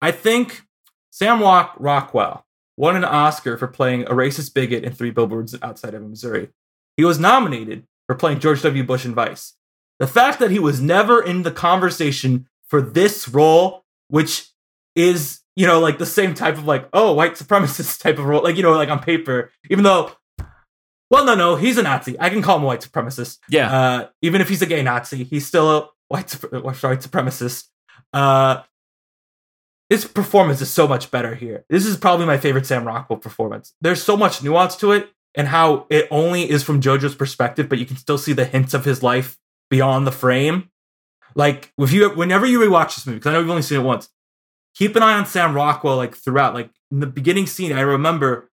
I 0.00 0.12
think 0.12 0.62
Sam 1.10 1.40
Rock- 1.40 1.74
Rockwell 1.78 2.44
won 2.76 2.94
an 2.94 3.04
Oscar 3.04 3.56
for 3.58 3.66
playing 3.66 4.02
a 4.04 4.10
racist 4.10 4.54
bigot 4.54 4.84
in 4.84 4.92
Three 4.92 5.10
Billboards 5.10 5.56
Outside 5.60 5.94
of 5.94 6.02
Missouri. 6.08 6.50
He 6.96 7.04
was 7.04 7.18
nominated 7.18 7.84
for 8.06 8.14
playing 8.14 8.40
George 8.40 8.62
W. 8.62 8.84
Bush 8.84 9.04
in 9.04 9.14
Vice. 9.14 9.54
The 9.98 10.06
fact 10.06 10.38
that 10.40 10.50
he 10.50 10.58
was 10.58 10.80
never 10.80 11.22
in 11.22 11.42
the 11.42 11.50
conversation 11.50 12.48
for 12.66 12.80
this 12.80 13.28
role, 13.28 13.84
which 14.08 14.48
is 14.96 15.40
you 15.56 15.66
know 15.66 15.80
like 15.80 15.98
the 15.98 16.06
same 16.06 16.34
type 16.34 16.58
of 16.58 16.66
like 16.66 16.88
oh 16.92 17.12
white 17.12 17.34
supremacist 17.34 18.00
type 18.02 18.18
of 18.18 18.24
role, 18.24 18.42
like 18.42 18.56
you 18.56 18.62
know 18.62 18.72
like 18.72 18.88
on 18.88 19.00
paper, 19.00 19.50
even 19.70 19.84
though. 19.84 20.12
Well, 21.10 21.26
no, 21.26 21.34
no, 21.34 21.54
he's 21.54 21.78
a 21.78 21.82
Nazi. 21.82 22.18
I 22.18 22.30
can 22.30 22.42
call 22.42 22.56
him 22.56 22.64
a 22.64 22.66
white 22.66 22.80
supremacist. 22.80 23.38
Yeah. 23.48 23.70
Uh, 23.70 24.08
even 24.22 24.40
if 24.40 24.48
he's 24.48 24.62
a 24.62 24.66
gay 24.66 24.82
Nazi, 24.82 25.22
he's 25.22 25.46
still 25.46 25.70
a 25.70 25.88
white, 26.08 26.26
supre- 26.26 26.62
white 26.62 26.74
supremacist. 26.74 27.68
Uh, 28.12 28.62
his 29.90 30.06
performance 30.06 30.60
is 30.60 30.70
so 30.70 30.88
much 30.88 31.10
better 31.10 31.34
here. 31.34 31.64
This 31.68 31.86
is 31.86 31.96
probably 31.96 32.26
my 32.26 32.38
favorite 32.38 32.66
Sam 32.66 32.86
Rockwell 32.86 33.18
performance. 33.18 33.74
There's 33.80 34.02
so 34.02 34.16
much 34.16 34.42
nuance 34.42 34.76
to 34.76 34.92
it, 34.92 35.10
and 35.34 35.48
how 35.48 35.86
it 35.90 36.06
only 36.10 36.48
is 36.48 36.62
from 36.62 36.80
JoJo's 36.80 37.14
perspective, 37.14 37.68
but 37.68 37.78
you 37.78 37.86
can 37.86 37.96
still 37.96 38.18
see 38.18 38.32
the 38.32 38.44
hints 38.44 38.74
of 38.74 38.84
his 38.84 39.02
life 39.02 39.38
beyond 39.70 40.06
the 40.06 40.12
frame. 40.12 40.70
Like 41.34 41.72
if 41.78 41.92
you, 41.92 42.08
whenever 42.10 42.46
you 42.46 42.60
rewatch 42.60 42.94
this 42.94 43.06
movie, 43.06 43.18
because 43.18 43.30
I 43.30 43.32
know 43.34 43.40
you've 43.40 43.50
only 43.50 43.62
seen 43.62 43.80
it 43.80 43.84
once, 43.84 44.08
keep 44.76 44.94
an 44.96 45.02
eye 45.02 45.14
on 45.14 45.26
Sam 45.26 45.54
Rockwell 45.54 45.96
like 45.96 46.14
throughout. 46.14 46.54
Like 46.54 46.70
in 46.90 47.00
the 47.00 47.06
beginning 47.06 47.46
scene, 47.46 47.72
I 47.72 47.80
remember 47.80 48.50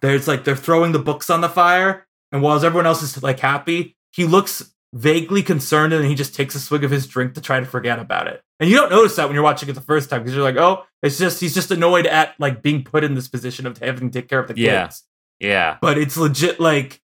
there's 0.00 0.28
like 0.28 0.44
they're 0.44 0.56
throwing 0.56 0.92
the 0.92 0.98
books 0.98 1.28
on 1.30 1.40
the 1.40 1.48
fire, 1.48 2.06
and 2.30 2.42
while 2.42 2.64
everyone 2.64 2.86
else 2.86 3.02
is 3.02 3.20
like 3.22 3.40
happy, 3.40 3.96
he 4.12 4.24
looks 4.24 4.72
vaguely 4.92 5.42
concerned 5.42 5.92
and 5.92 6.04
he 6.04 6.16
just 6.16 6.34
takes 6.34 6.54
a 6.56 6.60
swig 6.60 6.82
of 6.82 6.90
his 6.90 7.06
drink 7.06 7.34
to 7.34 7.40
try 7.40 7.60
to 7.60 7.66
forget 7.66 7.98
about 8.00 8.26
it. 8.26 8.42
And 8.58 8.68
you 8.68 8.76
don't 8.76 8.90
notice 8.90 9.14
that 9.16 9.26
when 9.26 9.34
you're 9.34 9.44
watching 9.44 9.68
it 9.68 9.74
the 9.74 9.80
first 9.80 10.10
time 10.10 10.20
because 10.22 10.34
you're 10.34 10.42
like, 10.44 10.56
oh, 10.56 10.84
it's 11.02 11.16
just 11.18 11.40
he's 11.40 11.54
just 11.54 11.70
annoyed 11.70 12.06
at 12.06 12.34
like 12.38 12.60
being 12.62 12.82
put 12.84 13.04
in 13.04 13.14
this 13.14 13.28
position 13.28 13.66
of 13.66 13.78
having 13.78 14.10
to 14.10 14.20
take 14.20 14.28
care 14.28 14.40
of 14.40 14.48
the 14.48 14.56
Yeah. 14.56 14.84
kids. 14.86 15.04
Yeah. 15.40 15.78
But 15.80 15.98
it's 15.98 16.16
legit 16.16 16.60
like 16.60 17.00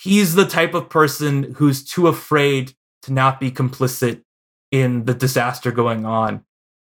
he's 0.00 0.34
the 0.34 0.44
type 0.44 0.74
of 0.74 0.90
person 0.90 1.54
who's 1.54 1.84
too 1.84 2.08
afraid 2.08 2.74
to 3.02 3.12
not 3.12 3.40
be 3.40 3.50
complicit 3.50 4.22
in 4.72 5.04
the 5.04 5.14
disaster 5.14 5.70
going 5.70 6.04
on. 6.04 6.44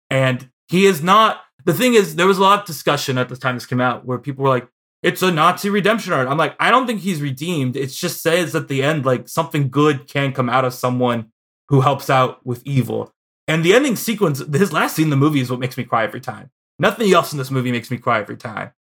And 0.10 0.50
he 0.68 0.86
is 0.86 1.02
not 1.02 1.42
the 1.66 1.74
thing 1.74 1.94
is 1.94 2.16
there 2.16 2.28
was 2.28 2.38
a 2.38 2.42
lot 2.42 2.60
of 2.60 2.66
discussion 2.66 3.18
at 3.18 3.30
the 3.30 3.38
time 3.38 3.56
this 3.56 3.66
came 3.66 3.82
out 3.82 4.06
where 4.06 4.18
people 4.18 4.44
were 4.44 4.50
like, 4.50 4.68
it's 5.04 5.22
a 5.22 5.32
Nazi 5.32 5.70
redemption 5.70 6.14
art. 6.14 6.28
I'm 6.28 6.38
like, 6.38 6.56
I 6.60 6.70
don't 6.70 6.86
think 6.86 7.02
he's 7.02 7.22
redeemed. 7.22 7.76
It 7.76 7.88
just 7.88 8.22
says 8.22 8.54
at 8.56 8.68
the 8.68 8.84
end, 8.84 9.06
like 9.06 9.28
something 9.28 9.70
good 9.70 10.08
can 10.08 10.32
come 10.32 10.50
out 10.50 10.66
of 10.66 10.74
someone 10.74 11.32
who 11.70 11.82
helps 11.82 12.10
out 12.10 12.46
with 12.46 12.62
evil. 12.66 13.14
And 13.48 13.66
the 13.66 13.74
ending 13.74 13.96
sequence, 13.96 14.40
his 14.40 14.72
last 14.72 14.96
scene 14.96 15.06
in 15.06 15.10
the 15.10 15.16
movie 15.16 15.40
is 15.40 15.50
what 15.50 15.60
makes 15.60 15.78
me 15.78 15.84
cry 15.84 16.04
every 16.04 16.22
time. 16.22 16.52
Nothing 16.78 17.12
else 17.12 17.32
in 17.32 17.38
this 17.38 17.52
movie 17.52 17.72
makes 17.72 17.90
me 17.90 17.98
cry 17.98 18.20
every 18.20 18.38
time. 18.38 18.72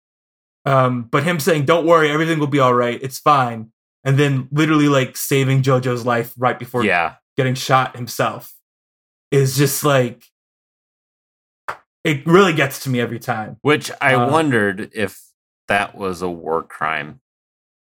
Um, 0.66 1.02
but 1.04 1.22
him 1.24 1.40
saying, 1.40 1.64
"Don't 1.64 1.86
worry, 1.86 2.10
everything 2.10 2.38
will 2.38 2.46
be 2.46 2.58
all 2.60 2.74
right. 2.74 2.98
It's 3.02 3.18
fine," 3.18 3.72
and 4.04 4.18
then 4.18 4.48
literally 4.52 4.88
like 4.88 5.16
saving 5.16 5.62
JoJo's 5.62 6.04
life 6.04 6.32
right 6.36 6.58
before 6.58 6.84
Yeah. 6.84 7.14
getting 7.36 7.54
shot 7.54 7.96
himself 7.96 8.52
is 9.30 9.56
just 9.56 9.84
like 9.84 10.24
it 12.04 12.26
really 12.26 12.52
gets 12.52 12.80
to 12.80 12.90
me 12.90 13.00
every 13.00 13.18
time. 13.18 13.56
Which 13.62 13.90
I 14.00 14.14
Uh, 14.14 14.30
wondered 14.30 14.90
if 14.94 15.20
that 15.68 15.94
was 15.94 16.22
a 16.22 16.28
war 16.30 16.62
crime. 16.62 17.20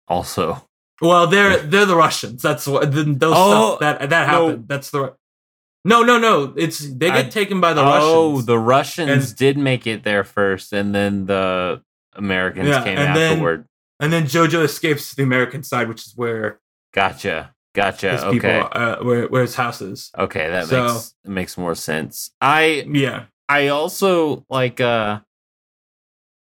Also. 0.08 0.68
Well, 1.02 1.28
they're 1.28 1.58
they're 1.58 1.86
the 1.86 1.96
Russians. 1.96 2.42
That's 2.42 2.68
what 2.68 2.92
th- 2.92 3.06
those 3.18 3.34
Oh, 3.36 3.78
stuff 3.78 3.80
that 3.80 4.10
that 4.10 4.28
no. 4.28 4.48
happened. 4.48 4.68
That's 4.68 4.90
the 4.92 5.16
no 5.86 6.04
no 6.04 6.20
no. 6.20 6.54
It's 6.58 6.80
they 6.80 7.08
get 7.08 7.26
I- 7.28 7.30
taken 7.30 7.60
by 7.62 7.74
the 7.74 7.82
oh, 7.82 7.86
Russians. 7.86 8.12
Oh, 8.14 8.42
the 8.42 8.60
Russians 8.60 9.30
And- 9.30 9.36
did 9.38 9.58
make 9.58 9.88
it 9.88 10.04
there 10.04 10.24
first, 10.24 10.74
and 10.74 10.94
then 10.94 11.26
the 11.26 11.82
Americans 12.14 12.68
Yeah, 12.70 12.84
came 12.84 12.98
and 12.98 13.16
then- 13.16 13.32
afterward. 13.34 13.66
and 14.00 14.12
then 14.12 14.24
JoJo 14.26 14.64
escapes 14.64 15.10
to 15.12 15.16
the 15.16 15.24
American 15.24 15.64
side, 15.64 15.88
which 15.88 16.06
is 16.08 16.14
where 16.16 16.60
Gotcha. 16.94 17.54
Gotcha. 17.74 18.12
his 18.12 18.24
Okay. 18.24 18.34
people 18.40 18.70
uh, 18.74 18.98
where 19.02 19.28
where 19.28 19.42
his 19.44 19.56
house 19.56 19.82
is. 19.82 20.12
Okay, 20.18 20.50
that 20.50 20.68
So- 20.68 20.86
makes 20.94 21.16
makes 21.26 21.58
more 21.58 21.76
sense. 21.76 22.32
I 22.42 22.86
Yeah. 22.92 23.26
I 23.48 23.68
also 23.68 24.46
like 24.50 24.82
uh 24.82 25.20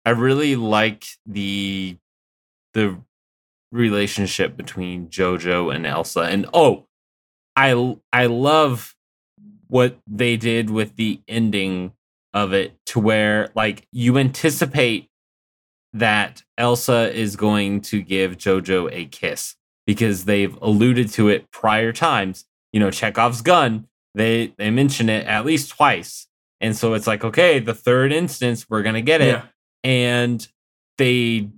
I 0.06 0.10
really 0.10 0.56
like 0.56 1.06
the 1.26 1.98
the 2.74 2.98
relationship 3.72 4.58
between 4.58 5.08
Jojo 5.08 5.74
and 5.74 5.86
Elsa 5.86 6.22
and 6.22 6.46
oh 6.54 6.88
I 7.56 7.98
I 8.12 8.26
love 8.26 8.96
what 9.68 9.98
they 10.08 10.36
did 10.36 10.70
with 10.70 10.96
the 10.98 11.22
ending 11.30 11.94
of 12.34 12.52
it 12.54 12.78
to 12.88 13.00
where 13.00 13.50
like 13.56 13.88
you 13.94 14.18
anticipate 14.18 15.08
that 15.94 16.44
Elsa 16.58 17.12
is 17.14 17.36
going 17.36 17.82
to 17.82 18.02
give 18.02 18.38
Jojo 18.38 18.90
a 18.92 19.06
kiss 19.06 19.56
because 19.86 20.26
they've 20.26 20.56
alluded 20.62 21.10
to 21.14 21.28
it 21.30 21.52
prior 21.52 21.92
times. 21.92 22.46
You 22.72 22.80
know, 22.80 22.92
Chekhov's 22.92 23.42
gun, 23.42 23.88
they 24.16 24.54
they 24.58 24.70
mention 24.70 25.10
it 25.10 25.26
at 25.28 25.46
least 25.46 25.70
twice. 25.72 26.28
And 26.62 26.76
so 26.78 26.94
it's 26.94 27.08
like, 27.08 27.24
okay, 27.24 27.60
the 27.60 27.74
third 27.74 28.12
instance, 28.14 28.70
we're 28.70 28.84
gonna 28.84 29.02
get 29.02 29.22
it. 29.22 29.28
Yeah. 29.28 29.44
And 29.84 30.48
they 30.98 31.50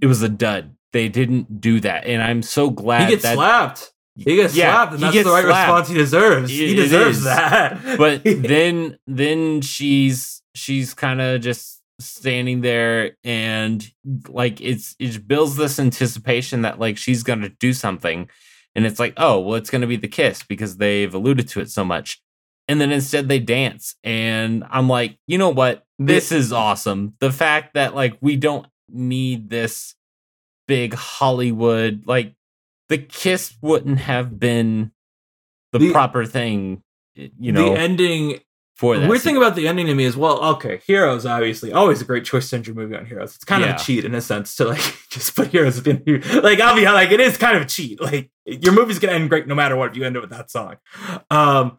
it 0.00 0.06
was 0.06 0.22
a 0.22 0.28
dud. 0.28 0.76
They 0.92 1.08
didn't 1.08 1.60
do 1.60 1.80
that. 1.80 2.04
And 2.06 2.22
I'm 2.22 2.42
so 2.42 2.70
glad 2.70 3.06
He 3.08 3.14
gets 3.14 3.22
that 3.22 3.34
slapped. 3.34 3.92
He 4.16 4.36
gets 4.36 4.54
Yeah, 4.54 4.72
slapped, 4.74 4.92
and 4.94 5.02
that's 5.02 5.16
the 5.16 5.24
right 5.24 5.44
slapped. 5.44 5.68
response 5.68 5.88
he 5.88 5.94
deserves. 5.94 6.50
It- 6.52 6.54
he 6.68 6.74
deserves 6.76 7.24
that. 7.24 7.80
but 7.98 8.22
then 8.24 8.98
then 9.08 9.60
she's 9.62 10.42
she's 10.54 10.94
kind 10.94 11.20
of 11.20 11.40
just 11.40 11.73
standing 12.00 12.60
there 12.60 13.16
and 13.22 13.86
like 14.28 14.60
it's 14.60 14.96
it 14.98 15.26
builds 15.28 15.56
this 15.56 15.78
anticipation 15.78 16.62
that 16.62 16.78
like 16.78 16.96
she's 16.98 17.22
gonna 17.22 17.50
do 17.60 17.72
something. 17.72 18.28
And 18.74 18.84
it's 18.86 18.98
like 18.98 19.14
oh 19.16 19.40
well 19.40 19.54
it's 19.54 19.70
gonna 19.70 19.86
be 19.86 19.96
the 19.96 20.08
kiss 20.08 20.42
because 20.42 20.76
they've 20.76 21.12
alluded 21.14 21.48
to 21.48 21.60
it 21.60 21.70
so 21.70 21.84
much. 21.84 22.20
And 22.66 22.80
then 22.80 22.90
instead 22.92 23.28
they 23.28 23.38
dance. 23.38 23.94
And 24.02 24.64
i'm 24.70 24.88
like 24.88 25.18
you 25.26 25.38
know 25.38 25.50
what? 25.50 25.84
This 25.98 26.32
is 26.32 26.52
awesome. 26.52 27.14
The 27.20 27.30
fact 27.30 27.74
that 27.74 27.94
like 27.94 28.16
we 28.20 28.36
don't 28.36 28.66
need 28.88 29.48
this 29.50 29.94
big 30.66 30.94
hollywood 30.94 32.04
like 32.06 32.34
the 32.88 32.96
kiss 32.98 33.54
wouldn't 33.60 33.98
have 33.98 34.38
been 34.40 34.92
the, 35.72 35.78
The- 35.78 35.92
proper 35.92 36.24
thing 36.24 36.82
eh, 37.16 37.28
you 37.38 37.52
know? 37.52 37.74
the 37.74 37.78
ending 37.80 38.40
for 38.76 38.98
that 38.98 39.08
weird 39.08 39.20
scene. 39.20 39.34
thing 39.34 39.36
about 39.36 39.54
the 39.54 39.68
ending 39.68 39.86
to 39.86 39.94
me 39.94 40.04
is, 40.04 40.16
well, 40.16 40.42
okay, 40.54 40.80
Heroes 40.86 41.24
obviously 41.26 41.72
always 41.72 42.00
a 42.02 42.04
great 42.04 42.24
choice 42.24 42.50
to 42.50 42.56
end 42.56 42.66
your 42.66 42.74
movie 42.74 42.96
on 42.96 43.06
Heroes. 43.06 43.34
It's 43.36 43.44
kind 43.44 43.62
Yeah. 43.62 43.74
of 43.74 43.80
a 43.80 43.84
cheat 43.84 44.04
in 44.04 44.14
a 44.14 44.20
sense 44.20 44.56
to 44.56 44.64
like 44.66 44.80
just 45.10 45.36
put 45.36 45.48
Heroes 45.48 45.78
at 45.78 45.84
the 45.84 45.90
end. 45.90 46.00
of 46.00 46.06
your- 46.08 46.42
Like 46.42 46.60
I'll 46.60 46.74
be 46.74 46.84
like, 46.84 47.10
it 47.12 47.20
is 47.20 47.36
kind 47.38 47.56
of 47.56 47.62
a 47.62 47.66
cheat. 47.66 48.00
Like 48.00 48.30
your 48.44 48.72
movie's 48.72 48.98
gonna 48.98 49.12
end 49.14 49.30
great 49.30 49.46
no 49.46 49.54
matter 49.54 49.76
what 49.76 49.90
if 49.92 49.96
you 49.96 50.04
end 50.04 50.16
it 50.16 50.20
with 50.20 50.30
that 50.30 50.50
song. 50.50 50.76
Um, 51.30 51.78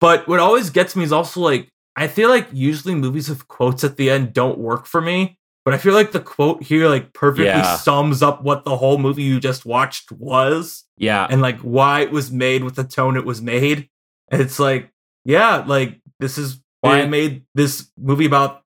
but 0.00 0.26
what 0.26 0.40
always 0.40 0.70
gets 0.70 0.96
me 0.96 1.04
is 1.04 1.12
also 1.12 1.40
like 1.40 1.68
I 1.94 2.08
feel 2.08 2.30
like 2.30 2.48
usually 2.52 2.94
movies 2.94 3.28
with 3.28 3.46
quotes 3.48 3.84
at 3.84 3.96
the 3.98 4.10
end 4.10 4.32
don't 4.32 4.58
work 4.58 4.86
for 4.86 5.00
me. 5.00 5.38
But 5.64 5.74
I 5.74 5.78
feel 5.78 5.92
like 5.94 6.10
the 6.12 6.18
quote 6.20 6.62
here 6.62 6.88
like 6.88 7.12
perfectly 7.12 7.44
Yeah. 7.44 7.76
sums 7.76 8.22
up 8.22 8.42
what 8.42 8.64
the 8.64 8.76
whole 8.76 8.98
movie 8.98 9.22
you 9.22 9.38
just 9.38 9.64
watched 9.66 10.10
was 10.10 10.84
yeah 10.96 11.26
and 11.30 11.40
like 11.42 11.60
why 11.60 12.00
it 12.00 12.10
was 12.10 12.32
made 12.32 12.64
with 12.64 12.74
the 12.74 12.84
tone 12.84 13.16
it 13.16 13.24
was 13.26 13.40
made. 13.42 13.88
And 14.30 14.40
it's 14.40 14.58
like, 14.58 14.90
yeah, 15.24 15.64
like 15.66 16.00
this 16.20 16.38
is 16.38 16.60
why 16.80 17.00
I 17.02 17.06
made 17.06 17.44
this 17.54 17.90
movie 17.96 18.26
about 18.26 18.62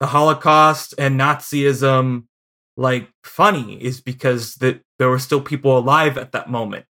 the 0.00 0.06
Holocaust 0.06 0.94
and 0.98 1.18
Nazism 1.18 2.24
like 2.76 3.08
funny 3.24 3.82
is 3.82 4.00
because 4.00 4.54
that 4.56 4.80
there 4.98 5.08
were 5.08 5.18
still 5.18 5.40
people 5.40 5.78
alive 5.78 6.18
at 6.18 6.32
that 6.32 6.50
moment 6.50 6.84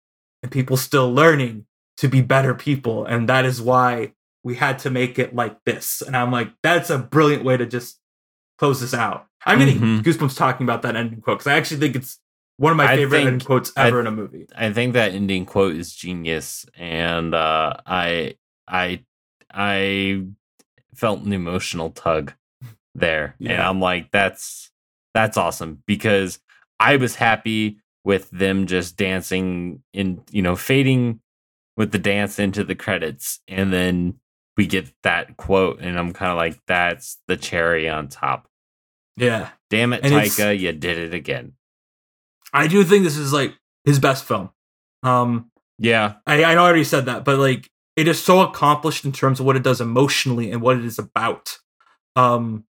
and 0.42 0.50
people 0.50 0.76
still 0.78 1.12
learning 1.12 1.66
to 1.98 2.08
be 2.08 2.22
better 2.22 2.54
people 2.54 3.04
and 3.04 3.28
that 3.28 3.44
is 3.44 3.60
why 3.60 4.12
we 4.42 4.54
had 4.54 4.78
to 4.78 4.90
make 4.90 5.18
it 5.18 5.34
like 5.34 5.56
this 5.64 6.00
and 6.02 6.16
i'm 6.16 6.32
like 6.32 6.50
that's 6.62 6.88
a 6.90 6.98
brilliant 6.98 7.44
way 7.44 7.56
to 7.56 7.66
just 7.66 8.00
close 8.58 8.80
this 8.80 8.94
out 8.94 9.26
i'm 9.44 9.58
getting 9.58 9.78
Mhm. 9.78 10.02
goosebumps 10.02 10.36
talking 10.36 10.64
about 10.64 10.80
that 10.82 10.96
ending 10.96 11.20
quote 11.20 11.38
because 11.38 11.46
i 11.52 11.54
actually 11.56 11.80
think 11.80 11.96
it's 11.96 12.18
one 12.56 12.70
of 12.72 12.76
my 12.76 12.90
I 12.92 12.96
favorite 12.96 13.24
think- 13.24 13.44
quotes 13.44 13.72
I- 13.76 13.88
ever 13.88 14.00
in 14.00 14.06
a 14.06 14.10
movie 14.10 14.46
I 14.56 14.72
think 14.72 14.92
that 14.94 15.12
ending 15.12 15.44
quote 15.46 15.74
is 15.76 15.94
genius, 15.94 16.66
and 16.76 17.34
uh, 17.34 17.74
I 17.86 18.36
I 18.68 19.02
I 19.52 20.24
felt 20.94 21.20
an 21.22 21.32
emotional 21.32 21.90
tug 21.90 22.32
there, 22.94 23.34
and 23.40 23.60
I'm 23.60 23.80
like, 23.80 24.10
that's 24.12 24.70
that's 25.14 25.36
awesome 25.36 25.82
because 25.86 26.38
I 26.80 26.96
was 26.96 27.16
happy 27.16 27.78
with 28.04 28.28
them 28.30 28.66
just 28.66 28.96
dancing 28.96 29.82
in, 29.92 30.22
you 30.30 30.42
know, 30.42 30.56
fading 30.56 31.20
with 31.76 31.90
the 31.92 31.98
dance 31.98 32.38
into 32.38 32.62
the 32.64 32.74
credits, 32.74 33.40
and 33.48 33.72
then 33.72 34.20
we 34.56 34.66
get 34.66 34.92
that 35.02 35.36
quote, 35.36 35.80
and 35.80 35.98
I'm 35.98 36.12
kind 36.12 36.30
of 36.30 36.36
like, 36.36 36.60
that's 36.66 37.18
the 37.26 37.36
cherry 37.36 37.88
on 37.88 38.08
top. 38.08 38.46
yeah 39.16 39.50
Damn 39.70 39.92
it, 39.92 40.04
And 40.04 40.12
Taika, 40.12 40.56
you 40.56 40.72
did 40.72 40.98
it 40.98 41.14
again. 41.14 41.54
I 42.54 42.66
do 42.66 42.82
think 42.84 43.04
this 43.04 43.18
is 43.18 43.32
like 43.32 43.54
his 43.84 43.98
best 43.98 44.24
film 44.24 44.50
um 45.02 45.50
Yeah, 45.78 46.14
I, 46.26 46.44
I 46.44 46.56
already 46.56 46.84
said 46.84 47.06
that, 47.06 47.24
but 47.24 47.38
like 47.38 47.68
it 47.96 48.08
is 48.08 48.22
so 48.22 48.40
accomplished 48.40 49.04
in 49.04 49.12
terms 49.12 49.40
of 49.40 49.46
what 49.46 49.56
it 49.56 49.62
does 49.62 49.80
emotionally 49.80 50.50
and 50.50 50.62
what 50.62 50.76
it 50.76 50.84
is 50.84 50.98
about. 50.98 51.58
Um, 52.16 52.64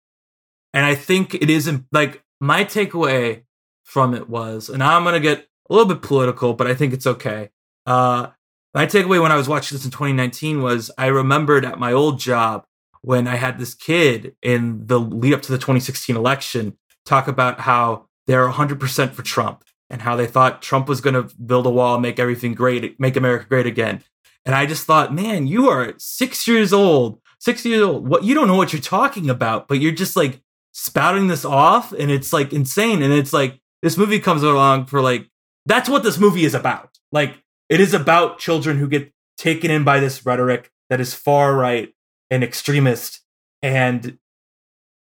and 0.73 0.85
I 0.85 0.95
think 0.95 1.33
it 1.33 1.49
isn't 1.49 1.85
like 1.91 2.23
my 2.39 2.63
takeaway 2.63 3.43
from 3.83 4.13
it 4.13 4.29
was, 4.29 4.69
and 4.69 4.83
I'm 4.83 5.03
gonna 5.03 5.19
get 5.19 5.47
a 5.69 5.73
little 5.73 5.91
bit 5.93 6.01
political, 6.03 6.53
but 6.53 6.67
I 6.67 6.75
think 6.75 6.93
it's 6.93 7.07
okay. 7.07 7.49
Uh, 7.85 8.27
my 8.73 8.85
takeaway 8.85 9.21
when 9.21 9.31
I 9.31 9.35
was 9.35 9.49
watching 9.49 9.75
this 9.75 9.85
in 9.85 9.91
2019 9.91 10.61
was 10.61 10.91
I 10.97 11.07
remembered 11.07 11.65
at 11.65 11.79
my 11.79 11.91
old 11.91 12.19
job 12.19 12.65
when 13.01 13.27
I 13.27 13.35
had 13.35 13.57
this 13.57 13.73
kid 13.73 14.35
in 14.43 14.85
the 14.85 14.99
lead 14.99 15.33
up 15.33 15.41
to 15.41 15.51
the 15.51 15.57
2016 15.57 16.15
election 16.15 16.77
talk 17.05 17.27
about 17.27 17.61
how 17.61 18.05
they're 18.27 18.47
100% 18.47 19.11
for 19.13 19.23
Trump 19.23 19.63
and 19.91 20.01
how 20.01 20.15
they 20.15 20.25
thought 20.25 20.61
Trump 20.61 20.87
was 20.87 21.01
going 21.01 21.13
to 21.13 21.35
build 21.35 21.65
a 21.67 21.69
wall 21.69 21.99
make 21.99 22.17
everything 22.17 22.53
great, 22.53 22.99
make 22.99 23.17
America 23.17 23.45
great 23.47 23.67
again. 23.67 24.01
And 24.45 24.55
I 24.55 24.65
just 24.65 24.85
thought, 24.85 25.13
man, 25.13 25.45
you 25.45 25.69
are 25.69 25.93
six 25.99 26.47
years 26.47 26.73
old, 26.73 27.19
six 27.39 27.63
years 27.65 27.83
old. 27.83 28.07
What 28.07 28.23
you 28.23 28.33
don't 28.33 28.47
know 28.47 28.55
what 28.55 28.73
you're 28.73 28.81
talking 28.81 29.29
about, 29.29 29.67
but 29.67 29.79
you're 29.79 29.91
just 29.91 30.15
like 30.15 30.41
spouting 30.71 31.27
this 31.27 31.45
off, 31.45 31.91
and 31.91 32.09
it's 32.09 32.33
like 32.33 32.53
insane. 32.53 33.03
And 33.03 33.13
it's 33.13 33.33
like 33.33 33.59
this 33.83 33.97
movie 33.97 34.19
comes 34.19 34.41
along 34.41 34.85
for 34.85 35.01
like 35.01 35.27
that's 35.67 35.89
what 35.89 36.03
this 36.03 36.17
movie 36.17 36.45
is 36.45 36.55
about. 36.55 36.97
Like 37.11 37.43
it 37.69 37.79
is 37.79 37.93
about 37.93 38.39
children 38.39 38.77
who 38.77 38.87
get 38.87 39.11
taken 39.37 39.69
in 39.69 39.83
by 39.83 39.99
this 39.99 40.25
rhetoric 40.25 40.71
that 40.89 41.01
is 41.01 41.13
far 41.13 41.53
right 41.53 41.93
and 42.31 42.43
extremist 42.43 43.21
and 43.61 44.17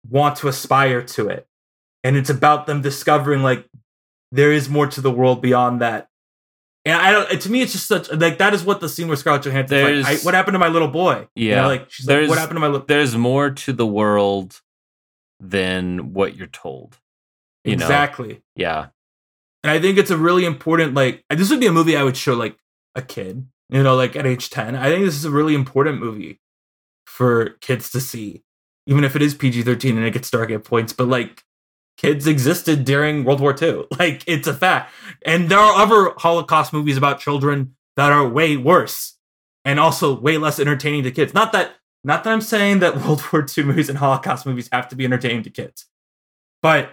want 0.07 0.37
to 0.37 0.47
aspire 0.47 1.01
to 1.01 1.27
it. 1.27 1.47
And 2.03 2.15
it's 2.15 2.29
about 2.29 2.67
them 2.67 2.81
discovering 2.81 3.41
like 3.41 3.67
there 4.35 4.51
is 4.51 4.69
more 4.69 4.87
to 4.87 5.01
the 5.01 5.11
world 5.11 5.41
beyond 5.41 5.81
that. 5.81 6.09
And 6.83 6.95
I 7.01 7.11
don't. 7.11 7.41
To 7.41 7.51
me, 7.51 7.61
it's 7.61 7.71
just 7.71 7.87
such 7.87 8.11
like 8.11 8.37
that 8.37 8.53
is 8.53 8.63
what 8.63 8.79
the 8.79 8.87
scene 8.89 9.07
where 9.07 9.17
Scarlett 9.17 9.43
Johansson. 9.43 10.03
Like, 10.03 10.05
I, 10.05 10.17
what 10.23 10.33
happened 10.35 10.53
to 10.55 10.59
my 10.59 10.67
little 10.67 10.87
boy? 10.87 11.27
You 11.35 11.51
know, 11.51 11.55
Yeah. 11.55 11.65
like 11.67 11.91
she's 11.91 12.07
like, 12.07 12.29
what 12.29 12.37
happened 12.37 12.57
to 12.57 12.61
my 12.61 12.67
little? 12.67 12.81
Boy? 12.81 12.85
There's 12.93 13.15
more 13.17 13.49
to 13.49 13.73
the 13.73 13.87
world 13.87 14.61
than 15.39 16.13
what 16.13 16.35
you're 16.35 16.47
told. 16.47 16.97
You 17.63 17.75
know? 17.77 17.85
exactly. 17.85 18.41
Yeah. 18.55 18.87
And 19.63 19.71
I 19.71 19.79
think 19.79 19.97
it's 19.97 20.11
a 20.11 20.17
really 20.17 20.45
important. 20.45 20.93
Like 20.93 21.23
this 21.29 21.49
would 21.49 21.59
be 21.59 21.65
a 21.65 21.71
movie 21.71 21.97
I 21.97 22.03
would 22.03 22.17
show 22.17 22.35
like 22.35 22.57
a 22.93 23.01
kid. 23.01 23.47
You 23.69 23.81
know, 23.81 23.95
like 23.95 24.15
at 24.15 24.27
age 24.27 24.51
ten. 24.51 24.75
I 24.75 24.89
think 24.89 25.05
this 25.05 25.15
is 25.15 25.25
a 25.25 25.31
really 25.31 25.55
important 25.55 25.99
movie 25.99 26.39
for 27.07 27.49
kids 27.61 27.89
to 27.91 27.99
see, 27.99 28.43
even 28.85 29.03
if 29.03 29.15
it 29.15 29.23
is 29.23 29.33
PG 29.33 29.63
thirteen 29.63 29.97
and 29.97 30.05
it 30.05 30.11
gets 30.13 30.29
dark 30.29 30.51
at 30.51 30.63
points. 30.63 30.93
But 30.93 31.07
like 31.07 31.43
kids 31.97 32.27
existed 32.27 32.85
during 32.85 33.23
World 33.23 33.39
War 33.39 33.55
II. 33.59 33.85
Like 33.99 34.23
it's 34.27 34.47
a 34.47 34.53
fact. 34.53 34.93
And 35.25 35.49
there 35.49 35.59
are 35.59 35.81
other 35.81 36.13
Holocaust 36.17 36.73
movies 36.73 36.97
about 36.97 37.19
children 37.19 37.75
that 37.95 38.11
are 38.11 38.27
way 38.27 38.57
worse 38.57 39.17
and 39.63 39.79
also 39.79 40.19
way 40.19 40.37
less 40.37 40.59
entertaining 40.59 41.03
to 41.03 41.11
kids. 41.11 41.33
Not 41.33 41.51
that 41.53 41.75
not 42.03 42.23
that 42.23 42.33
I'm 42.33 42.41
saying 42.41 42.79
that 42.79 42.95
World 43.03 43.23
War 43.31 43.45
II 43.57 43.63
movies 43.63 43.89
and 43.89 43.97
Holocaust 43.97 44.45
movies 44.45 44.69
have 44.71 44.87
to 44.89 44.95
be 44.95 45.05
entertaining 45.05 45.43
to 45.43 45.49
kids. 45.49 45.85
But 46.61 46.91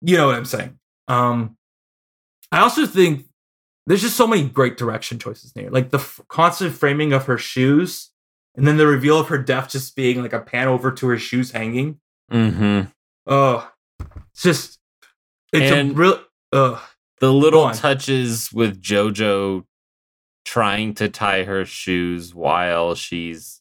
you 0.00 0.16
know 0.16 0.26
what 0.26 0.36
I'm 0.36 0.44
saying. 0.44 0.78
Um 1.08 1.56
I 2.52 2.60
also 2.60 2.86
think 2.86 3.26
there's 3.86 4.02
just 4.02 4.16
so 4.16 4.26
many 4.26 4.48
great 4.48 4.76
direction 4.76 5.18
choices 5.18 5.52
here. 5.54 5.70
Like 5.70 5.90
the 5.90 5.98
f- 5.98 6.20
constant 6.28 6.74
framing 6.74 7.12
of 7.12 7.26
her 7.26 7.38
shoes 7.38 8.10
and 8.56 8.66
then 8.66 8.76
the 8.76 8.86
reveal 8.86 9.18
of 9.18 9.28
her 9.28 9.38
death 9.38 9.70
just 9.70 9.96
being 9.96 10.22
like 10.22 10.32
a 10.32 10.40
pan 10.40 10.68
over 10.68 10.92
to 10.92 11.06
her 11.08 11.18
shoes 11.18 11.52
hanging. 11.52 12.00
Mm-hmm. 12.30 12.90
Oh, 13.26 13.70
it's 14.32 14.42
just 14.42 14.78
it's 15.52 15.70
And- 15.72 15.90
a 15.92 15.94
real. 15.94 16.24
Uh, 16.52 16.80
The 17.20 17.32
little 17.32 17.70
touches 17.70 18.50
with 18.52 18.80
JoJo 18.82 19.64
trying 20.44 20.94
to 20.94 21.08
tie 21.08 21.44
her 21.44 21.64
shoes 21.66 22.34
while 22.34 22.94
she's 22.94 23.60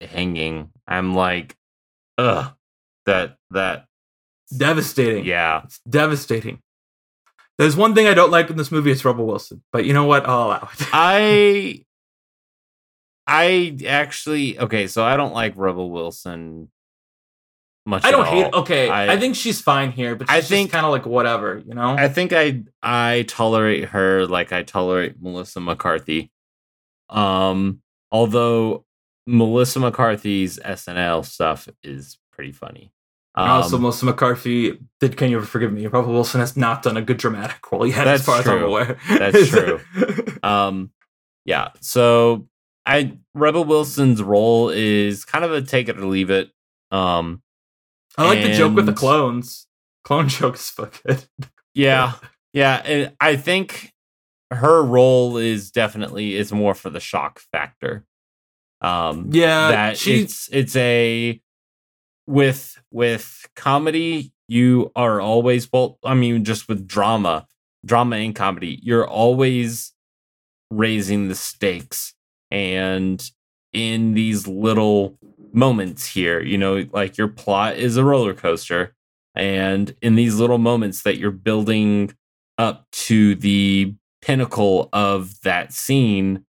hanging. 0.00 0.70
I'm 0.86 1.14
like, 1.14 1.56
ugh. 2.18 2.52
That 3.06 3.38
that 3.50 3.86
devastating. 4.56 5.24
yeah. 5.24 5.62
it's 5.64 5.80
devastating. 5.88 6.60
There's 7.56 7.74
one 7.76 7.94
thing 7.94 8.06
I 8.06 8.14
don't 8.14 8.30
like 8.30 8.50
in 8.50 8.56
this 8.56 8.70
movie. 8.70 8.90
It's 8.92 9.04
Rebel 9.04 9.26
Wilson, 9.26 9.62
but 9.72 9.84
you 9.86 9.92
know 9.94 10.04
what? 10.04 10.26
I'll 10.28 10.46
allow 10.48 10.68
it. 10.72 10.88
I 10.92 11.84
I 13.26 13.76
actually 13.86 14.58
okay, 14.58 14.86
so 14.86 15.02
I 15.04 15.16
don't 15.16 15.34
like 15.34 15.54
Rebel 15.56 15.90
Wilson 15.90 16.70
much. 17.88 18.04
I 18.04 18.10
don't 18.10 18.26
hate. 18.26 18.44
all. 18.52 18.60
Okay, 18.60 18.88
I, 18.88 19.14
I- 19.14 19.18
think 19.18 19.34
she's 19.34 19.60
fine 19.60 19.90
here, 19.92 20.14
but 20.14 20.28
she's 20.28 20.36
I 20.36 20.40
think- 20.40 20.70
kind 20.70 20.86
of 20.86 20.92
like 20.92 21.06
whatever, 21.06 21.62
you 21.66 21.74
know. 21.74 21.90
I 21.98 22.08
think 22.08 22.32
I 22.32 22.62
I 22.82 23.24
tolerate 23.28 23.86
her 23.86 24.26
like 24.26 24.52
I 24.52 24.62
tolerate 24.62 25.20
Melissa 25.20 25.60
McCarthy. 25.60 26.30
Um, 27.10 27.80
although 28.12 28.84
Melissa 29.26 29.80
McCarthy's 29.80 30.58
SNL 30.58 31.24
stuff 31.24 31.68
is 31.82 32.18
pretty 32.32 32.52
funny. 32.52 32.92
And 33.36 33.48
also, 33.50 33.76
Um, 33.76 33.82
Melissa 33.82 34.04
McCarthy 34.06 34.78
did. 35.00 35.16
Can 35.16 35.30
you 35.30 35.36
Ever 35.36 35.46
forgive 35.46 35.72
me? 35.72 35.86
Rebel 35.86 36.12
Wilson 36.12 36.40
has 36.40 36.56
not 36.56 36.82
done 36.82 36.96
a 36.96 37.02
good 37.02 37.18
dramatic 37.18 37.70
role 37.70 37.86
yet, 37.86 38.06
as 38.08 38.24
far 38.24 38.40
as 38.40 38.48
I'm 38.48 38.62
aware. 38.64 38.98
That's 39.08 39.48
true. 39.50 39.80
um, 40.42 40.90
yeah. 41.44 41.68
So 41.80 42.48
I 42.84 43.16
Rebel 43.34 43.64
Wilson's 43.64 44.22
role 44.22 44.70
is 44.70 45.24
kind 45.24 45.44
of 45.44 45.52
a 45.52 45.62
take 45.62 45.88
it 45.88 45.98
or 45.98 46.06
leave 46.06 46.30
it. 46.30 46.50
Um, 46.90 47.42
I 48.16 48.24
like 48.26 48.42
the 48.42 48.52
joke 48.54 48.74
with 48.74 48.86
the 48.86 48.92
clones. 48.92 49.66
Clone 50.04 50.28
joke 50.28 50.54
is 50.56 50.70
good. 51.04 51.24
yeah, 51.74 52.14
yeah, 52.52 52.82
and 52.84 53.12
I 53.20 53.36
think 53.36 53.92
her 54.50 54.82
role 54.82 55.36
is 55.36 55.70
definitely 55.70 56.34
is 56.34 56.52
more 56.52 56.74
for 56.74 56.88
the 56.90 57.00
shock 57.00 57.40
factor. 57.52 58.04
Um, 58.80 59.28
Yeah, 59.32 59.68
that 59.70 59.98
she- 59.98 60.22
it's 60.22 60.48
it's 60.52 60.74
a 60.76 61.40
with 62.26 62.80
with 62.90 63.46
comedy 63.56 64.32
you 64.48 64.92
are 64.94 65.18
always 65.18 65.70
well 65.72 65.98
i 66.04 66.12
mean 66.12 66.44
just 66.44 66.68
with 66.68 66.86
drama 66.86 67.46
drama 67.86 68.16
and 68.16 68.34
comedy 68.36 68.78
you're 68.82 69.06
always 69.08 69.94
raising 70.70 71.28
the 71.28 71.34
stakes 71.34 72.12
and 72.50 73.30
in 73.72 74.12
these 74.12 74.46
little 74.46 75.18
moments 75.52 76.06
here, 76.06 76.40
you 76.40 76.58
know, 76.58 76.86
like 76.92 77.16
your 77.16 77.28
plot 77.28 77.76
is 77.76 77.96
a 77.96 78.04
roller 78.04 78.34
coaster, 78.34 78.94
and 79.34 79.94
in 80.02 80.14
these 80.14 80.36
little 80.36 80.58
moments 80.58 81.02
that 81.02 81.18
you're 81.18 81.30
building 81.30 82.12
up 82.58 82.86
to 82.90 83.34
the 83.36 83.94
pinnacle 84.20 84.88
of 84.92 85.40
that 85.42 85.72
scene, 85.72 86.44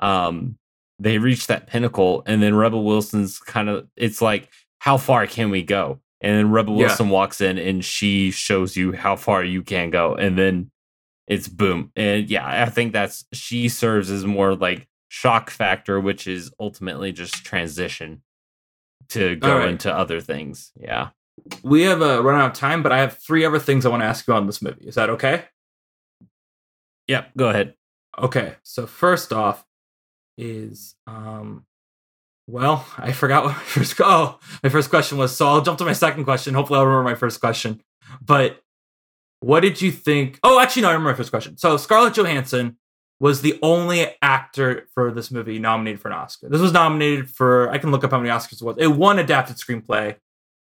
um, 0.00 0.58
they 0.98 1.18
reach 1.18 1.46
that 1.46 1.66
pinnacle, 1.66 2.22
and 2.26 2.42
then 2.42 2.54
Rebel 2.54 2.84
Wilson's 2.84 3.38
kind 3.38 3.68
of 3.68 3.88
it's 3.96 4.20
like, 4.20 4.48
how 4.78 4.96
far 4.96 5.26
can 5.26 5.50
we 5.50 5.62
go? 5.62 6.00
And 6.20 6.36
then 6.36 6.50
Rebel 6.50 6.76
Yeah. 6.76 6.86
Wilson 6.86 7.08
walks 7.08 7.40
in 7.40 7.58
and 7.58 7.84
she 7.84 8.30
shows 8.30 8.76
you 8.76 8.92
how 8.92 9.16
far 9.16 9.42
you 9.44 9.62
can 9.62 9.90
go, 9.90 10.14
and 10.14 10.38
then 10.38 10.70
it's 11.28 11.48
boom. 11.48 11.92
And 11.96 12.28
yeah, 12.28 12.64
I 12.64 12.68
think 12.68 12.92
that's 12.92 13.24
she 13.32 13.68
serves 13.68 14.10
as 14.10 14.24
more 14.24 14.54
like 14.54 14.88
shock 15.08 15.50
factor, 15.50 16.00
which 16.00 16.26
is 16.26 16.50
ultimately 16.58 17.12
just 17.12 17.44
transition 17.44 18.22
to 19.12 19.36
go 19.36 19.58
right. 19.58 19.68
into 19.68 19.92
other 19.92 20.20
things. 20.20 20.72
Yeah. 20.78 21.10
We 21.62 21.82
have 21.82 22.02
uh, 22.02 22.22
run 22.22 22.40
out 22.40 22.50
of 22.50 22.56
time, 22.56 22.82
but 22.82 22.92
I 22.92 22.98
have 22.98 23.18
three 23.18 23.44
other 23.44 23.58
things 23.58 23.86
I 23.86 23.88
want 23.88 24.02
to 24.02 24.06
ask 24.06 24.26
you 24.26 24.34
on 24.34 24.46
this 24.46 24.62
movie. 24.62 24.86
Is 24.86 24.96
that 24.96 25.10
okay? 25.10 25.44
Yep. 27.08 27.30
Go 27.36 27.48
ahead. 27.48 27.74
Okay. 28.18 28.54
So 28.62 28.86
first 28.86 29.32
off, 29.32 29.64
is 30.38 30.94
um, 31.06 31.64
well, 32.46 32.86
I 32.98 33.12
forgot 33.12 33.44
what 33.44 33.54
my 33.54 33.62
first. 33.62 34.00
Oh, 34.00 34.38
my 34.62 34.68
first 34.68 34.90
question 34.90 35.18
was. 35.18 35.36
So 35.36 35.46
I'll 35.46 35.62
jump 35.62 35.78
to 35.78 35.84
my 35.84 35.92
second 35.92 36.24
question. 36.24 36.54
Hopefully, 36.54 36.78
I'll 36.78 36.86
remember 36.86 37.08
my 37.08 37.14
first 37.14 37.40
question. 37.40 37.82
But 38.20 38.60
what 39.40 39.60
did 39.60 39.80
you 39.80 39.90
think? 39.90 40.38
Oh, 40.42 40.60
actually, 40.60 40.82
no, 40.82 40.88
I 40.88 40.92
remember 40.92 41.10
my 41.10 41.16
first 41.16 41.30
question. 41.30 41.56
So 41.56 41.76
Scarlett 41.76 42.14
Johansson 42.14 42.76
was 43.22 43.40
the 43.40 43.56
only 43.62 44.16
actor 44.20 44.88
for 44.94 45.12
this 45.12 45.30
movie 45.30 45.60
nominated 45.60 46.00
for 46.00 46.08
an 46.08 46.14
Oscar. 46.14 46.48
This 46.48 46.60
was 46.60 46.72
nominated 46.72 47.30
for. 47.30 47.70
I 47.70 47.78
can 47.78 47.92
look 47.92 48.02
up 48.02 48.10
how 48.10 48.18
many 48.18 48.30
Oscars 48.30 48.60
it 48.60 48.64
was. 48.64 48.76
It 48.80 48.88
won 48.88 49.20
adapted 49.20 49.58
screenplay. 49.58 50.16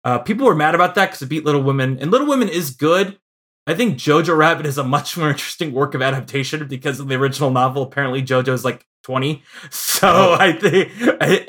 Uh, 0.03 0.19
people 0.19 0.45
were 0.45 0.53
mad 0.53 0.75
about 0.75 0.93
that 0.93 1.07
because 1.07 1.23
it 1.23 1.29
beat 1.29 1.45
Little 1.45 1.63
Women, 1.63 1.97
and 1.99 2.11
Little 2.11 2.27
Women 2.27 2.49
is 2.49 2.69
good. 2.69 3.17
I 3.65 3.73
think 3.73 3.97
Jojo 3.97 4.37
Rabbit 4.37 4.67
is 4.67 4.77
a 4.77 4.83
much 4.83 5.17
more 5.17 5.29
interesting 5.31 5.73
work 5.73 5.95
of 5.95 6.03
adaptation 6.03 6.67
because 6.67 6.99
of 6.99 7.07
the 7.07 7.15
original 7.15 7.49
novel. 7.49 7.81
Apparently, 7.81 8.21
Jojo 8.21 8.53
is 8.53 8.63
like 8.63 8.85
20. 9.03 9.41
So 9.71 10.07
Oh. 10.07 10.37
I 10.39 10.51
think, 10.51 10.91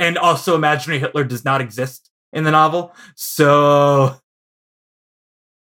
and 0.00 0.16
also 0.16 0.54
Imaginary 0.54 1.00
Hitler 1.00 1.24
does 1.24 1.44
not 1.44 1.60
exist 1.60 2.08
in 2.32 2.44
the 2.44 2.50
novel. 2.52 2.94
So, 3.14 4.16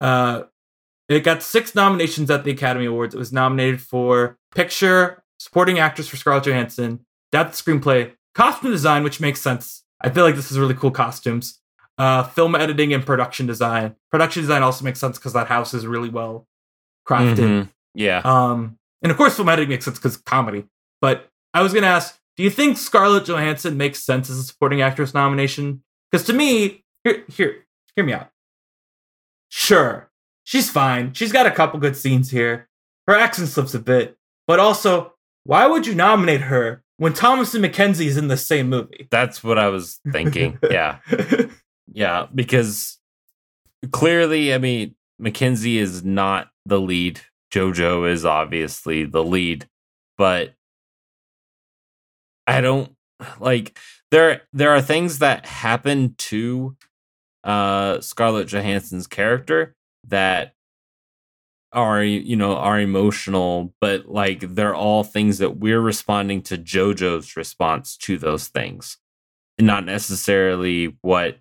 uh, 0.03 0.43
it 1.09 1.21
got 1.21 1.43
six 1.43 1.75
nominations 1.75 2.31
at 2.31 2.45
the 2.45 2.51
Academy 2.51 2.87
Awards. 2.87 3.15
It 3.15 3.19
was 3.19 3.33
nominated 3.33 3.81
for 3.81 4.39
Picture, 4.55 5.23
Supporting 5.39 5.79
Actress 5.79 6.09
for 6.09 6.17
Scarlett 6.17 6.45
Johansson, 6.47 7.05
Adapted 7.33 7.55
Screenplay, 7.65 8.13
Costume 8.35 8.71
Design, 8.71 9.03
which 9.03 9.21
makes 9.21 9.41
sense. 9.41 9.83
I 10.01 10.11
feel 10.11 10.25
like 10.25 10.37
this 10.37 10.51
is 10.51 10.59
really 10.59 10.75
cool 10.75 10.91
costumes. 10.91 11.61
Uh, 11.97 12.25
film 12.25 12.55
editing 12.55 12.93
and 12.93 13.07
production 13.07 13.47
design. 13.47 13.95
Production 14.11 14.43
design 14.43 14.63
also 14.63 14.85
makes 14.85 14.99
sense 14.99 15.17
because 15.19 15.33
that 15.33 15.47
house 15.47 15.75
is 15.75 15.87
really 15.87 16.09
well 16.09 16.47
crafted. 17.09 17.37
Mhm. 17.37 17.69
Yeah. 17.95 18.21
Um, 18.25 18.79
and 19.03 19.13
of 19.13 19.17
course, 19.17 19.37
film 19.37 19.49
editing 19.49 19.69
makes 19.71 19.85
sense 19.85 19.99
because 19.99 20.17
comedy. 20.17 20.65
But 21.01 21.31
I 21.53 21.63
was 21.63 21.73
gonna 21.73 21.87
ask, 21.87 22.19
do 22.37 22.43
you 22.43 22.51
think 22.51 22.79
Scarlett 22.79 23.27
Johansson 23.27 23.77
makes 23.77 24.03
sense 24.03 24.29
as 24.29 24.39
a 24.39 24.43
supporting 24.43 24.83
actress 24.83 25.15
nomination? 25.15 25.85
Because 26.11 26.27
to 26.27 26.33
me, 26.33 26.85
here, 27.05 27.23
here, 27.29 27.65
hear 27.95 28.05
me 28.05 28.13
out. 28.13 28.31
Sure, 29.49 30.11
she's 30.43 30.69
fine. 30.71 31.13
She's 31.13 31.33
got 31.33 31.47
a 31.47 31.51
couple 31.51 31.79
good 31.79 31.97
scenes 31.97 32.31
here. 32.31 32.69
Her 33.07 33.15
accent 33.15 33.49
slips 33.49 33.75
a 33.75 33.79
bit, 33.79 34.17
but 34.47 34.61
also, 34.61 35.15
why 35.45 35.67
would 35.67 35.87
you 35.87 35.95
nominate 35.95 36.43
her 36.43 36.83
when 36.97 37.13
Thomasin 37.13 37.65
McKenzie 37.65 38.07
is 38.07 38.17
in 38.17 38.29
the 38.29 38.37
same 38.37 38.69
movie? 38.69 39.09
That's 39.11 39.43
what 39.43 39.59
I 39.59 39.69
was 39.69 40.01
thinking. 40.13 40.59
yeah. 40.71 40.99
Yeah. 41.93 42.27
Because 42.35 42.99
clearly, 43.93 44.55
I 44.55 44.59
mean, 44.59 44.95
McKenzie 45.21 45.77
is 45.77 46.05
not 46.05 46.49
the 46.67 46.81
lead. 46.81 47.21
JoJo 47.53 48.11
is 48.11 48.25
obviously 48.25 49.05
the 49.05 49.23
lead, 49.23 49.69
but 50.19 50.55
I 52.47 52.61
don't 52.61 52.95
like 53.39 53.79
there 54.11 54.43
there 54.53 54.71
are 54.71 54.83
things 54.83 55.21
that 55.21 55.47
happen 55.47 56.15
to 56.19 56.77
uh 57.45 58.01
Scarlett 58.01 58.49
Johansson's 58.49 59.07
character 59.07 59.77
that 60.09 60.54
are 61.75 62.03
you 62.03 62.37
know 62.37 62.57
are 62.57 62.81
emotional 62.81 63.75
but 63.81 64.07
like 64.07 64.41
they're 64.41 64.75
all 64.75 65.05
things 65.05 65.39
that 65.39 65.59
we're 65.59 65.81
responding 65.81 66.41
to 66.43 66.57
JoJo's 66.57 67.37
response 67.37 67.97
to 67.99 68.17
those 68.17 68.49
things 68.49 68.97
and 69.59 69.67
not 69.67 69.85
necessarily 69.85 70.97
what 71.03 71.39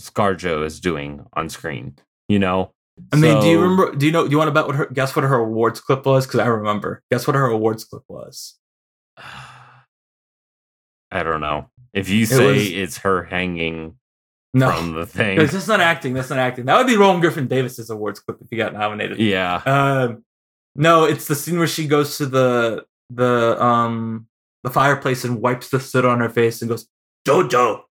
Scarjo 0.00 0.64
is 0.64 0.80
doing 0.80 1.24
on 1.32 1.48
screen 1.48 1.96
you 2.28 2.38
know 2.38 2.72
I 3.12 3.16
mean, 3.16 3.40
do 3.42 3.48
you 3.48 3.60
remember? 3.60 3.94
Do 3.94 4.06
you 4.06 4.12
know? 4.12 4.24
Do 4.24 4.30
you 4.30 4.38
want 4.38 4.48
to 4.48 4.52
bet 4.52 4.66
what 4.66 4.76
her 4.76 4.86
guess 4.86 5.14
what 5.14 5.22
her 5.24 5.34
awards 5.34 5.80
clip 5.80 6.06
was? 6.06 6.26
Because 6.26 6.40
I 6.40 6.46
remember. 6.46 7.02
Guess 7.10 7.26
what 7.26 7.36
her 7.36 7.44
awards 7.44 7.84
clip 7.84 8.04
was. 8.08 8.54
I 11.10 11.22
don't 11.22 11.42
know. 11.42 11.68
If 11.92 12.08
you 12.08 12.26
say 12.26 12.52
was- 12.52 12.72
it's 12.72 12.98
her 12.98 13.24
hanging 13.24 13.96
No, 14.58 14.70
from 14.72 14.92
the 14.92 15.06
thing, 15.18 15.38
that's 15.38 15.68
not 15.68 15.80
acting. 15.80 16.14
That's 16.14 16.30
not 16.30 16.38
acting. 16.38 16.64
That 16.66 16.78
would 16.78 16.86
be 16.86 16.96
Roman 16.96 17.20
Griffin 17.20 17.46
Davis's 17.46 17.90
awards 17.90 18.20
clip 18.20 18.38
if 18.40 18.48
he 18.50 18.56
got 18.56 18.72
nominated. 18.72 19.18
yeah, 19.18 19.62
Um, 19.66 20.24
no, 20.74 21.04
it's 21.04 21.26
the 21.26 21.34
scene 21.34 21.58
where 21.58 21.66
she 21.66 21.86
goes 21.86 22.18
to 22.18 22.26
the 22.26 22.84
the 23.10 23.62
um 23.62 24.26
the 24.64 24.70
fireplace 24.70 25.24
and 25.24 25.40
wipes 25.40 25.68
the 25.70 25.78
soot 25.80 26.04
on 26.04 26.20
her 26.20 26.28
face 26.30 26.60
and 26.62 26.68
goes, 26.68 26.86
"Jojo, 27.26 27.82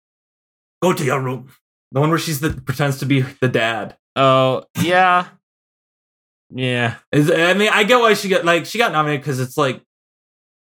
go 0.81 0.93
to 0.93 1.03
your 1.03 1.21
room." 1.21 1.49
The 1.91 1.99
one 2.01 2.09
where 2.09 2.19
she's 2.19 2.39
the 2.41 2.49
pretends 2.49 2.97
to 2.99 3.05
be 3.05 3.21
the 3.41 3.47
dad. 3.47 3.95
oh 4.15 4.63
yeah, 4.81 5.27
yeah, 6.49 6.95
Is 7.11 7.31
I 7.31 7.53
mean, 7.53 7.69
I 7.71 7.83
get 7.83 7.99
why 7.99 8.13
she 8.13 8.29
got 8.29 8.45
like 8.45 8.65
she 8.65 8.77
got 8.77 8.91
nominated 8.91 9.21
because 9.21 9.39
it's 9.39 9.57
like, 9.57 9.81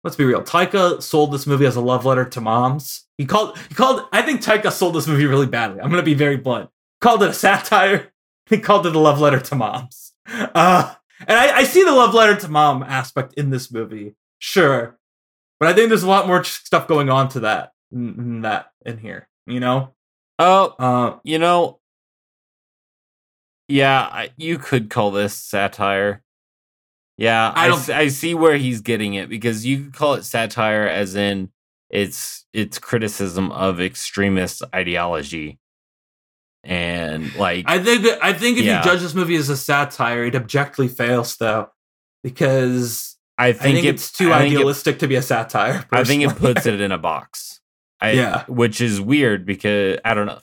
let's 0.04 0.16
be 0.16 0.24
real. 0.24 0.42
Taika 0.42 1.02
sold 1.02 1.32
this 1.32 1.46
movie 1.46 1.66
as 1.66 1.76
a 1.76 1.80
love 1.80 2.04
letter 2.04 2.24
to 2.24 2.40
moms. 2.40 3.06
He 3.18 3.26
called 3.26 3.58
he 3.68 3.74
called. 3.74 4.06
I 4.12 4.22
think 4.22 4.42
Taika 4.42 4.72
sold 4.72 4.94
this 4.94 5.06
movie 5.06 5.26
really 5.26 5.46
badly. 5.46 5.80
I'm 5.80 5.90
gonna 5.90 6.02
be 6.02 6.14
very 6.14 6.36
blunt. 6.36 6.70
Called 7.00 7.22
it 7.22 7.30
a 7.30 7.34
satire. 7.34 8.08
He 8.50 8.58
called 8.58 8.86
it 8.86 8.96
a 8.96 8.98
love 8.98 9.20
letter 9.20 9.38
to 9.38 9.54
moms. 9.54 10.12
Uh, 10.26 10.94
and 11.20 11.38
I, 11.38 11.58
I 11.58 11.64
see 11.64 11.84
the 11.84 11.92
love 11.92 12.12
letter 12.12 12.36
to 12.40 12.48
mom 12.48 12.82
aspect 12.82 13.34
in 13.34 13.50
this 13.50 13.72
movie, 13.72 14.14
sure, 14.40 14.98
but 15.60 15.68
I 15.68 15.74
think 15.74 15.88
there's 15.88 16.02
a 16.02 16.08
lot 16.08 16.26
more 16.26 16.42
stuff 16.44 16.88
going 16.88 17.08
on 17.08 17.28
to 17.30 17.40
that 17.40 17.72
than 17.92 18.42
that 18.42 18.72
in 18.84 18.98
here. 18.98 19.28
You 19.46 19.60
know, 19.60 19.94
oh 20.38 20.74
uh, 20.78 21.18
you 21.22 21.38
know, 21.38 21.78
yeah, 23.68 24.00
I, 24.00 24.30
you 24.36 24.58
could 24.58 24.90
call 24.90 25.12
this 25.12 25.34
satire. 25.34 26.22
Yeah, 27.22 27.52
I 27.54 27.68
I, 27.68 27.98
I 28.00 28.08
see 28.08 28.34
where 28.34 28.56
he's 28.56 28.80
getting 28.80 29.14
it 29.14 29.28
because 29.28 29.64
you 29.64 29.84
could 29.84 29.94
call 29.94 30.14
it 30.14 30.24
satire 30.24 30.88
as 30.88 31.14
in 31.14 31.50
it's 31.88 32.44
it's 32.52 32.78
criticism 32.80 33.52
of 33.52 33.80
extremist 33.80 34.62
ideology 34.74 35.60
and 36.64 37.34
like 37.36 37.64
I 37.68 37.82
think 37.82 38.06
I 38.22 38.32
think 38.32 38.58
if 38.58 38.64
Yeah. 38.64 38.78
you 38.78 38.84
judge 38.84 39.00
this 39.00 39.14
movie 39.14 39.36
as 39.36 39.48
a 39.48 39.56
satire, 39.56 40.24
it 40.24 40.34
objectively 40.34 40.88
fails 40.88 41.36
though, 41.36 41.70
because 42.22 43.16
I 43.38 43.48
I 43.48 43.52
think, 43.52 43.74
think, 43.76 43.86
it- 43.86 43.88
it's 43.94 44.12
too 44.12 44.28
think 44.30 44.52
it- 44.52 44.56
idealistic 44.56 44.98
to 45.00 45.08
be 45.08 45.16
a 45.16 45.22
satire. 45.22 45.84
I 45.92 46.04
think 46.04 46.22
it 46.22 46.36
puts 46.36 46.66
it 46.66 46.80
in 46.80 46.92
a 46.92 46.98
box. 46.98 47.60
I, 48.00 48.12
Yeah. 48.12 48.44
which 48.46 48.80
is 48.80 49.00
weird 49.00 49.46
because 49.46 49.98
I 50.04 50.14
don't 50.14 50.26
know. 50.26 50.40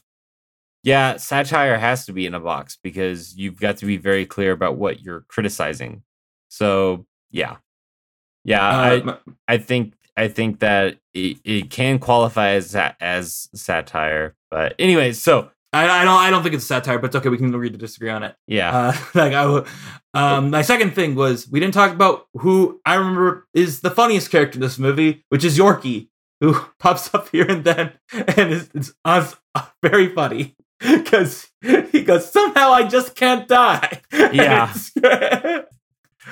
Yeah, 0.83 1.17
satire 1.17 1.77
has 1.77 2.05
to 2.05 2.13
be 2.13 2.25
in 2.25 2.33
a 2.33 2.39
box 2.39 2.77
because 2.81 3.35
you've 3.37 3.59
got 3.59 3.77
to 3.77 3.85
be 3.85 3.97
very 3.97 4.25
clear 4.25 4.53
about 4.53 4.77
what 4.77 5.01
you're 5.01 5.25
criticizing. 5.27 6.03
So 6.49 7.05
yeah, 7.31 7.57
yeah, 8.43 8.67
Uh, 8.67 9.17
I 9.47 9.53
I 9.53 9.57
think 9.57 9.93
I 10.17 10.27
think 10.27 10.59
that 10.59 10.97
it, 11.13 11.37
it 11.45 11.69
can 11.69 11.99
qualify 11.99 12.49
as 12.51 12.75
as 12.99 13.49
satire. 13.53 14.35
But 14.51 14.75
anyways, 14.79 15.21
so 15.21 15.49
I, 15.71 15.87
I 16.01 16.03
don't 16.05 16.19
I 16.19 16.29
don't 16.31 16.41
think 16.43 16.55
it's 16.55 16.65
satire, 16.65 16.97
but 16.99 17.07
it's 17.07 17.15
okay. 17.15 17.29
We 17.29 17.37
can 17.37 17.53
agree 17.53 17.69
to 17.69 17.77
disagree 17.77 18.09
on 18.09 18.23
it. 18.23 18.35
yeah, 18.47 18.75
Uh, 18.75 18.93
like 19.13 19.33
I, 19.33 19.63
um, 20.15 20.49
my 20.49 20.63
second 20.63 20.95
thing 20.95 21.15
was 21.15 21.47
we 21.49 21.59
didn't 21.59 21.75
talk 21.75 21.91
about 21.93 22.25
who 22.33 22.81
I 22.85 22.95
remember 22.95 23.47
is 23.53 23.81
the 23.81 23.91
funniest 23.91 24.31
character 24.31 24.55
in 24.57 24.61
this 24.61 24.79
movie, 24.79 25.23
which 25.29 25.43
is 25.45 25.57
Yorkie, 25.57 26.09
who 26.41 26.59
pops 26.79 27.13
up 27.13 27.29
here 27.29 27.45
and 27.47 27.63
then 27.63 27.93
and 28.11 28.51
is, 28.51 28.93
us- 29.05 29.35
very 29.83 30.09
funny 30.09 30.55
because 30.79 31.49
he 31.91 32.01
goes 32.03 32.31
somehow 32.31 32.71
I 32.71 32.83
just 32.87 33.15
can't 33.15 33.47
die. 33.47 34.01
Yeah. 34.11 34.73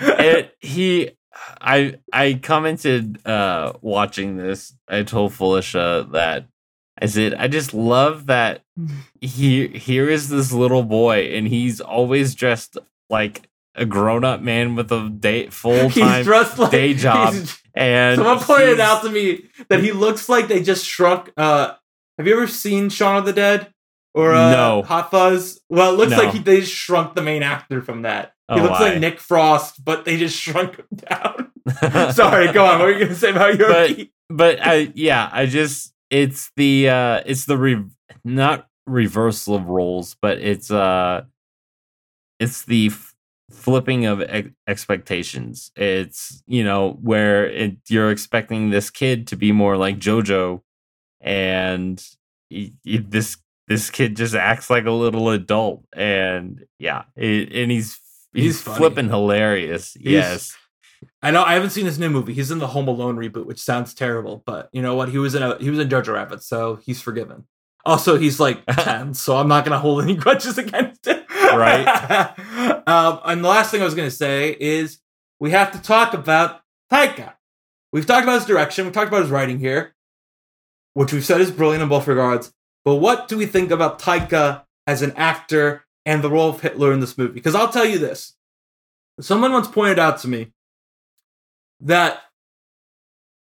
It, 0.01 0.55
he 0.59 1.11
i 1.61 1.95
i 2.11 2.39
commented 2.41 3.25
uh 3.25 3.73
watching 3.81 4.37
this 4.37 4.73
i 4.87 5.03
told 5.03 5.33
felicia 5.33 6.07
that 6.11 6.47
i 6.99 7.05
said 7.05 7.33
i 7.35 7.47
just 7.47 7.73
love 7.75 8.25
that 8.25 8.63
he 9.21 9.67
here 9.67 10.09
is 10.09 10.29
this 10.29 10.51
little 10.51 10.83
boy 10.83 11.29
and 11.33 11.47
he's 11.47 11.79
always 11.79 12.33
dressed 12.35 12.77
like 13.09 13.47
a 13.75 13.85
grown-up 13.85 14.41
man 14.41 14.75
with 14.75 14.91
a 14.91 15.09
day 15.09 15.47
full-time 15.49 16.23
dressed 16.23 16.57
like 16.57 16.71
day 16.71 16.93
job. 16.93 17.35
And 17.75 18.17
Someone 18.17 18.39
pointed 18.39 18.79
out 18.79 19.03
to 19.03 19.09
me 19.11 19.49
that 19.69 19.83
he 19.83 19.91
looks 19.91 20.27
like 20.27 20.47
they 20.47 20.63
just 20.63 20.83
shrunk. 20.83 21.31
Uh, 21.37 21.75
have 22.17 22.25
you 22.25 22.33
ever 22.33 22.47
seen 22.47 22.89
Shaun 22.89 23.17
of 23.17 23.25
the 23.25 23.33
Dead 23.33 23.71
or 24.15 24.33
uh, 24.33 24.49
No. 24.49 24.81
Hot 24.81 25.11
Fuzz? 25.11 25.61
Well, 25.69 25.93
it 25.93 25.97
looks 25.97 26.09
No. 26.13 26.17
like 26.17 26.33
he, 26.33 26.39
they 26.39 26.61
shrunk 26.61 27.13
the 27.13 27.21
main 27.21 27.43
actor 27.43 27.83
from 27.83 28.01
that. 28.01 28.33
He 28.49 28.59
Oh, 28.59 28.63
looks 28.63 28.79
why? 28.79 28.89
like 28.91 28.99
Nick 28.99 29.19
Frost, 29.19 29.83
but 29.83 30.05
they 30.05 30.17
just 30.17 30.37
shrunk 30.41 30.77
him 30.77 30.85
down. 30.95 31.51
Sorry, 32.13 32.51
go 32.53 32.65
on. 32.65 32.79
What 32.79 32.85
were 32.85 32.91
you 32.93 32.99
going 32.99 33.09
to 33.09 33.15
say 33.15 33.31
about 33.31 33.55
Yorkie? 33.55 34.11
but 34.29 34.59
I 34.65 34.91
yeah, 34.95 35.29
I 35.31 35.45
just 35.47 35.93
it's 36.09 36.51
the 36.55 36.89
uh 36.89 37.21
it's 37.25 37.45
the 37.45 37.57
re- 37.57 37.83
not 38.23 38.67
reversal 38.85 39.55
of 39.55 39.67
roles, 39.67 40.15
but 40.21 40.37
it's 40.39 40.71
uh 40.71 41.23
it's 42.39 42.63
the 42.65 42.87
f- 42.87 43.15
flipping 43.51 44.05
of 44.05 44.21
ex- 44.21 44.49
expectations. 44.67 45.71
It's 45.75 46.41
you 46.47 46.63
know 46.63 46.97
where 47.01 47.47
it, 47.47 47.77
you're 47.89 48.11
expecting 48.11 48.69
this 48.69 48.89
kid 48.89 49.27
to 49.27 49.35
be 49.35 49.51
more 49.51 49.75
like 49.77 49.97
JoJo, 49.99 50.61
and 51.21 52.01
this 52.83 53.37
this 53.67 53.89
kid 53.89 54.15
just 54.15 54.35
acts 54.35 54.69
like 54.69 54.85
a 54.85 54.91
little 54.91 55.29
adult, 55.31 55.83
and 55.93 56.65
yeah, 56.79 57.03
it, 57.17 57.51
and 57.53 57.71
he's 57.71 57.99
he's, 58.43 58.63
He's 58.65 58.75
flipping 58.75 59.09
hilarious. 59.09 59.97
yes, 59.99 60.55
I 61.21 61.31
know 61.31 61.43
I 61.43 61.53
haven't 61.53 61.71
seen 61.71 61.85
his 61.85 61.99
new 61.99 62.09
movie. 62.09 62.33
He's 62.33 62.51
in 62.51 62.59
the 62.59 62.67
Home 62.67 62.87
Alone 62.87 63.17
reboot, 63.17 63.45
which 63.45 63.59
sounds 63.59 63.93
terrible, 63.93 64.43
but 64.45 64.69
you 64.71 64.81
know 64.81 64.95
what? 64.95 65.09
He 65.09 65.17
was 65.17 65.35
in 65.35 65.43
a 65.43 65.57
he 65.57 65.69
was 65.69 65.79
in 65.79 65.89
Jojo 65.89 66.13
Rabbit, 66.13 66.43
so 66.43 66.75
he's 66.77 67.01
forgiven. 67.01 67.45
Also, 67.85 68.17
he's 68.17 68.39
like 68.39 68.65
ten, 68.69 69.13
so 69.13 69.37
I'm 69.37 69.47
not 69.47 69.63
gonna 69.65 69.79
hold 69.79 70.03
any 70.03 70.15
grudges 70.15 70.57
against 70.57 71.07
him. 71.07 71.23
Right. 71.29 71.87
um, 72.87 73.19
and 73.25 73.43
the 73.43 73.49
last 73.49 73.71
thing 73.71 73.81
I 73.81 73.85
was 73.85 73.95
gonna 73.95 74.11
say 74.11 74.55
is 74.59 74.99
we 75.39 75.51
have 75.51 75.71
to 75.71 75.81
talk 75.81 76.13
about 76.13 76.61
Taika. 76.91 77.33
We've 77.93 78.05
talked 78.05 78.23
about 78.23 78.35
his 78.35 78.45
direction. 78.45 78.85
We've 78.85 78.93
talked 78.93 79.07
about 79.07 79.21
his 79.21 79.31
writing 79.31 79.59
here, 79.59 79.95
which 80.93 81.13
we've 81.13 81.25
said 81.25 81.41
is 81.41 81.51
brilliant 81.51 81.83
in 81.83 81.89
both 81.89 82.07
regards. 82.07 82.53
But 82.83 82.95
what 82.95 83.27
do 83.27 83.37
we 83.37 83.45
think 83.45 83.71
about 83.71 83.99
Taika 83.99 84.63
as 84.85 85.01
an 85.01 85.13
actor 85.15 85.83
and 86.07 86.23
the 86.23 86.29
role 86.31 86.49
of 86.49 86.61
Hitler 86.61 86.91
in 86.93 87.01
this 87.01 87.17
movie? 87.17 87.33
Because 87.33 87.53
I'll 87.53 87.69
tell 87.69 87.85
you 87.85 87.99
this: 87.99 88.35
someone 89.19 89.51
once 89.51 89.67
pointed 89.67 89.99
out 89.99 90.19
to 90.21 90.27
me 90.27 90.53
that 91.81 92.21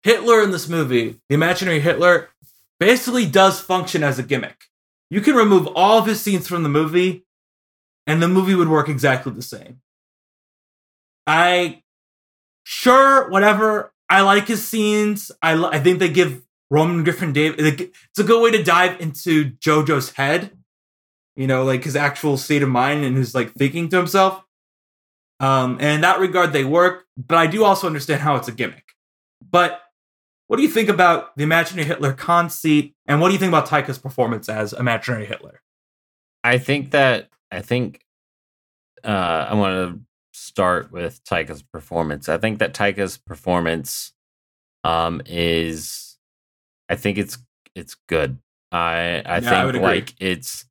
Hitler 0.03 0.43
in 0.43 0.51
this 0.51 0.67
movie, 0.69 1.19
the 1.29 1.35
imaginary 1.35 1.79
Hitler, 1.79 2.29
basically 2.79 3.25
does 3.25 3.59
function 3.61 4.03
as 4.03 4.19
a 4.19 4.23
gimmick. 4.23 4.65
You 5.09 5.21
can 5.21 5.35
remove 5.35 5.67
all 5.75 5.97
of 5.99 6.05
his 6.05 6.21
scenes 6.21 6.47
from 6.47 6.63
the 6.63 6.69
movie, 6.69 7.25
and 8.05 8.21
the 8.21 8.27
movie 8.27 8.55
would 8.55 8.69
work 8.69 8.89
exactly 8.89 9.31
the 9.31 9.41
same. 9.41 9.81
I 11.25 11.83
sure 12.63 13.29
whatever. 13.29 13.93
I 14.09 14.21
like 14.21 14.47
his 14.47 14.67
scenes. 14.67 15.31
I 15.41 15.53
I 15.63 15.79
think 15.79 15.99
they 15.99 16.09
give 16.09 16.43
Roman 16.69 17.03
Griffin 17.03 17.31
Dave. 17.31 17.55
It's 17.57 18.19
a 18.19 18.23
good 18.23 18.43
way 18.43 18.51
to 18.51 18.63
dive 18.63 18.99
into 18.99 19.51
JoJo's 19.51 20.11
head. 20.13 20.51
You 21.41 21.47
know, 21.47 21.63
like 21.63 21.83
his 21.83 21.95
actual 21.95 22.37
state 22.37 22.61
of 22.61 22.69
mind 22.69 23.03
and 23.03 23.17
his 23.17 23.33
like 23.33 23.51
thinking 23.53 23.89
to 23.89 23.97
himself. 23.97 24.43
Um, 25.39 25.77
and 25.79 25.95
in 25.95 26.01
that 26.01 26.19
regard, 26.19 26.53
they 26.53 26.63
work. 26.63 27.05
But 27.17 27.37
I 27.39 27.47
do 27.47 27.63
also 27.63 27.87
understand 27.87 28.21
how 28.21 28.35
it's 28.35 28.47
a 28.47 28.51
gimmick. 28.51 28.93
But 29.41 29.81
what 30.47 30.57
do 30.57 30.63
you 30.63 30.69
think 30.69 30.89
about 30.89 31.35
the 31.37 31.43
imaginary 31.43 31.87
Hitler 31.87 32.13
conceit, 32.13 32.93
and 33.07 33.19
what 33.19 33.29
do 33.29 33.33
you 33.33 33.39
think 33.39 33.49
about 33.49 33.67
Taika's 33.67 33.97
performance 33.97 34.49
as 34.49 34.73
imaginary 34.73 35.25
Hitler? 35.25 35.61
I 36.43 36.57
think 36.57 36.91
that 36.91 37.29
I 37.51 37.61
think 37.61 38.05
uh, 39.03 39.47
I 39.49 39.53
want 39.55 39.73
to 39.73 40.01
start 40.33 40.91
with 40.91 41.23
Taika's 41.23 41.63
performance. 41.63 42.29
I 42.29 42.37
think 42.37 42.59
that 42.59 42.73
Taika's 42.73 43.17
performance 43.17 44.13
um, 44.83 45.21
is, 45.25 46.17
I 46.89 46.95
think 46.95 47.17
it's 47.17 47.37
it's 47.73 47.95
good. 48.07 48.37
I 48.71 49.23
I 49.25 49.37
Yeah, 49.37 49.37
I 49.37 49.39
think 49.39 49.69
agree. 49.69 49.79
like 49.81 50.15
it's 50.19 50.65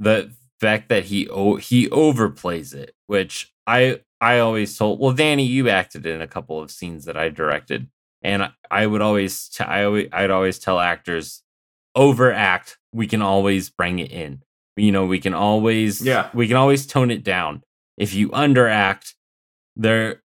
the 0.00 0.32
fact 0.60 0.88
that 0.88 1.04
he 1.04 1.28
o- 1.28 1.56
he 1.56 1.88
overplays 1.90 2.74
it, 2.74 2.94
which 3.06 3.52
I 3.66 4.00
I 4.20 4.40
always 4.40 4.76
told. 4.76 4.98
Well, 4.98 5.12
Danny, 5.12 5.44
you 5.46 5.68
acted 5.68 6.04
in 6.06 6.20
a 6.20 6.26
couple 6.26 6.60
of 6.60 6.70
scenes 6.72 7.04
that 7.04 7.16
I 7.16 7.28
directed, 7.28 7.88
and 8.22 8.42
I, 8.42 8.50
I 8.70 8.86
would 8.86 9.00
always 9.02 9.48
t- 9.48 9.62
I 9.62 9.84
always 9.84 10.08
I'd 10.12 10.30
always 10.30 10.58
tell 10.58 10.80
actors 10.80 11.42
overact. 11.94 12.78
We 12.92 13.06
can 13.06 13.22
always 13.22 13.70
bring 13.70 13.98
it 13.98 14.10
in. 14.10 14.42
You 14.76 14.92
know, 14.92 15.06
we 15.06 15.20
can 15.20 15.34
always 15.34 16.00
Yeah. 16.04 16.30
we 16.34 16.48
can 16.48 16.56
always 16.56 16.86
tone 16.86 17.10
it 17.10 17.22
down. 17.22 17.62
If 17.96 18.14
you 18.14 18.30
underact, 18.30 19.14
there 19.76 20.22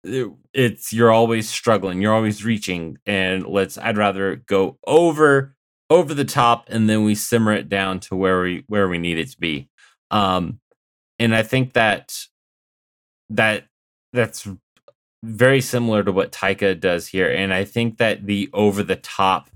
it's 0.52 0.92
you're 0.92 1.10
always 1.12 1.48
struggling. 1.48 2.00
You're 2.00 2.14
always 2.14 2.44
reaching, 2.44 2.98
and 3.06 3.46
let's. 3.46 3.76
I'd 3.78 3.96
rather 3.98 4.36
go 4.36 4.78
over 4.86 5.53
over 5.90 6.14
the 6.14 6.24
top, 6.24 6.66
and 6.68 6.88
then 6.88 7.04
we 7.04 7.14
simmer 7.14 7.52
it 7.52 7.68
down 7.68 8.00
to 8.00 8.16
where 8.16 8.42
we 8.42 8.64
where 8.66 8.88
we 8.88 8.98
need 8.98 9.18
it 9.18 9.30
to 9.30 9.38
be. 9.38 9.68
Um, 10.10 10.60
and 11.18 11.34
I 11.34 11.42
think 11.42 11.74
that 11.74 12.26
that 13.30 13.66
that's 14.12 14.48
very 15.22 15.60
similar 15.60 16.02
to 16.02 16.12
what 16.12 16.32
Taika 16.32 16.78
does 16.78 17.08
here. 17.08 17.30
And 17.30 17.52
I 17.52 17.64
think 17.64 17.98
that 17.98 18.26
the 18.26 18.50
over 18.52 18.82
the 18.82 18.96
top 18.96 19.50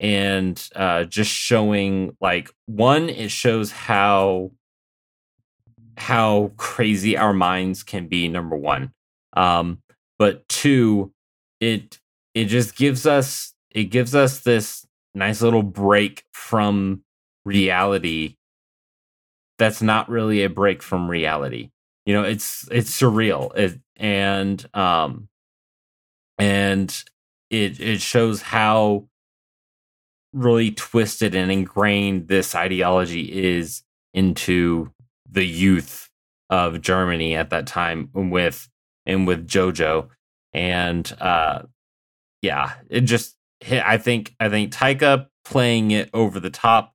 and 0.00 0.68
uh, 0.74 1.04
just 1.04 1.30
showing 1.30 2.16
like 2.20 2.50
one, 2.66 3.08
it 3.08 3.30
shows 3.30 3.70
how 3.70 4.52
how 5.96 6.50
crazy 6.56 7.16
our 7.16 7.32
minds 7.32 7.82
can 7.82 8.08
be. 8.08 8.28
Number 8.28 8.56
one, 8.56 8.92
um, 9.36 9.78
but 10.18 10.48
two, 10.48 11.12
it 11.60 11.98
it 12.34 12.46
just 12.46 12.76
gives 12.76 13.06
us 13.06 13.54
it 13.70 13.84
gives 13.84 14.14
us 14.14 14.40
this 14.40 14.86
nice 15.14 15.42
little 15.42 15.62
break 15.62 16.24
from 16.32 17.02
reality. 17.44 18.36
That's 19.58 19.82
not 19.82 20.08
really 20.08 20.42
a 20.42 20.48
break 20.50 20.82
from 20.82 21.08
reality 21.08 21.70
you 22.06 22.14
know 22.14 22.22
it's 22.22 22.68
it's 22.70 22.90
surreal 22.98 23.54
it, 23.56 23.80
and 23.96 24.64
um 24.74 25.28
and 26.38 27.04
it 27.50 27.80
it 27.80 28.00
shows 28.00 28.42
how 28.42 29.08
really 30.32 30.70
twisted 30.72 31.34
and 31.34 31.50
ingrained 31.50 32.28
this 32.28 32.54
ideology 32.54 33.54
is 33.54 33.82
into 34.12 34.90
the 35.30 35.46
youth 35.46 36.10
of 36.50 36.80
Germany 36.80 37.36
at 37.36 37.50
that 37.50 37.66
time 37.66 38.10
with 38.12 38.68
and 39.06 39.26
with 39.26 39.46
Jojo 39.46 40.08
and 40.52 41.10
uh 41.20 41.62
yeah 42.42 42.74
it 42.90 43.02
just 43.02 43.36
hit 43.64 43.82
I 43.84 43.98
think 43.98 44.34
I 44.38 44.48
think 44.48 44.72
Taika 44.72 45.26
playing 45.44 45.90
it 45.90 46.10
over 46.14 46.40
the 46.40 46.50
top 46.50 46.94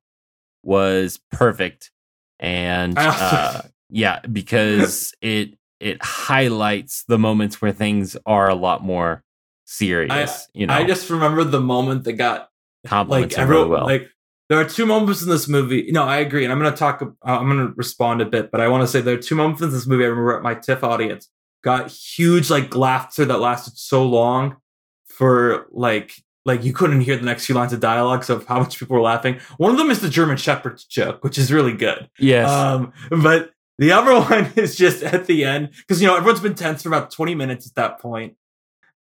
was 0.62 1.20
perfect 1.30 1.90
and 2.38 2.94
uh 2.96 3.62
yeah 3.88 4.20
because 4.20 5.14
it 5.22 5.58
it 5.78 6.02
highlights 6.02 7.04
the 7.04 7.18
moments 7.18 7.62
where 7.62 7.72
things 7.72 8.16
are 8.26 8.48
a 8.48 8.54
lot 8.54 8.82
more 8.82 9.22
serious 9.64 10.48
you 10.52 10.66
know 10.66 10.74
I 10.74 10.84
just 10.84 11.08
remember 11.10 11.44
the 11.44 11.60
moment 11.60 12.04
that 12.04 12.14
got 12.14 12.48
compliments 12.86 13.36
like 13.36 13.44
him 13.44 13.50
really 13.50 13.68
well 13.68 13.84
like 13.84 14.08
there 14.50 14.58
are 14.58 14.64
two 14.64 14.84
moments 14.84 15.22
in 15.22 15.28
this 15.28 15.46
movie. 15.46 15.92
No, 15.92 16.02
I 16.02 16.16
agree, 16.16 16.42
and 16.42 16.52
I'm 16.52 16.58
going 16.58 16.72
to 16.72 16.76
talk. 16.76 17.00
Uh, 17.00 17.06
I'm 17.22 17.48
going 17.48 17.68
to 17.68 17.72
respond 17.76 18.20
a 18.20 18.24
bit, 18.24 18.50
but 18.50 18.60
I 18.60 18.66
want 18.66 18.82
to 18.82 18.88
say 18.88 19.00
there 19.00 19.14
are 19.14 19.22
two 19.22 19.36
moments 19.36 19.62
in 19.62 19.70
this 19.70 19.86
movie. 19.86 20.02
I 20.02 20.08
remember 20.08 20.36
at 20.36 20.42
my 20.42 20.54
TIFF 20.54 20.82
audience 20.82 21.28
got 21.62 21.88
huge 21.88 22.50
like 22.50 22.74
laughter 22.74 23.24
that 23.24 23.38
lasted 23.38 23.78
so 23.78 24.04
long 24.04 24.56
for 25.06 25.68
like 25.70 26.14
like 26.50 26.64
you 26.64 26.72
couldn't 26.72 27.00
hear 27.02 27.16
the 27.16 27.24
next 27.24 27.46
few 27.46 27.54
lines 27.54 27.72
of 27.72 27.80
dialogues 27.80 28.28
of 28.28 28.46
how 28.46 28.58
much 28.58 28.78
people 28.78 28.96
were 28.96 29.02
laughing. 29.02 29.38
One 29.56 29.70
of 29.70 29.78
them 29.78 29.90
is 29.90 30.00
the 30.00 30.08
German 30.08 30.36
Shepherd 30.36 30.82
joke, 30.88 31.22
which 31.22 31.38
is 31.38 31.52
really 31.52 31.72
good. 31.72 32.10
yes 32.18 32.48
Um, 32.48 32.92
but 33.10 33.52
the 33.78 33.92
other 33.92 34.12
one 34.30 34.52
is 34.56 34.76
just 34.76 35.02
at 35.02 35.26
the 35.26 35.44
end 35.44 35.70
because 35.70 36.00
you 36.02 36.08
know 36.08 36.16
everyone's 36.16 36.40
been 36.40 36.54
tense 36.54 36.82
for 36.82 36.88
about 36.88 37.10
20 37.10 37.34
minutes 37.34 37.66
at 37.66 37.74
that 37.76 38.00
point. 38.00 38.36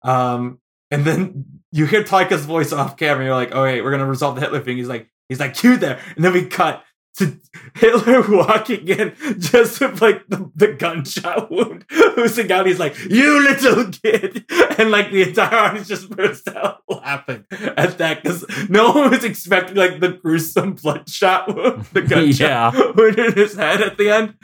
Um, 0.02 0.60
and 0.90 1.04
then 1.04 1.44
you 1.72 1.86
hear 1.86 2.02
Taika's 2.02 2.44
voice 2.44 2.72
off 2.72 2.96
camera. 2.96 3.24
You're 3.24 3.34
like, 3.34 3.54
"Oh 3.54 3.62
wait, 3.62 3.82
we're 3.82 3.90
gonna 3.90 4.06
resolve 4.06 4.34
the 4.34 4.40
Hitler 4.40 4.60
thing." 4.60 4.76
He's 4.76 4.88
like, 4.88 5.08
"He's 5.28 5.40
like, 5.40 5.62
you 5.62 5.76
there," 5.76 6.00
and 6.16 6.24
then 6.24 6.32
we 6.32 6.46
cut 6.46 6.82
to 7.18 7.36
Hitler 7.74 8.22
walking 8.36 8.86
in 8.88 9.14
just 9.38 9.80
with 9.80 10.00
like 10.00 10.26
the, 10.28 10.50
the 10.54 10.72
gunshot 10.72 11.50
wound. 11.50 11.84
He's 11.90 12.78
like, 12.78 12.96
"You 13.08 13.42
little 13.42 13.90
kid," 13.90 14.44
and 14.78 14.90
like 14.90 15.10
the 15.10 15.22
entire 15.28 15.54
audience 15.56 15.88
just 15.88 16.08
burst 16.10 16.48
out 16.48 16.82
laughing 16.88 17.44
at 17.50 17.98
that 17.98 18.22
because 18.22 18.44
no 18.68 18.92
one 18.92 19.10
was 19.10 19.24
expecting 19.24 19.76
like 19.76 20.00
the 20.00 20.08
gruesome 20.10 20.74
bloodshot 20.74 21.54
wound, 21.54 21.84
the 21.92 22.02
gunshot 22.02 22.40
Yeah. 22.74 22.92
wound 22.96 23.18
in 23.18 23.32
his 23.32 23.54
head 23.54 23.80
at 23.80 23.96
the 23.98 24.10
end. 24.10 24.34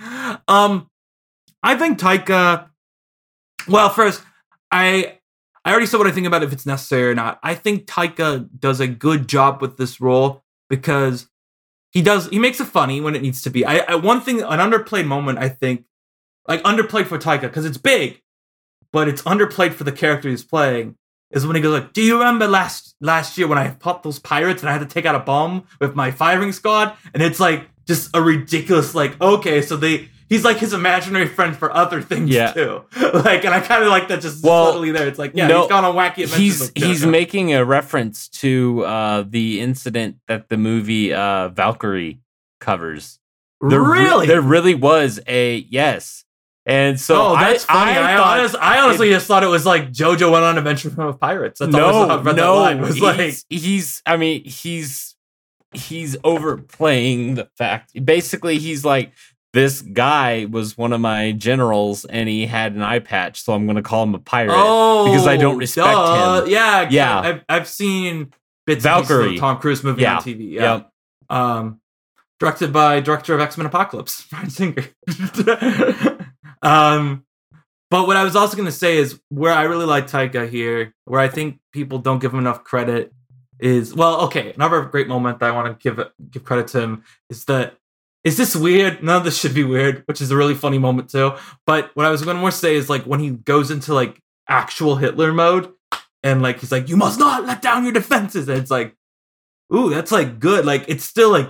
Um, 0.48 0.88
I 1.62 1.76
think 1.76 1.98
Taika. 1.98 2.68
Well, 3.68 3.88
first, 3.90 4.22
I 4.70 5.18
I 5.64 5.70
already 5.70 5.86
said 5.86 5.98
what 5.98 6.06
I 6.06 6.12
think 6.12 6.26
about 6.26 6.42
if 6.42 6.52
it's 6.52 6.66
necessary 6.66 7.10
or 7.10 7.14
not. 7.14 7.38
I 7.42 7.54
think 7.54 7.86
Taika 7.86 8.48
does 8.58 8.80
a 8.80 8.86
good 8.86 9.28
job 9.28 9.60
with 9.60 9.76
this 9.76 10.00
role 10.00 10.44
because 10.70 11.28
he 11.92 12.02
does 12.02 12.28
he 12.28 12.38
makes 12.38 12.60
it 12.60 12.66
funny 12.66 13.00
when 13.00 13.14
it 13.14 13.22
needs 13.22 13.42
to 13.42 13.50
be. 13.50 13.64
I, 13.64 13.78
I 13.78 13.94
one 13.96 14.20
thing 14.20 14.42
an 14.42 14.58
underplayed 14.58 15.06
moment 15.06 15.38
I 15.38 15.48
think 15.48 15.84
like 16.48 16.62
underplayed 16.62 17.06
for 17.06 17.18
Taika 17.18 17.42
because 17.42 17.64
it's 17.64 17.78
big, 17.78 18.22
but 18.92 19.08
it's 19.08 19.22
underplayed 19.22 19.72
for 19.72 19.84
the 19.84 19.92
character 19.92 20.28
he's 20.28 20.44
playing. 20.44 20.96
is 21.30 21.46
when 21.46 21.56
he 21.56 21.62
goes 21.62 21.80
like, 21.80 21.92
"Do 21.92 22.02
you 22.02 22.18
remember 22.18 22.46
last 22.46 22.94
last 23.00 23.36
year 23.38 23.46
when 23.46 23.58
I 23.58 23.70
popped 23.70 24.04
those 24.04 24.18
pirates 24.18 24.62
and 24.62 24.68
I 24.68 24.72
had 24.72 24.80
to 24.80 24.86
take 24.86 25.06
out 25.06 25.14
a 25.14 25.20
bomb 25.20 25.64
with 25.80 25.94
my 25.94 26.10
firing 26.10 26.52
squad?" 26.52 26.96
And 27.14 27.22
it's 27.22 27.40
like 27.40 27.68
just 27.86 28.14
a 28.14 28.20
ridiculous 28.20 28.94
like, 28.94 29.20
okay, 29.20 29.62
so 29.62 29.76
they 29.76 30.10
he's 30.28 30.44
like 30.44 30.58
his 30.58 30.72
imaginary 30.72 31.26
friend 31.26 31.56
for 31.56 31.72
other 31.74 32.02
things 32.02 32.30
Yeah. 32.30 32.52
too. 32.52 32.82
like, 33.14 33.44
and 33.44 33.54
I 33.54 33.60
kind 33.60 33.82
of 33.82 33.88
like 33.88 34.08
that 34.08 34.20
just 34.20 34.44
Well, 34.44 34.72
subtly 34.72 34.90
there. 34.90 35.06
It's 35.06 35.18
like, 35.18 35.32
yeah, 35.34 35.46
no, 35.46 35.62
he's 35.62 35.68
gone 35.68 35.84
on 35.84 35.94
wacky 35.94 36.24
adventures. 36.24 36.36
he's 36.36 36.72
he's 36.74 37.06
making 37.06 37.52
a 37.54 37.64
reference 37.64 38.28
to 38.28 38.84
uh 38.84 39.24
the 39.28 39.60
incident 39.60 40.16
that 40.28 40.48
the 40.48 40.56
movie 40.56 41.12
uh 41.12 41.48
Valkyrie 41.48 42.20
covers. 42.60 43.18
There 43.60 43.80
re- 43.80 44.00
really. 44.00 44.26
there 44.26 44.42
really 44.42 44.74
was 44.74 45.20
a 45.26 45.58
yes. 45.70 46.24
And 46.68 46.98
so 46.98 47.28
oh, 47.28 47.36
that's 47.36 47.64
I, 47.68 47.72
funny. 47.72 47.90
I, 47.92 48.14
I, 48.14 48.16
thought- 48.16 48.38
honest, 48.38 48.54
I 48.56 48.80
honestly 48.80 49.08
just 49.10 49.26
thought 49.28 49.44
it 49.44 49.48
was 49.48 49.64
like 49.64 49.92
JoJo 49.92 50.32
went 50.32 50.44
on 50.44 50.52
an 50.52 50.58
adventure 50.58 50.90
with 50.90 51.20
pirates. 51.20 51.60
That's 51.60 51.72
always 51.72 52.08
no, 52.08 52.22
that 52.24 52.36
no, 52.36 52.56
line. 52.56 52.78
It 52.78 52.80
was 52.80 52.94
he's, 52.94 53.02
like, 53.02 53.34
he's. 53.48 54.02
I 54.04 54.16
mean, 54.16 54.42
he's 54.44 55.14
he's 55.72 56.16
overplaying 56.24 57.36
the 57.36 57.48
fact. 57.56 57.92
Basically, 58.04 58.58
he's 58.58 58.84
like 58.84 59.12
this 59.56 59.80
guy 59.80 60.44
was 60.50 60.76
one 60.76 60.92
of 60.92 61.00
my 61.00 61.32
generals, 61.32 62.04
and 62.04 62.28
he 62.28 62.44
had 62.44 62.74
an 62.74 62.82
eye 62.82 62.98
patch, 62.98 63.42
so 63.42 63.54
I'm 63.54 63.64
going 63.64 63.76
to 63.76 63.82
call 63.82 64.02
him 64.02 64.14
a 64.14 64.18
pirate. 64.18 64.52
oh, 64.54 65.06
because 65.06 65.26
I 65.26 65.38
don't 65.38 65.56
respect 65.56 65.86
duh. 65.86 66.42
him. 66.42 66.50
Yeah, 66.50 66.88
Yeah. 66.90 67.20
I've, 67.20 67.44
I've 67.48 67.66
seen 67.66 68.32
bits 68.66 68.84
Valkyrie. 68.84 69.36
of 69.36 69.40
Tom 69.40 69.56
Cruise 69.58 69.82
movie 69.82 70.02
Yeah. 70.02 70.16
on 70.18 70.22
TV. 70.22 70.50
Yeah. 70.52 70.74
Yep. 70.74 70.90
Um, 71.30 71.80
directed 72.38 72.70
by 72.70 73.00
director 73.00 73.34
of 73.34 73.40
X 73.40 73.56
Men 73.56 73.66
Apocalypse, 73.66 74.26
Bryan 74.30 74.50
Singer. 74.50 74.84
um, 76.62 77.24
but 77.90 78.06
what 78.06 78.18
I 78.18 78.24
was 78.24 78.36
also 78.36 78.56
going 78.56 78.66
to 78.66 78.72
say 78.72 78.98
is 78.98 79.18
where 79.30 79.52
I 79.54 79.62
really 79.62 79.86
like 79.86 80.06
Taika 80.06 80.48
here, 80.48 80.92
where 81.06 81.20
I 81.20 81.28
think 81.28 81.60
people 81.72 81.98
don't 81.98 82.18
give 82.18 82.32
him 82.34 82.40
enough 82.40 82.62
credit 82.62 83.10
is 83.58 83.94
well, 83.94 84.20
okay. 84.26 84.52
Another 84.52 84.82
great 84.82 85.08
moment 85.08 85.38
that 85.38 85.46
I 85.48 85.52
want 85.52 85.80
to 85.80 85.82
give 85.82 86.04
give 86.30 86.44
credit 86.44 86.68
to 86.68 86.80
him 86.80 87.04
is 87.30 87.46
that 87.46 87.78
is 88.26 88.36
this 88.36 88.56
weird? 88.56 89.02
None 89.02 89.16
of 89.18 89.24
this 89.24 89.38
should 89.38 89.54
be 89.54 89.62
weird, 89.64 90.02
which 90.06 90.20
is 90.20 90.30
a 90.32 90.36
really 90.36 90.54
funny 90.54 90.78
moment 90.78 91.08
too. 91.10 91.32
But 91.64 91.90
what 91.94 92.04
I 92.06 92.10
was 92.10 92.22
going 92.22 92.36
to 92.36 92.40
more 92.40 92.50
say 92.50 92.74
is 92.74 92.90
like 92.90 93.04
when 93.04 93.20
he 93.20 93.30
goes 93.30 93.70
into 93.70 93.94
like 93.94 94.20
actual 94.48 94.96
Hitler 94.96 95.32
mode, 95.32 95.72
and 96.22 96.42
like 96.42 96.58
he's 96.60 96.72
like, 96.72 96.88
"You 96.88 96.96
must 96.96 97.18
not 97.20 97.44
let 97.46 97.62
down 97.62 97.84
your 97.84 97.92
defenses," 97.92 98.48
and 98.48 98.58
it's 98.58 98.70
like, 98.70 98.94
ooh, 99.72 99.90
that's 99.90 100.10
like 100.10 100.40
good. 100.40 100.64
Like 100.66 100.84
it's 100.88 101.04
still 101.04 101.30
like 101.30 101.48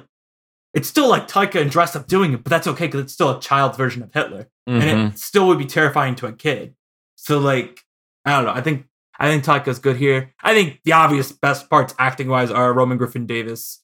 it's 0.74 0.86
still 0.88 1.08
like 1.08 1.26
Taika 1.28 1.62
and 1.62 1.70
dressed 1.70 1.96
up 1.96 2.06
doing 2.06 2.34
it, 2.34 2.44
but 2.44 2.50
that's 2.50 2.66
okay 2.66 2.86
because 2.86 3.00
it's 3.00 3.12
still 3.14 3.30
a 3.30 3.40
child's 3.40 3.78
version 3.78 4.02
of 4.02 4.12
Hitler, 4.12 4.48
Mhm. 4.68 4.82
and 4.82 5.12
it 5.14 5.18
still 5.18 5.46
would 5.46 5.58
be 5.58 5.64
terrifying 5.64 6.14
to 6.16 6.26
a 6.26 6.32
kid. 6.32 6.74
So 7.14 7.38
like, 7.38 7.80
I 8.26 8.32
don't 8.36 8.44
know. 8.44 8.52
I 8.52 8.60
think 8.60 8.86
I 9.18 9.28
think 9.30 9.44
Taika's 9.44 9.78
good 9.78 9.96
here. 9.96 10.34
I 10.42 10.52
think 10.52 10.80
the 10.84 10.92
obvious 10.92 11.32
best 11.32 11.70
parts 11.70 11.94
acting 11.98 12.28
wise 12.28 12.50
are 12.50 12.74
Roman 12.74 12.98
Griffin 12.98 13.24
Davis, 13.24 13.80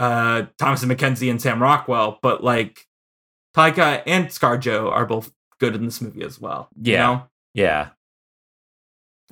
uh, 0.00 0.46
Thomasin 0.58 0.90
McKenzie, 0.90 1.30
and 1.30 1.40
Sam 1.40 1.62
Rockwell. 1.62 2.18
But 2.22 2.42
like, 2.42 2.86
Taika 3.56 4.02
and 4.06 4.26
ScarJo 4.28 4.90
are 4.90 5.04
both 5.06 5.30
good 5.58 5.74
in 5.74 5.84
this 5.84 6.00
movie 6.00 6.22
as 6.24 6.40
well. 6.40 6.68
you 6.82 6.94
Yeah. 6.94 7.06
know? 7.06 7.22
yeah. 7.54 7.88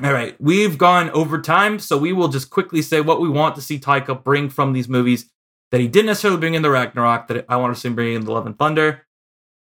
All 0.02 0.12
right, 0.12 0.36
we've 0.40 0.78
gone 0.78 1.10
over 1.10 1.40
time, 1.40 1.80
so 1.80 1.98
we 1.98 2.12
will 2.12 2.28
just 2.28 2.50
quickly 2.50 2.82
say 2.82 3.00
what 3.00 3.20
we 3.20 3.28
want 3.28 3.56
to 3.56 3.60
see 3.60 3.80
Taika 3.80 4.22
bring 4.22 4.48
from 4.48 4.72
these 4.72 4.88
movies 4.88 5.28
that 5.72 5.80
he 5.80 5.88
didn't 5.88 6.06
necessarily 6.06 6.38
bring 6.38 6.54
in 6.54 6.62
the 6.62 6.70
Ragnarok. 6.70 7.26
That 7.26 7.44
I 7.48 7.56
want 7.56 7.74
to 7.74 7.80
see 7.80 7.88
him 7.88 7.96
bring 7.96 8.14
in 8.14 8.24
the 8.24 8.30
Love 8.32 8.46
and 8.46 8.56
Thunder. 8.56 9.06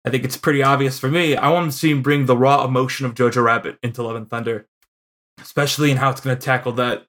I 0.06 0.10
think 0.10 0.24
it's 0.24 0.38
pretty 0.38 0.62
obvious 0.62 0.98
for 0.98 1.08
me. 1.08 1.36
I 1.36 1.50
want 1.50 1.70
to 1.70 1.76
see 1.76 1.90
him 1.90 2.00
bring 2.02 2.24
the 2.26 2.36
raw 2.36 2.64
emotion 2.64 3.04
of 3.04 3.14
Jojo 3.14 3.44
Rabbit 3.44 3.78
into 3.82 4.02
Love 4.02 4.16
and 4.16 4.28
Thunder, 4.28 4.66
especially 5.40 5.90
in 5.90 5.98
how 5.98 6.08
it's 6.10 6.20
going 6.22 6.34
to 6.36 6.42
tackle 6.42 6.72
that, 6.72 7.06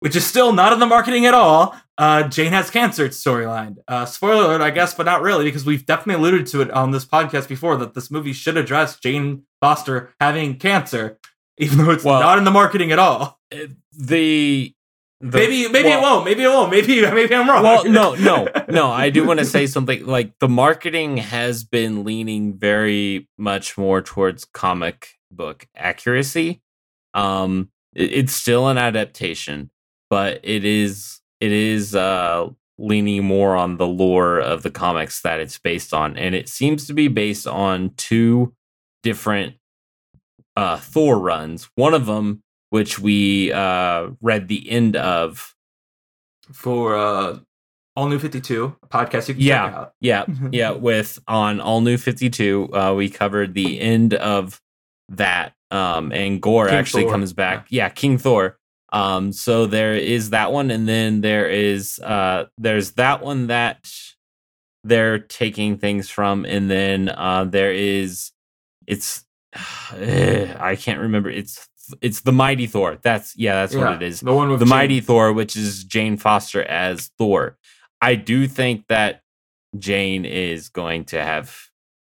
which 0.00 0.14
is 0.16 0.26
still 0.26 0.52
not 0.52 0.72
in 0.72 0.78
the 0.80 0.86
marketing 0.86 1.26
at 1.26 1.34
all. 1.34 1.74
Uh, 1.96 2.22
Jane 2.28 2.52
has 2.52 2.70
cancer 2.70 3.08
storyline. 3.08 3.76
Uh, 3.88 4.04
spoiler 4.06 4.44
alert, 4.44 4.60
I 4.60 4.70
guess, 4.70 4.94
but 4.94 5.06
not 5.06 5.20
really, 5.22 5.44
because 5.44 5.64
we've 5.66 5.84
definitely 5.84 6.14
alluded 6.22 6.46
to 6.48 6.60
it 6.60 6.70
on 6.70 6.92
this 6.92 7.04
podcast 7.04 7.48
before 7.48 7.76
that 7.78 7.94
this 7.94 8.10
movie 8.10 8.32
should 8.32 8.56
address 8.56 8.98
Jane 8.98 9.42
Foster 9.60 10.14
having 10.20 10.56
cancer, 10.58 11.18
even 11.58 11.78
though 11.78 11.90
it's 11.90 12.04
Well- 12.04 12.20
not 12.20 12.38
in 12.38 12.44
the 12.44 12.50
marketing 12.52 12.92
at 12.92 12.98
all. 12.98 13.40
Uh, 13.52 13.66
The, 13.92 14.72
the 15.20 15.36
maybe, 15.38 15.68
maybe 15.68 15.88
well- 15.88 15.98
it 15.98 16.02
won't. 16.02 16.24
Maybe 16.24 16.42
it 16.44 16.48
won't. 16.48 16.70
Maybe, 16.70 17.00
maybe 17.10 17.34
I'm 17.34 17.48
wrong. 17.48 17.64
well, 17.64 17.84
no, 17.84 18.14
no, 18.14 18.46
no. 18.68 18.92
I 18.92 19.10
do 19.10 19.26
want 19.26 19.40
to 19.40 19.44
say 19.44 19.66
something. 19.66 20.06
Like 20.06 20.38
the 20.38 20.48
marketing 20.48 21.16
has 21.16 21.64
been 21.64 22.04
leaning 22.04 22.56
very 22.56 23.28
much 23.36 23.76
more 23.76 24.00
towards 24.00 24.44
comic 24.44 25.08
book 25.32 25.66
accuracy. 25.74 26.62
Um, 27.14 27.70
it- 27.96 28.12
it's 28.12 28.32
still 28.32 28.68
an 28.68 28.78
adaptation, 28.78 29.70
but 30.10 30.40
it 30.42 30.64
is 30.64 31.20
it 31.40 31.52
is 31.52 31.94
uh 31.94 32.48
leaning 32.78 33.24
more 33.24 33.56
on 33.56 33.76
the 33.76 33.86
lore 33.86 34.38
of 34.38 34.62
the 34.62 34.70
comics 34.70 35.22
that 35.22 35.40
it's 35.40 35.58
based 35.58 35.92
on, 35.92 36.16
and 36.16 36.34
it 36.34 36.48
seems 36.48 36.86
to 36.86 36.94
be 36.94 37.08
based 37.08 37.46
on 37.46 37.90
two 37.96 38.54
different 39.02 39.56
uh 40.56 40.76
Thor 40.78 41.18
runs. 41.18 41.68
One 41.74 41.94
of 41.94 42.06
them, 42.06 42.42
which 42.70 42.98
we 42.98 43.52
uh 43.52 44.10
read 44.20 44.48
the 44.48 44.70
end 44.70 44.96
of. 44.96 45.54
for 46.52 46.96
uh, 46.96 47.38
All 47.96 48.08
New 48.08 48.18
52, 48.18 48.76
a 48.82 48.86
podcast 48.86 49.28
you 49.28 49.34
can 49.34 49.42
Yeah. 49.42 49.66
check 49.66 49.74
out. 49.74 49.92
Yeah, 50.00 50.24
yeah 50.52 50.70
with 50.70 51.18
on 51.26 51.60
all 51.60 51.80
new 51.80 51.96
52 51.98 52.70
uh 52.74 52.94
we 52.94 53.08
covered 53.10 53.54
the 53.54 53.80
end 53.80 54.14
of 54.14 54.60
that 55.10 55.54
um 55.70 56.12
and 56.12 56.40
Gorr 56.40 56.66
King 56.68 56.76
actually 56.76 57.02
Thor, 57.04 57.12
comes 57.12 57.32
back 57.32 57.66
yeah. 57.70 57.88
king 57.88 58.18
thor 58.18 58.58
um 58.92 59.32
so 59.32 59.66
there 59.66 59.94
is 59.94 60.30
that 60.30 60.52
one 60.52 60.70
and 60.70 60.88
then 60.88 61.20
there 61.20 61.48
is 61.48 61.98
uh 62.00 62.44
there's 62.58 62.92
that 62.92 63.22
one 63.22 63.48
that 63.48 63.90
they're 64.84 65.18
taking 65.18 65.76
things 65.78 66.08
from 66.08 66.44
and 66.44 66.70
then 66.70 67.08
uh 67.10 67.44
there 67.44 67.72
is 67.72 68.32
it's 68.86 69.24
i 69.92 70.76
can't 70.80 71.00
remember 71.00 71.30
it's 71.30 71.68
it's 72.02 72.20
the 72.20 72.32
mighty 72.32 72.66
thor. 72.66 72.98
That's 73.00 73.34
yeah 73.34 73.54
that's 73.54 73.72
Yeah, 73.72 73.80
what 73.92 74.02
it 74.02 74.02
is. 74.06 74.20
The 74.20 74.32
one 74.34 74.50
with 74.50 74.58
the 74.58 74.66
Jane. 74.66 74.70
mighty 74.70 75.00
thor 75.00 75.32
which 75.32 75.56
is 75.56 75.84
jane 75.84 76.18
foster 76.18 76.62
as 76.62 77.10
thor. 77.16 77.56
I 78.02 78.14
do 78.14 78.46
think 78.46 78.86
that 78.88 79.22
jane 79.78 80.26
is 80.26 80.68
going 80.68 81.06
to 81.06 81.22
have 81.22 81.56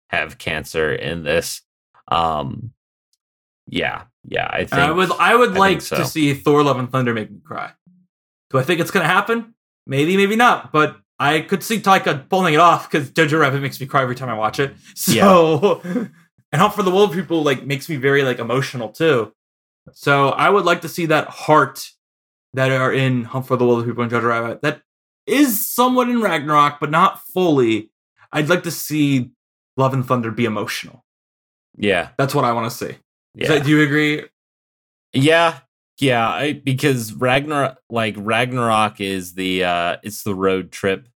have 0.08 0.38
cancer 0.38 0.92
in 0.94 1.22
this. 1.24 1.60
Um 2.08 2.72
yeah 3.68 4.04
yeah 4.28 4.46
i 4.50 4.58
think 4.58 4.72
And 4.72 4.82
I 4.82 4.90
would, 4.90 5.10
I 5.12 5.34
would 5.34 5.52
I 5.52 5.58
like 5.58 5.80
so. 5.80 5.96
to 5.96 6.04
see 6.04 6.34
Thor: 6.34 6.62
Love 6.62 6.78
and 6.78 6.90
Thunder 6.90 7.14
make 7.14 7.30
me 7.30 7.38
cry. 7.44 7.72
Do 8.50 8.58
I 8.58 8.62
think 8.62 8.80
it's 8.80 8.90
gonna 8.90 9.06
happen? 9.06 9.54
Maybe, 9.86 10.16
maybe 10.16 10.36
not. 10.36 10.72
But 10.72 10.96
I 11.18 11.40
could 11.40 11.62
see 11.62 11.80
Taika 11.80 12.28
pulling 12.28 12.54
it 12.54 12.60
off 12.60 12.90
because 12.90 13.10
Jojo 13.10 13.40
Rabbit 13.40 13.60
makes 13.62 13.80
me 13.80 13.86
cry 13.86 14.02
every 14.02 14.14
time 14.14 14.28
I 14.28 14.34
watch 14.34 14.58
it. 14.60 14.74
So, 14.94 15.80
and 15.84 16.60
Hunt 16.60 16.74
for 16.74 16.82
the 16.82 16.90
Wilderpeople 16.90 17.44
like 17.44 17.64
makes 17.66 17.88
me 17.88 17.96
very 17.96 18.22
like 18.22 18.38
emotional 18.38 18.88
too. 18.90 19.32
So 19.92 20.28
I 20.30 20.48
would 20.50 20.64
like 20.64 20.80
to 20.82 20.88
see 20.88 21.06
that 21.06 21.28
heart 21.28 21.86
that 22.54 22.70
are 22.70 22.92
in 22.92 23.24
Hunt 23.24 23.46
for 23.46 23.56
the 23.56 23.64
Wilderpeople 23.64 24.02
and 24.02 24.10
Jojo 24.12 24.28
Rabbit 24.28 24.62
that 24.62 24.82
is 25.26 25.68
somewhat 25.70 26.08
in 26.08 26.20
Ragnarok, 26.22 26.78
but 26.80 26.90
not 26.90 27.20
fully. 27.34 27.90
I'd 28.32 28.48
like 28.48 28.62
to 28.64 28.70
see 28.70 29.30
Love 29.76 29.94
and 29.94 30.04
Thunder 30.06 30.30
be 30.30 30.44
emotional. 30.44 31.04
yeah 31.76 32.10
That's 32.18 32.34
what 32.34 32.44
I 32.44 32.52
want 32.52 32.70
to 32.70 32.76
see. 32.76 32.96
Yeah 33.34 33.48
that- 33.48 33.64
do 33.64 33.70
you 33.70 33.82
agree? 33.82 34.24
Yeah, 35.12 35.60
yeah, 36.00 36.28
I, 36.28 36.52
because 36.54 37.12
Ragnarok, 37.12 37.78
like 37.88 38.14
Ragnarok, 38.18 39.00
is 39.00 39.34
the 39.34 39.64
uh, 39.64 39.96
it's 40.02 40.24
the 40.24 40.34
road 40.34 40.72
trip, 40.72 41.08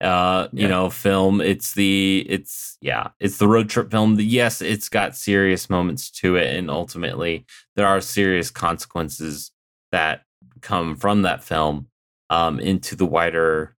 uh, 0.00 0.48
Yeah. 0.52 0.62
you 0.62 0.68
know, 0.68 0.88
film. 0.90 1.40
It's 1.40 1.74
the 1.74 2.24
it's 2.28 2.78
yeah, 2.80 3.08
it's 3.18 3.38
the 3.38 3.48
road 3.48 3.68
trip 3.68 3.90
film. 3.90 4.14
The, 4.16 4.24
yes, 4.24 4.62
it's 4.62 4.88
got 4.88 5.16
serious 5.16 5.68
moments 5.68 6.10
to 6.20 6.36
it, 6.36 6.54
and 6.56 6.70
ultimately 6.70 7.44
there 7.74 7.88
are 7.88 8.00
serious 8.00 8.50
consequences 8.52 9.50
that 9.90 10.22
come 10.60 10.94
from 10.94 11.22
that 11.22 11.42
film 11.42 11.88
um, 12.30 12.60
into 12.60 12.94
the 12.94 13.06
wider 13.06 13.74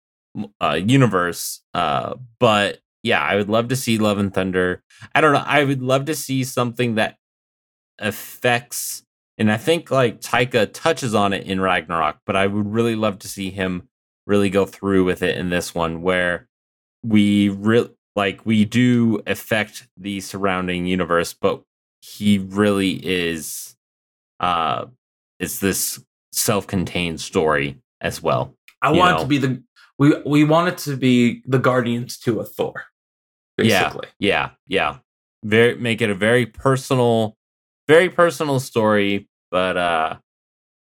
uh, 0.60 0.78
universe. 0.84 1.60
Uh, 1.72 2.16
but 2.38 2.80
yeah, 3.02 3.22
I 3.22 3.36
would 3.36 3.48
love 3.48 3.68
to 3.68 3.76
see 3.76 3.96
Love 3.96 4.18
and 4.18 4.34
Thunder. 4.34 4.82
I 5.14 5.22
don't 5.22 5.32
know. 5.32 5.42
I 5.46 5.64
would 5.64 5.80
love 5.80 6.04
to 6.06 6.14
see 6.14 6.44
something 6.44 6.96
that 6.96 7.16
affects 8.00 9.04
and 9.38 9.50
I 9.50 9.56
think 9.56 9.90
like 9.90 10.20
Taika 10.20 10.70
touches 10.70 11.14
on 11.14 11.32
it 11.32 11.46
in 11.46 11.62
Ragnarok, 11.62 12.18
but 12.26 12.36
I 12.36 12.46
would 12.46 12.70
really 12.70 12.94
love 12.94 13.18
to 13.20 13.28
see 13.28 13.48
him 13.48 13.88
really 14.26 14.50
go 14.50 14.66
through 14.66 15.04
with 15.04 15.22
it 15.22 15.38
in 15.38 15.48
this 15.48 15.74
one 15.74 16.02
where 16.02 16.46
we 17.02 17.48
really 17.48 17.90
like 18.16 18.44
we 18.44 18.66
do 18.66 19.22
affect 19.26 19.88
the 19.96 20.20
surrounding 20.20 20.84
universe, 20.84 21.32
but 21.32 21.62
he 22.02 22.38
really 22.38 23.00
is 23.02 23.76
uh 24.40 24.84
it's 25.38 25.58
this 25.58 26.04
self-contained 26.32 27.20
story 27.20 27.78
as 28.02 28.22
well. 28.22 28.54
I 28.82 28.92
want 28.92 29.10
it 29.10 29.14
know. 29.14 29.22
to 29.22 29.28
be 29.28 29.38
the 29.38 29.62
we 29.98 30.14
we 30.26 30.44
want 30.44 30.68
it 30.68 30.78
to 30.78 30.96
be 30.96 31.42
the 31.46 31.58
Guardians 31.58 32.18
to 32.18 32.40
a 32.40 32.44
Thor. 32.44 32.84
Basically. 33.56 34.08
Yeah, 34.18 34.50
Yeah, 34.66 34.94
yeah. 34.94 34.96
Very 35.44 35.76
make 35.76 36.02
it 36.02 36.10
a 36.10 36.14
very 36.14 36.46
personal, 36.46 37.36
very 37.90 38.08
personal 38.08 38.60
story, 38.60 39.28
but 39.50 39.76
uh 39.76 40.16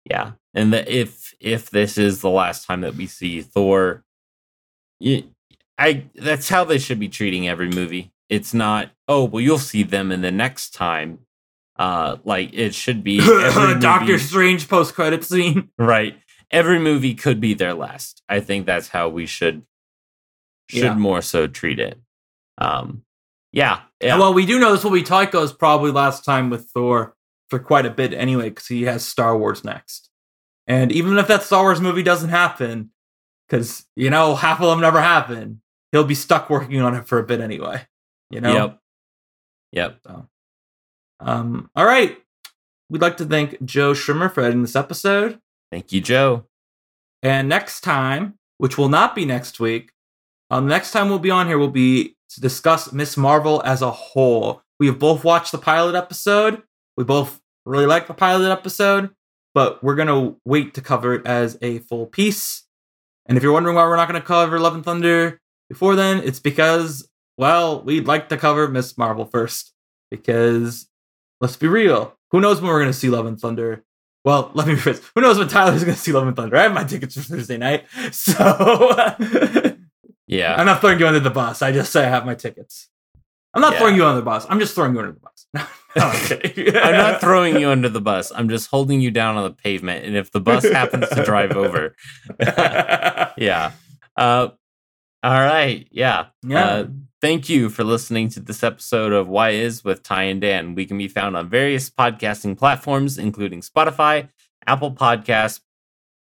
Yeah, 0.05 0.33
and 0.55 0.73
the, 0.73 0.81
if 1.01 1.33
if 1.41 1.71
this 1.71 1.97
is 1.97 2.21
the 2.21 2.29
last 2.31 2.67
time 2.67 2.83
that 2.83 2.95
we 2.95 3.07
see 3.07 3.41
Thor, 3.43 4.05
you, 5.01 5.25
I 5.79 6.05
that's 6.15 6.49
how 6.49 6.65
they 6.65 6.79
should 6.79 7.01
be 7.01 7.09
treating 7.09 7.49
every 7.49 7.69
movie. 7.71 8.13
It's 8.29 8.53
not 8.55 8.91
oh 9.09 9.25
well 9.25 9.41
you'll 9.41 9.59
see 9.73 9.83
them 9.85 10.13
in 10.13 10.21
the 10.23 10.31
next 10.33 10.75
time. 10.75 11.19
Uh, 11.79 12.19
like 12.25 12.51
it 12.53 12.75
should 12.75 13.03
be 13.03 13.19
Doctor 13.81 14.19
Strange 14.19 14.69
post 14.69 14.95
credit 14.95 15.25
scene. 15.25 15.71
right. 15.79 16.15
Every 16.51 16.79
movie 16.79 17.15
could 17.15 17.41
be 17.41 17.55
their 17.55 17.73
last. 17.73 18.23
I 18.29 18.41
think 18.41 18.67
that's 18.67 18.89
how 18.89 19.09
we 19.09 19.25
should 19.27 19.63
should 20.69 20.83
Yeah. 20.83 20.95
more 21.09 21.23
so 21.23 21.47
treat 21.47 21.79
it. 21.81 21.99
Um, 22.59 23.03
yeah, 23.53 23.81
yeah, 24.01 24.19
Well, 24.19 24.35
we 24.35 24.47
do 24.47 24.59
know 24.59 24.73
this 24.73 24.83
will 24.83 24.91
be 24.91 25.03
Taika's 25.03 25.53
probably 25.53 25.91
last 25.91 26.25
time 26.25 26.51
with 26.51 26.71
Thor 26.71 27.15
for 27.51 27.59
quite 27.59 27.85
a 27.85 27.91
bit 27.91 28.15
anyway, 28.15 28.49
because 28.49 28.67
he 28.67 28.83
has 28.85 29.05
Star 29.05 29.37
Wars 29.37 29.63
next. 29.63 30.09
And 30.67 30.91
even 30.91 31.19
if 31.19 31.29
that 31.29 31.43
Star 31.43 31.63
Wars 31.63 31.81
movie 31.81 32.03
doesn't 32.03 32.31
happen, 32.31 32.91
because 33.47 33.85
you 33.95 34.09
know 34.09 34.35
half 34.35 34.61
of 34.61 34.71
them 34.71 34.81
never 34.81 35.01
happen, 35.01 35.61
he'll 35.93 36.05
be 36.05 36.15
stuck 36.15 36.49
working 36.49 36.81
on 36.81 36.95
it 36.95 37.07
for 37.07 37.19
a 37.19 37.25
bit 37.25 37.41
anyway. 37.41 37.87
You 38.31 38.41
know. 38.41 38.79
yep, 39.73 40.01
yep. 40.07 40.27
Um. 41.21 41.71
All 41.77 41.85
right. 41.85 42.17
We'd 42.89 43.03
like 43.03 43.17
to 43.19 43.25
thank 43.25 43.63
Joe 43.65 43.93
Schrimmer 43.93 44.33
for 44.33 44.43
editing 44.43 44.63
this 44.63 44.77
episode. 44.77 45.41
Thank 45.71 45.93
you, 45.93 46.01
Joe. 46.01 46.45
And 47.23 47.49
next 47.49 47.81
time, 47.81 48.39
which 48.59 48.77
will 48.77 48.91
not 48.91 49.15
be 49.15 49.25
next 49.25 49.59
week, 49.61 49.93
um, 50.51 50.67
next 50.67 50.91
time 50.91 51.09
we'll 51.09 51.19
be 51.19 51.31
on 51.31 51.47
here 51.47 51.57
will 51.57 51.69
be 51.69 52.17
to 52.35 52.41
discuss 52.41 52.93
Miss 52.93 53.17
Marvel 53.17 53.63
as 53.65 53.83
a 53.83 53.91
whole. 53.91 54.63
We 54.79 54.87
have 54.87 54.99
both 54.99 55.25
watched 55.25 55.53
the 55.53 55.59
pilot 55.59 55.95
episode. 55.95 56.63
We 56.97 57.05
both 57.05 57.41
really 57.65 57.87
like 57.87 58.07
the 58.07 58.15
pilot 58.15 58.51
episode, 58.51 59.11
but 59.55 59.83
we're 59.83 59.95
gonna 59.95 60.35
wait 60.45 60.75
to 60.75 60.81
cover 60.81 61.15
it 61.15 61.27
as 61.27 61.59
a 61.63 61.79
full 61.81 62.07
piece. 62.07 62.65
And 63.27 63.37
if 63.37 63.43
you're 63.43 63.53
wondering 63.53 63.77
why 63.77 63.85
we're 63.85 63.97
not 63.97 64.09
gonna 64.09 64.21
cover 64.21 64.59
Love 64.59 64.75
and 64.75 64.85
Thunder 64.85 65.41
before 65.69 65.95
then, 65.95 66.19
it's 66.25 66.41
because, 66.41 67.09
well, 67.37 67.83
we'd 67.83 68.07
like 68.07 68.29
to 68.31 68.37
cover 68.37 68.69
Miss 68.69 68.99
Marvel 68.99 69.25
first. 69.25 69.73
Because 70.11 70.89
let's 71.41 71.57
be 71.57 71.69
real, 71.69 72.17
who 72.31 72.41
knows 72.41 72.61
when 72.61 72.71
we're 72.71 72.81
gonna 72.81 72.93
see 72.93 73.09
Love 73.09 73.27
and 73.27 73.41
Thunder? 73.41 73.85
Well, 74.25 74.51
let 74.55 74.67
me 74.67 74.75
rephrase. 74.75 75.03
Who 75.15 75.21
knows 75.21 75.39
when 75.39 75.49
Tyler's 75.49 75.85
going 75.85 75.95
to 75.95 76.01
see 76.01 76.13
Love 76.13 76.27
and 76.27 76.37
Thunder? 76.37 76.57
I 76.57 76.63
have 76.63 76.73
my 76.73 76.85
tickets 76.85 77.15
for 77.15 77.23
Thursday 77.23 77.57
night, 77.57 77.87
so 78.13 78.35
Yeah, 80.33 80.55
I'm 80.57 80.67
not 80.67 80.81
throwing 80.81 80.99
you 80.99 81.07
under 81.07 81.21
the 81.21 81.31
bus. 81.31 81.63
I 81.63 81.73
just 81.73 81.93
say 81.93 82.05
I 82.05 82.09
have 82.09 82.25
my 82.27 82.35
tickets. 82.35 82.89
I'm 83.55 83.61
not 83.61 83.75
Yeah. 83.75 83.79
throwing 83.81 83.97
you 83.97 84.05
under 84.07 84.21
the 84.21 84.25
bus. 84.25 84.47
I'm 84.49 84.59
just 84.59 84.75
throwing 84.75 84.95
you 84.95 85.01
under 85.01 85.13
the 85.13 85.21
bus. 85.21 85.47
Kidding. 86.29 86.77
I'm 86.77 86.97
not 86.97 87.21
throwing 87.21 87.57
you 87.61 87.69
under 87.69 87.89
the 87.91 88.01
bus. 88.01 88.33
I'm 88.35 88.49
just 88.49 88.71
holding 88.71 89.01
you 89.03 89.11
down 89.11 89.37
on 89.37 89.45
the 89.45 89.51
pavement, 89.51 90.07
and 90.07 90.17
if 90.17 90.31
the 90.33 90.41
bus 90.41 90.65
happens 90.65 91.09
to 91.11 91.23
drive 91.23 91.53
over, 91.53 91.95
yeah. 93.37 93.73
Uh, 94.17 94.49
all 95.23 95.33
right, 95.41 95.87
yeah. 95.91 96.27
yeah. 96.43 96.65
Uh, 96.67 96.87
thank 97.21 97.49
you 97.49 97.69
for 97.69 97.85
listening 97.85 98.29
to 98.31 98.41
this 98.41 98.63
episode 98.63 99.13
of 99.13 99.29
Why 99.29 99.51
Is 99.51 99.85
with 99.85 100.03
Ty 100.03 100.25
and 100.25 100.41
Dan. 100.41 100.75
We 100.75 100.87
can 100.87 100.99
be 100.99 101.09
found 101.09 101.37
on 101.37 101.49
various 101.49 101.91
podcasting 101.91 102.57
platforms, 102.59 103.19
including 103.19 103.61
Spotify, 103.61 104.31
Apple 104.67 104.93
Podcasts, 104.93 105.61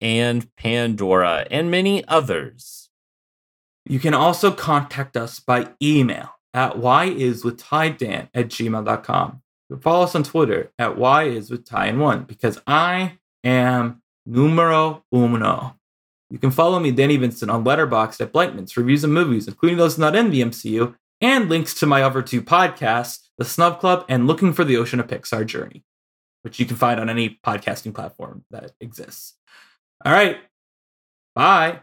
and 0.01 0.47
Pandora, 0.55 1.45
and 1.51 1.69
many 1.69 2.05
others. 2.07 2.78
You 3.89 3.99
can 3.99 4.13
also 4.13 4.51
contact 4.51 5.17
us 5.17 5.39
by 5.39 5.69
email 5.81 6.29
at 6.53 6.73
whyiswithtydan 6.73 8.29
at 8.33 8.47
gmail.com. 8.47 9.41
Follow 9.81 10.03
us 10.03 10.15
on 10.15 10.23
Twitter 10.23 10.71
at 10.77 10.95
whyiswithty1 10.95 12.27
because 12.27 12.61
I 12.67 13.17
am 13.43 14.03
numero 14.27 15.03
uno. 15.11 15.75
You 16.29 16.37
can 16.37 16.51
follow 16.51 16.79
me, 16.79 16.91
Danny 16.91 17.17
Vincent, 17.17 17.49
on 17.49 17.63
Letterboxd 17.63 18.21
at 18.21 18.31
Blankman's 18.31 18.77
reviews 18.77 19.03
of 19.03 19.09
movies, 19.09 19.47
including 19.47 19.79
those 19.79 19.97
not 19.97 20.15
in 20.15 20.29
the 20.29 20.43
MCU, 20.43 20.95
and 21.19 21.49
links 21.49 21.73
to 21.73 21.87
my 21.87 22.03
other 22.03 22.21
two 22.21 22.43
podcasts, 22.43 23.27
The 23.39 23.45
Snub 23.45 23.79
Club 23.79 24.05
and 24.07 24.27
Looking 24.27 24.53
for 24.53 24.63
the 24.63 24.77
Ocean 24.77 24.99
of 24.99 25.07
Pixar 25.07 25.47
Journey, 25.47 25.83
which 26.43 26.59
you 26.59 26.67
can 26.67 26.77
find 26.77 26.99
on 26.99 27.09
any 27.09 27.39
podcasting 27.43 27.95
platform 27.95 28.45
that 28.51 28.71
exists. 28.79 29.33
All 30.05 30.13
right. 30.13 30.37
Bye. 31.33 31.79